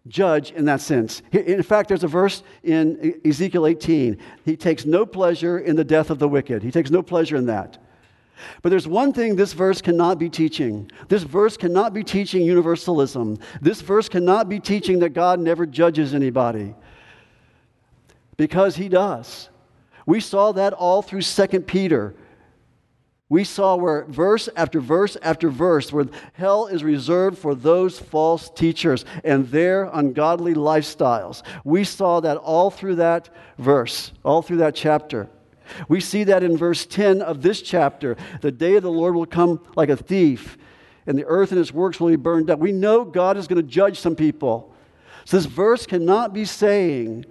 judge 0.07 0.53
in 0.53 0.65
that 0.65 0.81
sense. 0.81 1.21
In 1.33 1.63
fact, 1.63 1.89
there's 1.89 2.05
a 2.05 2.09
verse 2.09 2.43
in 2.63 3.21
Ezekiel 3.25 3.67
18. 3.67 4.17
He 4.45 4.57
takes 4.57 4.87
no 4.87 5.05
pleasure 5.05 5.59
in 5.59 5.77
the 5.77 5.85
death 5.85 6.11
of 6.11 6.19
the 6.19 6.29
wicked, 6.29 6.63
he 6.63 6.71
takes 6.71 6.91
no 6.91 7.03
pleasure 7.03 7.37
in 7.37 7.47
that. 7.47 7.79
But 8.63 8.71
there's 8.71 8.89
one 8.89 9.13
thing 9.13 9.37
this 9.37 9.53
verse 9.53 9.81
cannot 9.81 10.19
be 10.19 10.29
teaching. 10.29 10.91
This 11.09 11.23
verse 11.23 11.57
cannot 11.57 11.95
be 11.95 12.05
teaching 12.05 12.43
universalism. 12.43 13.39
This 13.61 13.81
verse 13.81 14.09
cannot 14.09 14.49
be 14.49 14.61
teaching 14.61 15.01
that 15.01 15.11
God 15.11 15.41
never 15.41 15.67
judges 15.67 16.15
anybody. 16.15 16.75
Because 18.37 18.77
he 18.77 18.89
does. 18.89 19.49
We 20.07 20.21
saw 20.21 20.53
that 20.53 20.73
all 20.73 21.03
through 21.03 21.23
2 21.23 21.61
Peter. 21.61 22.15
We 23.31 23.45
saw 23.45 23.77
where 23.77 24.07
verse 24.07 24.49
after 24.57 24.81
verse 24.81 25.17
after 25.21 25.51
verse, 25.51 25.93
where 25.93 26.07
hell 26.33 26.67
is 26.67 26.83
reserved 26.83 27.37
for 27.37 27.55
those 27.55 27.99
false 27.99 28.49
teachers 28.49 29.05
and 29.23 29.47
their 29.49 29.85
ungodly 29.85 30.55
lifestyles. 30.55 31.43
We 31.63 31.85
saw 31.85 32.21
that 32.21 32.39
all 32.39 32.71
through 32.71 32.97
that 32.97 33.29
verse, 33.59 34.13
all 34.25 34.41
through 34.41 34.59
that 34.59 34.75
chapter. 34.75 35.29
We 35.89 36.01
see 36.01 36.25
that 36.25 36.43
in 36.43 36.57
verse 36.57 36.87
10 36.87 37.23
of 37.23 37.43
this 37.43 37.63
chapter. 37.63 38.17
The 38.41 38.53
day 38.53 38.77
of 38.77 38.83
the 38.83 38.91
Lord 38.91 39.15
will 39.15 39.27
come 39.27 39.61
like 39.77 39.89
a 39.89 39.97
thief, 39.97 40.59
and 41.07 41.19
the 41.19 41.25
earth 41.25 41.53
and 41.53 41.61
its 41.61 41.73
works 41.73 42.01
will 42.01 42.09
be 42.09 42.17
burned 42.17 42.51
up. 42.51 42.59
We 42.59 42.73
know 42.73 43.05
God 43.05 43.37
is 43.37 43.47
going 43.47 43.63
to 43.63 43.69
judge 43.69 43.99
some 43.99 44.17
people. 44.17 44.75
So 45.25 45.37
this 45.37 45.47
verse 45.47 45.87
cannot 45.87 46.33
be 46.33 46.45
saying 46.45 47.27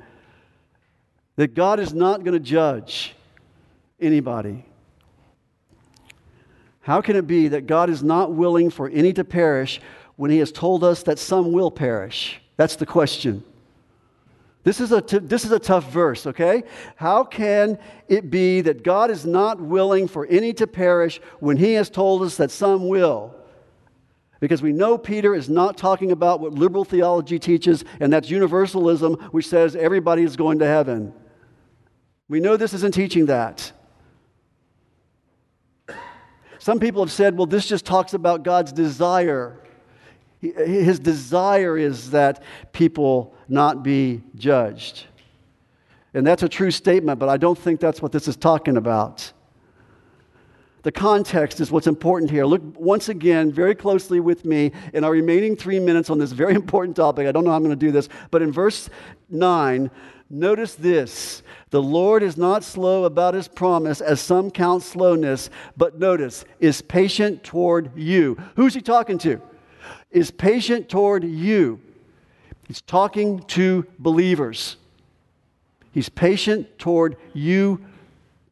that 1.35 1.53
God 1.53 1.79
is 1.79 1.93
not 1.93 2.23
going 2.23 2.33
to 2.33 2.39
judge 2.39 3.15
anybody. 3.99 4.65
How 6.81 7.01
can 7.01 7.15
it 7.15 7.27
be 7.27 7.49
that 7.49 7.67
God 7.67 7.89
is 7.89 8.01
not 8.01 8.33
willing 8.33 8.69
for 8.69 8.89
any 8.89 9.13
to 9.13 9.23
perish 9.23 9.81
when 10.15 10.31
He 10.31 10.37
has 10.37 10.51
told 10.51 10.83
us 10.83 11.03
that 11.03 11.19
some 11.19 11.51
will 11.51 11.69
perish? 11.69 12.41
That's 12.55 12.75
the 12.75 12.85
question. 12.85 13.43
This 14.67 14.81
is, 14.81 14.91
a 14.91 14.99
t- 14.99 15.19
this 15.19 15.45
is 15.45 15.53
a 15.53 15.59
tough 15.59 15.89
verse, 15.89 16.27
okay? 16.27 16.63
How 16.97 17.23
can 17.23 17.79
it 18.09 18.29
be 18.29 18.59
that 18.59 18.83
God 18.83 19.09
is 19.09 19.25
not 19.25 19.61
willing 19.61 20.09
for 20.09 20.25
any 20.25 20.51
to 20.55 20.67
perish 20.67 21.21
when 21.39 21.55
He 21.55 21.75
has 21.75 21.89
told 21.89 22.21
us 22.23 22.35
that 22.35 22.51
some 22.51 22.89
will? 22.89 23.33
Because 24.41 24.61
we 24.61 24.73
know 24.73 24.97
Peter 24.97 25.33
is 25.33 25.47
not 25.47 25.77
talking 25.77 26.11
about 26.11 26.41
what 26.41 26.51
liberal 26.51 26.83
theology 26.83 27.39
teaches, 27.39 27.85
and 28.01 28.11
that's 28.11 28.29
universalism, 28.29 29.13
which 29.31 29.47
says 29.47 29.73
everybody 29.73 30.23
is 30.23 30.35
going 30.35 30.59
to 30.59 30.65
heaven. 30.65 31.13
We 32.27 32.41
know 32.41 32.57
this 32.57 32.73
isn't 32.73 32.93
teaching 32.93 33.27
that. 33.27 33.71
Some 36.59 36.81
people 36.81 37.01
have 37.01 37.11
said, 37.13 37.37
well, 37.37 37.47
this 37.47 37.65
just 37.65 37.85
talks 37.85 38.13
about 38.13 38.43
God's 38.43 38.73
desire. 38.73 39.61
His 40.41 40.99
desire 40.99 41.77
is 41.77 42.11
that 42.11 42.43
people 42.73 43.33
not 43.49 43.83
be 43.83 44.21
judged. 44.35 45.05
And 46.13 46.25
that's 46.25 46.43
a 46.43 46.49
true 46.49 46.71
statement, 46.71 47.19
but 47.19 47.29
I 47.29 47.37
don't 47.37 47.57
think 47.57 47.79
that's 47.79 48.01
what 48.01 48.11
this 48.11 48.27
is 48.27 48.35
talking 48.35 48.77
about. 48.77 49.31
The 50.83 50.91
context 50.91 51.59
is 51.59 51.69
what's 51.69 51.87
important 51.87 52.31
here. 52.31 52.45
Look 52.45 52.61
once 52.79 53.09
again 53.09 53.51
very 53.51 53.75
closely 53.75 54.19
with 54.19 54.45
me 54.45 54.71
in 54.93 55.03
our 55.03 55.11
remaining 55.11 55.55
three 55.55 55.79
minutes 55.79 56.09
on 56.09 56.17
this 56.17 56.31
very 56.31 56.53
important 56.55 56.95
topic. 56.95 57.27
I 57.27 57.31
don't 57.31 57.43
know 57.43 57.49
how 57.49 57.57
I'm 57.57 57.63
going 57.63 57.77
to 57.77 57.85
do 57.85 57.91
this, 57.91 58.07
but 58.31 58.41
in 58.41 58.51
verse 58.51 58.89
9, 59.29 59.91
notice 60.29 60.75
this 60.75 61.43
The 61.71 61.81
Lord 61.81 62.23
is 62.23 62.37
not 62.37 62.63
slow 62.63 63.03
about 63.03 63.33
his 63.33 63.47
promise, 63.47 63.99
as 63.99 64.21
some 64.21 64.49
count 64.49 64.81
slowness, 64.81 65.49
but 65.75 65.99
notice, 65.99 66.45
is 66.59 66.81
patient 66.81 67.43
toward 67.43 67.91
you. 67.97 68.37
Who's 68.55 68.73
he 68.73 68.81
talking 68.81 69.17
to? 69.19 69.41
Is 70.09 70.31
patient 70.31 70.87
toward 70.87 71.25
you. 71.25 71.81
He's 72.67 72.81
talking 72.81 73.39
to 73.43 73.85
believers. 73.97 74.75
He's 75.93 76.09
patient 76.09 76.77
toward 76.77 77.15
you, 77.33 77.81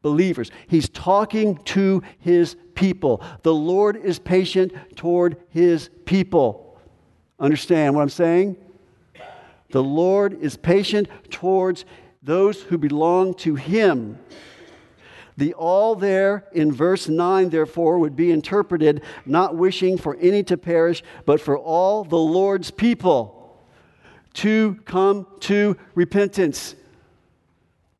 believers. 0.02 0.50
He's 0.66 0.88
talking 0.88 1.58
to 1.64 2.02
his 2.18 2.56
people. 2.74 3.22
The 3.42 3.54
Lord 3.54 3.96
is 3.96 4.18
patient 4.18 4.72
toward 4.96 5.36
his 5.50 5.90
people. 6.06 6.78
Understand 7.38 7.94
what 7.94 8.02
I'm 8.02 8.08
saying? 8.08 8.56
The 9.70 9.82
Lord 9.82 10.40
is 10.40 10.56
patient 10.56 11.08
towards 11.30 11.84
those 12.22 12.62
who 12.62 12.78
belong 12.78 13.34
to 13.34 13.54
him. 13.54 14.18
The 15.36 15.52
all 15.52 15.94
there 15.94 16.46
in 16.52 16.72
verse 16.72 17.08
9, 17.08 17.50
therefore, 17.50 17.98
would 17.98 18.16
be 18.16 18.30
interpreted 18.30 19.02
not 19.26 19.54
wishing 19.54 19.98
for 19.98 20.16
any 20.16 20.42
to 20.44 20.56
perish, 20.56 21.04
but 21.26 21.42
for 21.42 21.58
all 21.58 22.04
the 22.04 22.16
Lord's 22.16 22.70
people 22.70 23.35
to 24.36 24.78
come 24.84 25.26
to 25.40 25.76
repentance. 25.94 26.74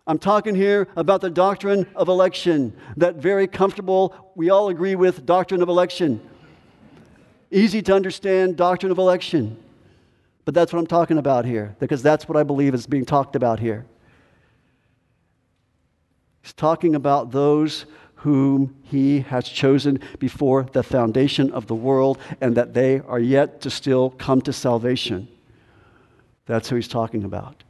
I'm 0.07 0.19
talking 0.19 0.55
here 0.55 0.89
about 0.97 1.21
the 1.21 1.31
doctrine 1.31 1.87
of 1.97 2.09
election, 2.09 2.77
that 2.97 3.17
very 3.17 3.47
comfortable, 3.49 4.33
we 4.37 4.51
all 4.51 4.69
agree 4.69 4.95
with 4.95 5.27
doctrine 5.27 5.63
of 5.63 5.69
election. 5.69 6.21
Easy 7.51 7.83
to 7.83 7.95
understand 7.95 8.57
doctrine 8.57 8.93
of 8.93 8.99
election. 8.99 9.57
But 10.45 10.55
that's 10.55 10.73
what 10.73 10.79
I'm 10.79 10.87
talking 10.87 11.19
about 11.19 11.45
here, 11.45 11.75
because 11.81 12.03
that's 12.03 12.29
what 12.29 12.37
I 12.37 12.45
believe 12.45 12.73
is 12.73 12.87
being 12.87 13.05
talked 13.05 13.35
about 13.35 13.59
here. 13.59 13.85
He's 16.43 16.53
talking 16.53 16.95
about 16.95 17.33
those 17.33 17.87
whom 18.17 18.77
he 18.85 19.21
has 19.21 19.49
chosen 19.49 20.01
before 20.19 20.65
the 20.73 20.83
foundation 20.83 21.51
of 21.51 21.67
the 21.67 21.75
world, 21.75 22.19
and 22.41 22.57
that 22.57 22.75
they 22.75 23.01
are 23.01 23.19
yet 23.19 23.61
to 23.63 23.71
still 23.71 24.11
come 24.11 24.41
to 24.43 24.53
salvation. 24.53 25.29
That's 26.47 26.69
who 26.69 26.77
he's 26.77 26.89
talking 26.89 27.25
about. 27.25 27.63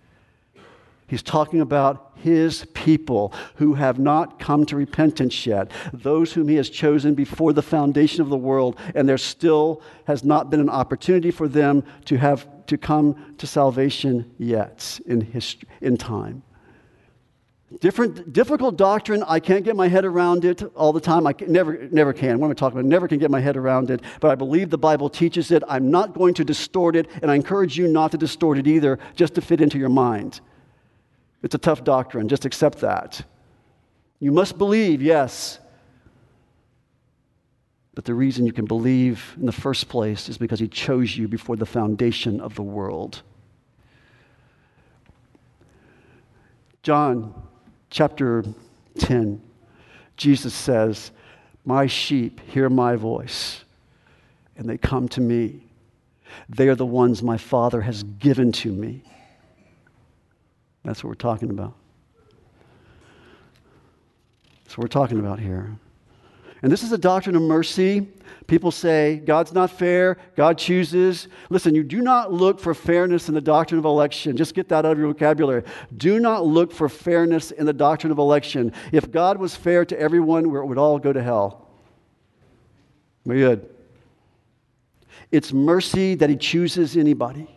He's 1.09 1.23
talking 1.23 1.61
about 1.61 2.13
his 2.17 2.65
people 2.75 3.33
who 3.57 3.75
have 3.75 3.99
not 3.99 4.41
come 4.41 4.67
to 4.67 4.77
repentance 4.77 5.47
yet, 5.47 5.71
those 5.93 6.33
whom 6.33 6.49
he 6.49 6.57
has 6.57 6.69
chosen 6.69 7.15
before 7.15 7.53
the 7.53 7.63
foundation 7.63 8.23
of 8.23 8.29
the 8.29 8.37
world, 8.37 8.77
and 8.95 9.09
there 9.09 9.19
still 9.19 9.83
has 10.07 10.25
not 10.25 10.51
been 10.51 10.59
an 10.59 10.69
opportunity 10.69 11.31
for 11.31 11.47
them 11.47 11.85
to 12.07 12.17
have 12.17 12.49
to 12.67 12.77
come 12.77 13.37
to 13.39 13.47
salvation 13.47 14.29
yet 14.39 14.99
in, 15.07 15.21
history, 15.21 15.69
in 15.81 15.97
time. 15.97 16.43
Different, 17.81 18.33
difficult 18.33 18.77
doctrine. 18.77 19.25
I 19.27 19.41
can't 19.41 19.65
get 19.65 19.75
my 19.75 19.89
head 19.89 20.05
around 20.05 20.45
it 20.45 20.63
all 20.77 20.93
the 20.93 21.01
time. 21.01 21.27
I 21.27 21.33
can, 21.33 21.51
never, 21.51 21.89
never 21.91 22.13
can. 22.13 22.39
What 22.39 22.47
am 22.47 22.53
I 22.53 22.55
talking 22.55 22.79
about? 22.79 22.89
Never 22.89 23.09
can 23.09 23.19
get 23.19 23.29
my 23.29 23.41
head 23.41 23.57
around 23.57 23.91
it. 23.91 24.03
But 24.21 24.31
I 24.31 24.37
believe 24.37 24.71
the 24.71 24.79
Bible 24.79 25.11
teaches 25.11 25.51
it. 25.51 25.65
I'm 25.69 25.91
not 25.91 26.15
going 26.15 26.35
to 26.35 26.45
distort 26.45 26.95
it, 26.95 27.09
and 27.23 27.31
I 27.31 27.35
encourage 27.35 27.77
you 27.77 27.89
not 27.89 28.13
to 28.13 28.19
distort 28.19 28.59
it 28.59 28.69
either, 28.69 29.01
just 29.17 29.35
to 29.35 29.41
fit 29.41 29.61
into 29.61 29.79
your 29.79 29.89
mind. 29.89 30.41
It's 31.43 31.57
a 31.57 31.59
tough 31.59 31.83
doctrine. 31.83 32.29
Just 32.29 32.45
accept 32.45 32.79
that. 32.79 33.25
You 34.21 34.31
must 34.31 34.59
believe, 34.59 35.03
yes. 35.03 35.59
But 37.95 38.05
the 38.05 38.15
reason 38.15 38.47
you 38.47 38.53
can 38.53 38.67
believe 38.67 39.35
in 39.41 39.45
the 39.45 39.53
first 39.53 39.89
place 39.89 40.29
is 40.29 40.39
because 40.39 40.61
He 40.61 40.69
chose 40.69 41.17
you 41.17 41.27
before 41.27 41.57
the 41.57 41.67
foundation 41.67 42.41
of 42.41 42.55
the 42.55 42.63
world. 42.63 43.23
John 46.85 47.35
chapter 47.91 48.45
10, 48.99 49.41
Jesus 50.17 50.55
says, 50.55 51.11
My 51.65 51.87
sheep 51.87 52.41
hear 52.49 52.69
my 52.69 52.97
voice, 52.97 53.65
and 54.57 54.69
they 54.69 54.79
come 54.79 55.09
to 55.11 55.21
me. 55.21 55.63
They 56.49 56.69
are 56.69 56.75
the 56.75 56.87
ones 56.87 57.23
my 57.23 57.39
Father 57.39 57.81
has 57.81 58.03
given 58.03 58.53
to 58.53 58.73
me. 58.73 59.03
That's 60.85 61.03
what 61.03 61.09
we're 61.09 61.15
talking 61.15 61.51
about. 61.51 61.75
That's 64.65 64.77
what 64.77 64.85
we're 64.85 64.89
talking 64.89 65.19
about 65.19 65.39
here. 65.39 65.77
And 66.63 66.73
this 66.73 66.83
is 66.83 66.93
a 66.93 66.99
doctrine 66.99 67.37
of 67.37 67.43
mercy. 67.43 68.09
People 68.47 68.71
say 68.71 69.17
God's 69.17 69.53
not 69.53 69.71
fair, 69.71 70.19
God 70.37 70.59
chooses. 70.59 71.29
Listen, 71.51 71.75
you 71.75 71.83
do 71.83 72.01
not 72.01 72.33
look 72.33 72.61
for 72.61 72.75
fairness 72.75 73.29
in 73.29 73.35
the 73.35 73.41
doctrine 73.41 73.79
of 73.79 73.85
election. 73.85 74.37
Just 74.37 74.55
get 74.55 74.69
that 74.69 74.85
out 74.85 74.93
of 74.93 74.99
your 74.99 75.09
vocabulary. 75.09 75.63
Do 75.97 76.21
not 76.21 76.47
look 76.47 76.73
for 76.73 76.89
fairness 76.89 77.51
in 77.51 77.67
the 77.67 77.73
doctrine 77.73 78.13
of 78.13 78.19
election. 78.19 78.73
If 78.93 79.11
God 79.11 79.39
was 79.39 79.57
fair 79.57 79.85
to 79.85 79.99
everyone, 79.99 80.51
we 80.51 80.61
would 80.61 80.79
all 80.79 80.99
go 80.99 81.13
to 81.13 81.23
hell. 81.23 81.69
Very 83.25 83.41
good. 83.41 83.69
It's 85.33 85.53
mercy 85.53 86.15
that 86.15 86.31
He 86.31 86.37
chooses 86.37 86.97
anybody, 86.97 87.49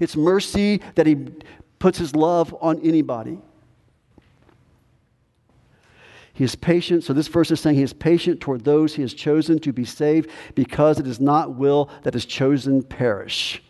it's 0.00 0.16
mercy 0.16 0.80
that 0.96 1.06
He 1.06 1.16
puts 1.78 1.98
His 1.98 2.14
love 2.16 2.54
on 2.60 2.80
anybody. 2.80 3.38
He 6.34 6.44
is 6.44 6.54
patient. 6.54 7.04
So 7.04 7.12
this 7.12 7.28
verse 7.28 7.50
is 7.50 7.60
saying 7.60 7.76
he 7.76 7.82
is 7.82 7.92
patient 7.92 8.40
toward 8.40 8.64
those 8.64 8.94
he 8.94 9.02
has 9.02 9.12
chosen 9.12 9.58
to 9.60 9.72
be 9.72 9.84
saved 9.84 10.30
because 10.54 10.98
it 10.98 11.06
is 11.06 11.20
not 11.20 11.54
will 11.54 11.90
that 12.02 12.18
chosen 12.26 12.82
perish. 12.82 13.62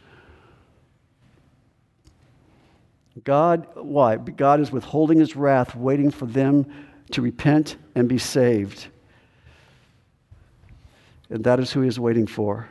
God, 3.24 3.66
why? 3.74 4.16
God 4.16 4.60
is 4.60 4.72
withholding 4.72 5.18
his 5.18 5.36
wrath, 5.36 5.74
waiting 5.76 6.10
for 6.10 6.26
them 6.26 6.66
to 7.10 7.20
repent 7.20 7.76
and 7.94 8.08
be 8.08 8.18
saved. 8.18 8.86
And 11.28 11.44
that 11.44 11.60
is 11.60 11.72
who 11.72 11.82
he 11.82 11.88
is 11.88 12.00
waiting 12.00 12.26
for. 12.26 12.68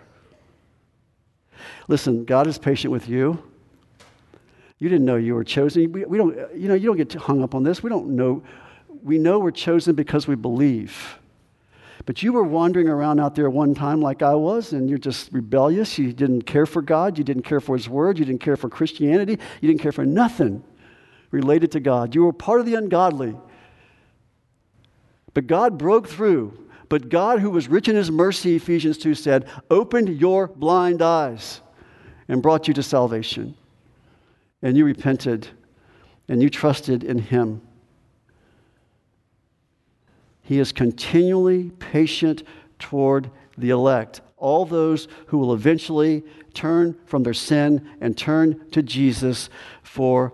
Listen, 1.88 2.26
God 2.26 2.48
is 2.48 2.58
patient 2.58 2.92
with 2.92 3.08
you. 3.08 3.42
You 4.80 4.90
didn't 4.90 5.06
know 5.06 5.16
you 5.16 5.36
were 5.36 5.44
chosen. 5.44 5.92
We, 5.92 6.06
we 6.06 6.18
don't, 6.18 6.36
you 6.56 6.68
know, 6.68 6.74
you 6.74 6.88
don't 6.88 6.98
get 6.98 7.14
hung 7.14 7.44
up 7.44 7.54
on 7.54 7.62
this. 7.62 7.84
We 7.84 7.90
don't 7.90 8.16
know 8.16 8.44
we 9.04 9.18
know 9.18 9.40
we're 9.40 9.52
chosen 9.52 9.96
because 9.96 10.28
we 10.28 10.36
believe. 10.36 11.18
But 12.06 12.24
you 12.24 12.34
were 12.34 12.44
wandering 12.44 12.90
around 12.90 13.20
out 13.20 13.36
there 13.36 13.50
one 13.50 13.76
time 13.76 14.02
like 14.02 14.22
I 14.22 14.34
was, 14.34 14.74
and 14.74 14.90
you're 14.90 14.98
just 14.98 15.32
rebellious. 15.32 16.00
You 16.00 16.14
didn't 16.14 16.44
care 16.44 16.66
for 16.66 16.82
God. 16.82 17.18
You 17.18 17.24
didn't 17.24 17.44
care 17.44 17.60
for 17.60 17.76
His 17.76 17.88
Word. 17.88 18.18
You 18.18 18.26
didn't 18.26 18.42
care 18.42 18.58
for 18.58 18.70
Christianity. 18.70 19.38
You 19.62 19.68
didn't 19.68 19.82
care 19.82 19.92
for 19.92 20.06
nothing 20.06 20.64
related 21.30 21.72
to 21.74 21.80
God. 21.80 22.16
You 22.16 22.26
were 22.26 22.34
part 22.34 22.60
of 22.60 22.66
the 22.66 22.76
ungodly. 22.76 23.36
But 25.34 25.48
God 25.48 25.78
broke 25.78 26.08
through. 26.08 26.58
But 26.90 27.08
God, 27.08 27.40
who 27.40 27.50
was 27.50 27.70
rich 27.70 27.88
in 27.88 27.96
His 27.96 28.12
mercy, 28.12 28.56
Ephesians 28.56 28.98
2 28.98 29.16
said, 29.16 29.48
opened 29.70 30.10
your 30.20 30.48
blind 30.48 31.02
eyes 31.02 31.62
and 32.28 32.42
brought 32.42 32.68
you 32.68 32.74
to 32.74 32.84
salvation. 32.84 33.56
And 34.62 34.76
you 34.76 34.86
repented 34.86 35.48
and 36.28 36.42
you 36.42 36.50
trusted 36.50 37.04
in 37.04 37.18
Him. 37.18 37.62
He 40.44 40.60
is 40.60 40.72
continually 40.72 41.72
patient 41.80 42.44
toward 42.80 43.30
the 43.58 43.70
elect, 43.70 44.22
all 44.38 44.66
those 44.66 45.08
who 45.28 45.38
will 45.38 45.54
eventually 45.54 46.24
turn 46.54 46.98
from 47.06 47.24
their 47.24 47.34
sin 47.34 47.88
and 48.02 48.18
turn 48.18 48.70
to 48.72 48.82
Jesus 48.82 49.50
for 49.84 50.34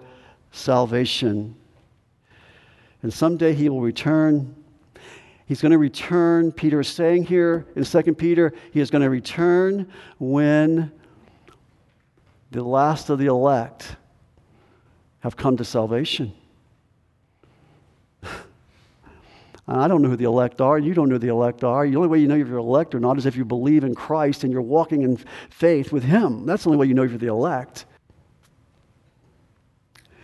salvation. 0.52 1.56
And 3.04 3.14
someday 3.14 3.54
he 3.54 3.70
will 3.70 3.82
return. 3.82 4.56
He's 5.46 5.62
going 5.62 5.72
to 5.72 5.78
return, 5.78 6.52
Peter 6.52 6.80
is 6.80 6.88
saying 6.88 7.26
here 7.26 7.68
in 7.76 7.84
2 7.84 8.02
Peter, 8.16 8.54
he 8.72 8.80
is 8.80 8.90
going 8.90 9.04
to 9.04 9.10
return 9.10 9.92
when 10.20 10.92
the 12.52 12.64
last 12.64 13.10
of 13.10 13.20
the 13.20 13.28
elect 13.28 13.96
have 15.20 15.36
come 15.36 15.58
to 15.58 15.66
salvation. 15.66 16.34
I 19.68 19.88
don't 19.88 20.02
know 20.02 20.10
who 20.10 20.16
the 20.16 20.26
elect 20.26 20.62
are. 20.62 20.80
You 20.80 20.94
don't 20.94 21.10
know 21.10 21.16
who 21.16 21.20
the 21.20 21.28
elect 21.28 21.64
are. 21.64 21.88
The 21.88 21.96
only 21.98 22.08
way 22.08 22.20
you 22.20 22.28
know 22.28 22.36
if 22.36 22.48
you're 22.48 22.58
elect 22.58 22.96
or 22.96 23.02
not 23.02 23.18
is 23.18 23.26
if 23.26 23.36
you 23.36 23.44
believe 23.44 23.84
in 23.84 23.96
Christ 23.96 24.44
and 24.44 24.54
you're 24.54 24.62
walking 24.62 25.02
in 25.02 25.18
faith 25.50 25.92
with 25.92 26.04
Him. 26.04 26.46
That's 26.46 26.64
the 26.64 26.70
only 26.70 26.80
way 26.80 26.86
you 26.88 26.94
know 26.94 27.04
if 27.04 27.12
you're 27.12 27.20
the 27.20 27.28
elect. 27.28 27.86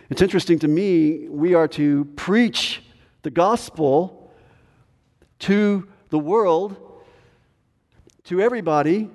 It's 0.08 0.22
interesting 0.22 0.58
to 0.60 0.68
me, 0.68 1.28
we 1.28 1.54
are 1.54 1.68
to 1.68 2.06
preach 2.16 2.82
the 3.22 3.30
gospel 3.30 4.32
to 5.40 5.88
the 6.08 6.18
world, 6.18 7.02
to 8.24 8.40
everybody, 8.40 9.10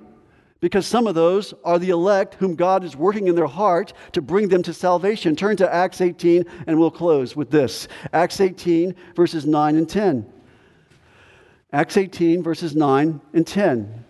because 0.60 0.86
some 0.86 1.06
of 1.06 1.14
those 1.14 1.54
are 1.64 1.78
the 1.78 1.90
elect 1.90 2.34
whom 2.34 2.54
God 2.54 2.84
is 2.84 2.94
working 2.94 3.28
in 3.28 3.34
their 3.34 3.46
heart 3.46 3.92
to 4.12 4.20
bring 4.20 4.48
them 4.48 4.62
to 4.64 4.74
salvation. 4.74 5.34
Turn 5.34 5.56
to 5.56 5.74
Acts 5.74 6.00
18, 6.00 6.44
and 6.66 6.78
we'll 6.78 6.90
close 6.90 7.34
with 7.34 7.50
this 7.50 7.88
Acts 8.12 8.40
18, 8.40 8.94
verses 9.16 9.46
9 9.46 9.76
and 9.76 9.88
10. 9.88 10.30
Acts 11.72 11.96
18, 11.96 12.42
verses 12.42 12.76
9 12.76 13.20
and 13.32 13.46
10. 13.46 14.04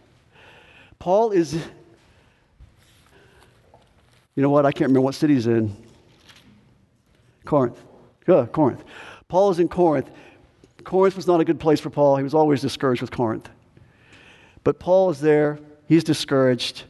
Paul 0.98 1.30
is, 1.30 1.55
you 1.55 1.62
know 4.42 4.51
what? 4.51 4.66
I 4.66 4.72
can't 4.72 4.88
remember 4.88 5.03
what 5.03 5.14
city 5.14 5.34
he's 5.34 5.46
in. 5.46 5.74
Corinth. 7.44 7.82
Good, 8.26 8.53
Corinth. 8.53 8.82
Paul 9.28 9.51
is 9.51 9.61
in 9.61 9.68
Corinth. 9.68 10.11
Corinth 10.84 11.16
was 11.16 11.26
not 11.26 11.40
a 11.40 11.44
good 11.44 11.61
place 11.61 11.80
for 11.80 11.90
Paul. 11.90 12.16
He 12.16 12.22
was 12.22 12.34
always 12.34 12.61
discouraged 12.61 13.03
with 13.03 13.11
Corinth. 13.11 13.48
But 14.64 14.78
Paul 14.78 15.11
is 15.11 15.20
there 15.20 15.59
He's 15.91 16.05
discouraged. 16.05 16.84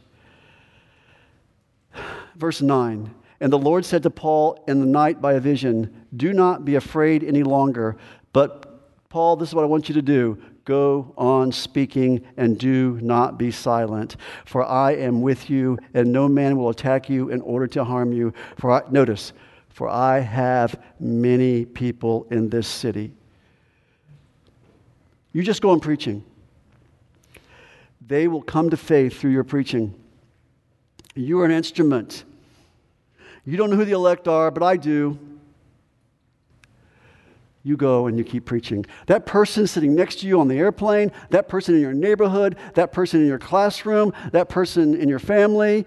Verse 2.35 2.61
9 2.61 3.09
And 3.39 3.51
the 3.51 3.57
Lord 3.57 3.83
said 3.83 4.03
to 4.03 4.11
Paul 4.11 4.63
in 4.67 4.79
the 4.79 4.85
night 4.85 5.19
by 5.19 5.33
a 5.33 5.39
vision, 5.39 6.05
Do 6.15 6.33
not 6.33 6.65
be 6.65 6.75
afraid 6.75 7.23
any 7.23 7.41
longer, 7.41 7.97
but 8.31 8.67
Paul, 9.09 9.37
this 9.37 9.49
is 9.49 9.55
what 9.55 9.63
I 9.63 9.65
want 9.65 9.89
you 9.89 9.95
to 9.95 10.03
do. 10.03 10.37
Go 10.65 11.15
on 11.17 11.51
speaking 11.51 12.21
and 12.37 12.59
do 12.59 12.99
not 13.01 13.39
be 13.39 13.49
silent, 13.49 14.17
for 14.45 14.63
I 14.63 14.91
am 14.91 15.23
with 15.23 15.49
you, 15.49 15.79
and 15.95 16.11
no 16.11 16.27
man 16.27 16.55
will 16.55 16.69
attack 16.69 17.09
you 17.09 17.29
in 17.29 17.41
order 17.41 17.65
to 17.65 17.83
harm 17.83 18.13
you. 18.13 18.35
For 18.59 18.69
I, 18.69 18.83
notice, 18.91 19.33
for 19.69 19.89
I 19.89 20.19
have 20.19 20.79
many 20.99 21.65
people 21.65 22.27
in 22.29 22.49
this 22.49 22.67
city. 22.67 23.13
You 25.33 25.41
just 25.41 25.63
go 25.63 25.71
on 25.71 25.79
preaching 25.79 26.23
they 28.11 28.27
will 28.27 28.41
come 28.41 28.69
to 28.69 28.75
faith 28.75 29.17
through 29.17 29.31
your 29.31 29.45
preaching. 29.45 29.93
You 31.15 31.39
are 31.39 31.45
an 31.45 31.51
instrument. 31.51 32.25
You 33.45 33.55
don't 33.55 33.69
know 33.69 33.77
who 33.77 33.85
the 33.85 33.93
elect 33.93 34.27
are, 34.27 34.51
but 34.51 34.63
I 34.63 34.75
do. 34.75 35.17
You 37.63 37.77
go 37.77 38.07
and 38.07 38.17
you 38.17 38.25
keep 38.25 38.43
preaching. 38.43 38.85
That 39.07 39.25
person 39.25 39.65
sitting 39.65 39.95
next 39.95 40.19
to 40.19 40.27
you 40.27 40.41
on 40.41 40.49
the 40.49 40.57
airplane, 40.57 41.13
that 41.29 41.47
person 41.47 41.75
in 41.75 41.81
your 41.81 41.93
neighborhood, 41.93 42.57
that 42.73 42.91
person 42.91 43.21
in 43.21 43.27
your 43.27 43.39
classroom, 43.39 44.11
that 44.33 44.49
person 44.49 44.93
in 44.93 45.07
your 45.07 45.19
family, 45.19 45.85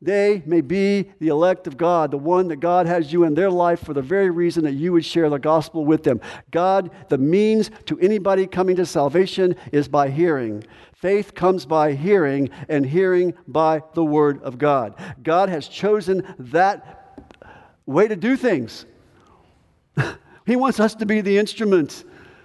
they 0.00 0.44
may 0.46 0.60
be 0.60 1.10
the 1.18 1.28
elect 1.28 1.66
of 1.66 1.76
God, 1.76 2.12
the 2.12 2.18
one 2.18 2.48
that 2.48 2.60
God 2.60 2.86
has 2.86 3.12
you 3.12 3.24
in 3.24 3.34
their 3.34 3.50
life 3.50 3.84
for 3.84 3.92
the 3.92 4.02
very 4.02 4.30
reason 4.30 4.62
that 4.64 4.74
you 4.74 4.92
would 4.92 5.04
share 5.04 5.28
the 5.28 5.38
gospel 5.38 5.84
with 5.84 6.04
them. 6.04 6.20
God, 6.52 6.90
the 7.08 7.18
means 7.18 7.70
to 7.86 7.98
anybody 7.98 8.46
coming 8.46 8.76
to 8.76 8.86
salvation 8.86 9.56
is 9.72 9.88
by 9.88 10.08
hearing. 10.10 10.62
Faith 10.94 11.34
comes 11.34 11.66
by 11.66 11.94
hearing, 11.94 12.50
and 12.68 12.86
hearing 12.86 13.34
by 13.48 13.82
the 13.94 14.04
word 14.04 14.40
of 14.42 14.58
God. 14.58 14.94
God 15.22 15.48
has 15.48 15.66
chosen 15.66 16.22
that 16.38 17.34
way 17.84 18.06
to 18.06 18.16
do 18.16 18.36
things. 18.36 18.84
he 20.46 20.54
wants 20.54 20.78
us 20.78 20.94
to 20.96 21.06
be 21.06 21.20
the 21.20 21.38
instrument. 21.38 22.04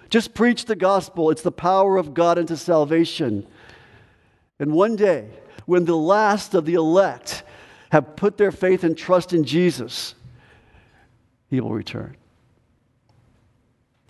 Just 0.09 0.33
preach 0.33 0.65
the 0.65 0.75
gospel, 0.75 1.29
it's 1.29 1.41
the 1.43 1.51
power 1.51 1.97
of 1.97 2.13
God 2.13 2.37
into 2.37 2.57
salvation. 2.57 3.45
And 4.59 4.73
one 4.73 4.95
day, 4.95 5.29
when 5.65 5.85
the 5.85 5.95
last 5.95 6.53
of 6.53 6.65
the 6.65 6.75
elect 6.75 7.43
have 7.91 8.15
put 8.15 8.37
their 8.37 8.51
faith 8.51 8.83
and 8.83 8.97
trust 8.97 9.33
in 9.33 9.43
Jesus, 9.43 10.15
he 11.49 11.61
will 11.61 11.71
return. 11.71 12.17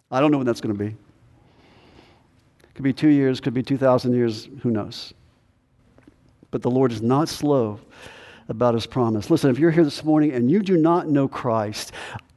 I 0.09 0.19
don't 0.19 0.31
know 0.31 0.37
when 0.37 0.47
that's 0.47 0.61
going 0.61 0.77
to 0.77 0.83
be. 0.83 0.91
It 0.91 2.75
Could 2.75 2.83
be 2.83 2.93
two 2.93 3.09
years, 3.09 3.41
could 3.41 3.53
be 3.53 3.63
2,000 3.63 4.13
years, 4.13 4.47
who 4.61 4.71
knows? 4.71 5.13
But 6.51 6.61
the 6.61 6.71
Lord 6.71 6.91
is 6.91 7.01
not 7.01 7.29
slow 7.29 7.79
about 8.47 8.73
his 8.75 8.85
promise. 8.85 9.29
Listen, 9.29 9.49
if 9.49 9.57
you're 9.57 9.71
here 9.71 9.83
this 9.83 10.03
morning 10.03 10.31
and 10.31 10.49
you 10.51 10.61
do 10.61 10.77
not 10.77 11.07
know 11.07 11.27
Christ, 11.27 11.91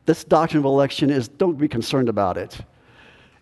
this 0.07 0.25
doctrine 0.25 0.61
of 0.61 0.65
election 0.65 1.11
is, 1.11 1.29
don't 1.29 1.59
be 1.59 1.69
concerned 1.69 2.09
about 2.09 2.37
it. 2.37 2.57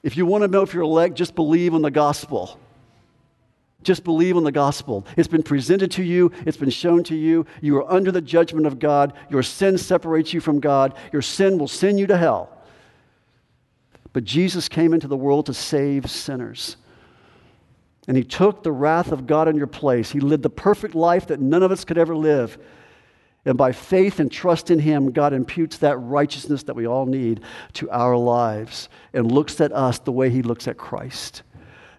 If 0.03 0.17
you 0.17 0.27
want 0.27 0.43
to 0.43 0.49
know 0.49 0.63
if 0.63 0.75
you're 0.75 0.83
elect, 0.83 1.15
just 1.15 1.35
believe 1.35 1.75
on 1.75 1.83
the 1.83 1.91
gospel. 1.91 2.59
Just 3.85 4.03
believe 4.03 4.37
in 4.37 4.45
the 4.45 4.53
gospel. 4.53 5.07
It's 5.17 5.29
been 5.29 5.43
presented 5.43 5.91
to 5.93 6.03
you, 6.03 6.33
it's 6.47 6.57
been 6.57 6.71
shown 6.71 7.05
to 7.05 7.15
you. 7.15 7.47
You 7.61 7.77
are 7.79 7.93
under 7.93 8.11
the 8.11 8.21
judgment 8.21 8.67
of 8.67 8.79
God. 8.79 9.13
Your 9.31 9.43
sin 9.43 9.79
separates 9.79 10.33
you 10.33 10.41
from 10.41 10.59
God. 10.59 10.95
Your 11.13 11.23
sin 11.23 11.59
will 11.59 11.69
send 11.69 12.01
you 12.01 12.07
to 12.09 12.17
hell. 12.17 12.51
But 14.13 14.25
Jesus 14.25 14.69
came 14.69 14.95
into 14.95 15.09
the 15.09 15.17
world 15.17 15.47
to 15.47 15.55
save 15.55 16.11
sinners. 16.11 16.77
And 18.07 18.17
he 18.17 18.25
took 18.25 18.63
the 18.63 18.73
wrath 18.73 19.13
of 19.13 19.27
God 19.27 19.49
in 19.49 19.57
your 19.57 19.67
place. 19.67 20.11
He 20.11 20.21
lived 20.21 20.43
the 20.43 20.51
perfect 20.51 20.95
life 20.95 21.29
that 21.29 21.41
none 21.41 21.63
of 21.63 21.73
us 21.73 21.85
could 21.85 21.99
ever 21.99 22.17
live. 22.17 22.59
And 23.47 23.59
by 23.59 23.73
faith 23.73 24.21
and 24.21 24.31
trust 24.31 24.71
in 24.71 24.79
him, 24.79 25.11
God 25.11 25.33
imputes 25.33 25.79
that 25.79 25.97
righteousness 25.99 26.63
that 26.65 26.77
we 26.77 26.87
all 26.87 27.07
need 27.07 27.41
to 27.75 27.91
our 27.91 28.17
lives 28.17 28.89
and 29.13 29.31
looks 29.31 29.61
at 29.61 29.73
us 29.73 29.99
the 29.99 30.13
way 30.13 30.31
he 30.31 30.43
looks 30.43 30.69
at 30.69 30.77
Christ 30.77 31.43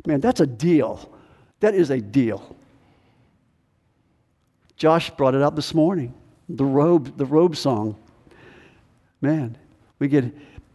Man, 0.05 0.19
that's 0.19 0.39
a 0.39 0.47
deal. 0.47 1.11
That 1.60 1.74
is 1.74 1.89
a 1.89 1.99
deal. 1.99 2.56
Josh 4.78 5.10
brought 5.12 5.36
it 5.36 5.41
up 5.41 5.56
this 5.56 5.74
morning. 5.74 6.14
The 6.49 6.66
robe, 6.66 7.18
the 7.18 7.26
robe 7.26 7.56
song. 7.56 7.95
Man, 9.22 9.58
we 9.99 10.08
get 10.08 10.26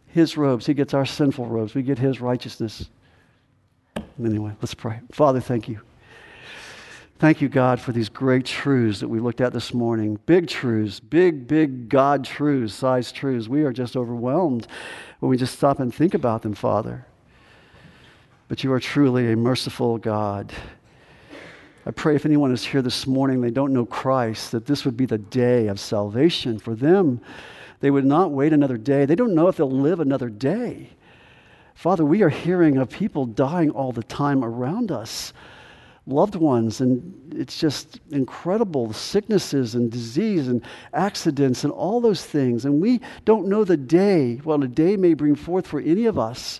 his 0.07 0.35
robes. 0.37 0.65
He 0.65 0.73
gets 0.73 0.93
our 0.93 1.05
sinful 1.05 1.45
robes. 1.45 1.75
We 1.75 1.83
get 1.83 1.97
his 1.97 2.19
righteousness. 2.19 2.89
Anyway, 4.19 4.53
let's 4.61 4.73
pray. 4.73 4.99
Father, 5.11 5.39
thank 5.39 5.69
you. 5.69 5.81
Thank 7.19 7.39
you, 7.39 7.49
God, 7.49 7.79
for 7.79 7.91
these 7.91 8.09
great 8.09 8.45
truths 8.45 8.99
that 8.99 9.07
we 9.07 9.19
looked 9.19 9.41
at 9.41 9.53
this 9.53 9.75
morning. 9.75 10.19
Big 10.25 10.47
truths, 10.47 10.99
big, 10.99 11.47
big 11.47 11.87
God 11.87 12.25
truths, 12.25 12.73
size 12.73 13.11
truths. 13.11 13.47
We 13.47 13.63
are 13.63 13.71
just 13.71 13.95
overwhelmed 13.95 14.65
when 15.19 15.29
we 15.29 15.37
just 15.37 15.55
stop 15.55 15.79
and 15.79 15.93
think 15.93 16.15
about 16.15 16.41
them, 16.41 16.55
Father. 16.55 17.05
But 18.51 18.65
you 18.65 18.73
are 18.73 18.81
truly 18.81 19.31
a 19.31 19.37
merciful 19.37 19.97
God. 19.97 20.51
I 21.85 21.91
pray 21.91 22.17
if 22.17 22.25
anyone 22.25 22.51
is 22.51 22.65
here 22.65 22.81
this 22.81 23.07
morning, 23.07 23.39
they 23.39 23.49
don't 23.49 23.71
know 23.71 23.85
Christ, 23.85 24.51
that 24.51 24.65
this 24.65 24.83
would 24.83 24.97
be 24.97 25.05
the 25.05 25.17
day 25.17 25.67
of 25.67 25.79
salvation 25.79 26.59
for 26.59 26.75
them. 26.75 27.21
They 27.79 27.91
would 27.91 28.03
not 28.03 28.31
wait 28.31 28.51
another 28.51 28.75
day. 28.75 29.05
They 29.05 29.15
don't 29.15 29.35
know 29.35 29.47
if 29.47 29.55
they'll 29.55 29.71
live 29.71 30.01
another 30.01 30.27
day. 30.27 30.89
Father, 31.75 32.03
we 32.03 32.23
are 32.23 32.29
hearing 32.29 32.77
of 32.77 32.89
people 32.89 33.25
dying 33.25 33.69
all 33.71 33.93
the 33.93 34.03
time 34.03 34.43
around 34.43 34.91
us 34.91 35.31
loved 36.05 36.35
ones. 36.35 36.81
And 36.81 37.33
it's 37.33 37.57
just 37.57 38.01
incredible 38.11 38.91
sicknesses 38.91 39.75
and 39.75 39.89
disease 39.89 40.49
and 40.49 40.61
accidents 40.93 41.63
and 41.63 41.71
all 41.71 42.01
those 42.01 42.25
things. 42.25 42.65
And 42.65 42.81
we 42.81 42.99
don't 43.23 43.47
know 43.47 43.63
the 43.63 43.77
day, 43.77 44.41
well, 44.43 44.61
a 44.61 44.67
day 44.67 44.97
may 44.97 45.13
bring 45.13 45.35
forth 45.35 45.65
for 45.65 45.79
any 45.79 46.05
of 46.05 46.19
us. 46.19 46.59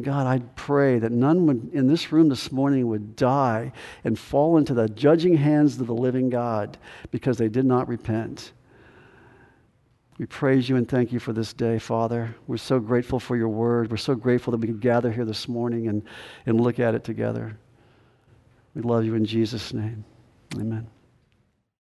God, 0.00 0.26
I 0.26 0.38
pray 0.56 0.98
that 0.98 1.12
none 1.12 1.46
would, 1.46 1.70
in 1.74 1.88
this 1.88 2.10
room 2.10 2.30
this 2.30 2.50
morning 2.50 2.86
would 2.88 3.16
die 3.16 3.72
and 4.02 4.18
fall 4.18 4.56
into 4.56 4.72
the 4.72 4.88
judging 4.88 5.36
hands 5.36 5.78
of 5.78 5.86
the 5.86 5.94
living 5.94 6.30
God 6.30 6.78
because 7.10 7.36
they 7.36 7.48
did 7.48 7.66
not 7.66 7.86
repent. 7.86 8.52
We 10.16 10.26
praise 10.26 10.68
you 10.68 10.76
and 10.76 10.88
thank 10.88 11.12
you 11.12 11.18
for 11.18 11.34
this 11.34 11.52
day, 11.52 11.78
Father. 11.78 12.34
We're 12.46 12.56
so 12.56 12.78
grateful 12.78 13.20
for 13.20 13.36
your 13.36 13.48
word. 13.48 13.90
We're 13.90 13.96
so 13.98 14.14
grateful 14.14 14.52
that 14.52 14.60
we 14.60 14.68
could 14.68 14.80
gather 14.80 15.12
here 15.12 15.24
this 15.26 15.48
morning 15.48 15.88
and, 15.88 16.02
and 16.46 16.60
look 16.60 16.78
at 16.78 16.94
it 16.94 17.04
together. 17.04 17.58
We 18.74 18.82
love 18.82 19.04
you 19.04 19.14
in 19.16 19.24
Jesus' 19.26 19.74
name. 19.74 20.04
Amen. 20.54 20.86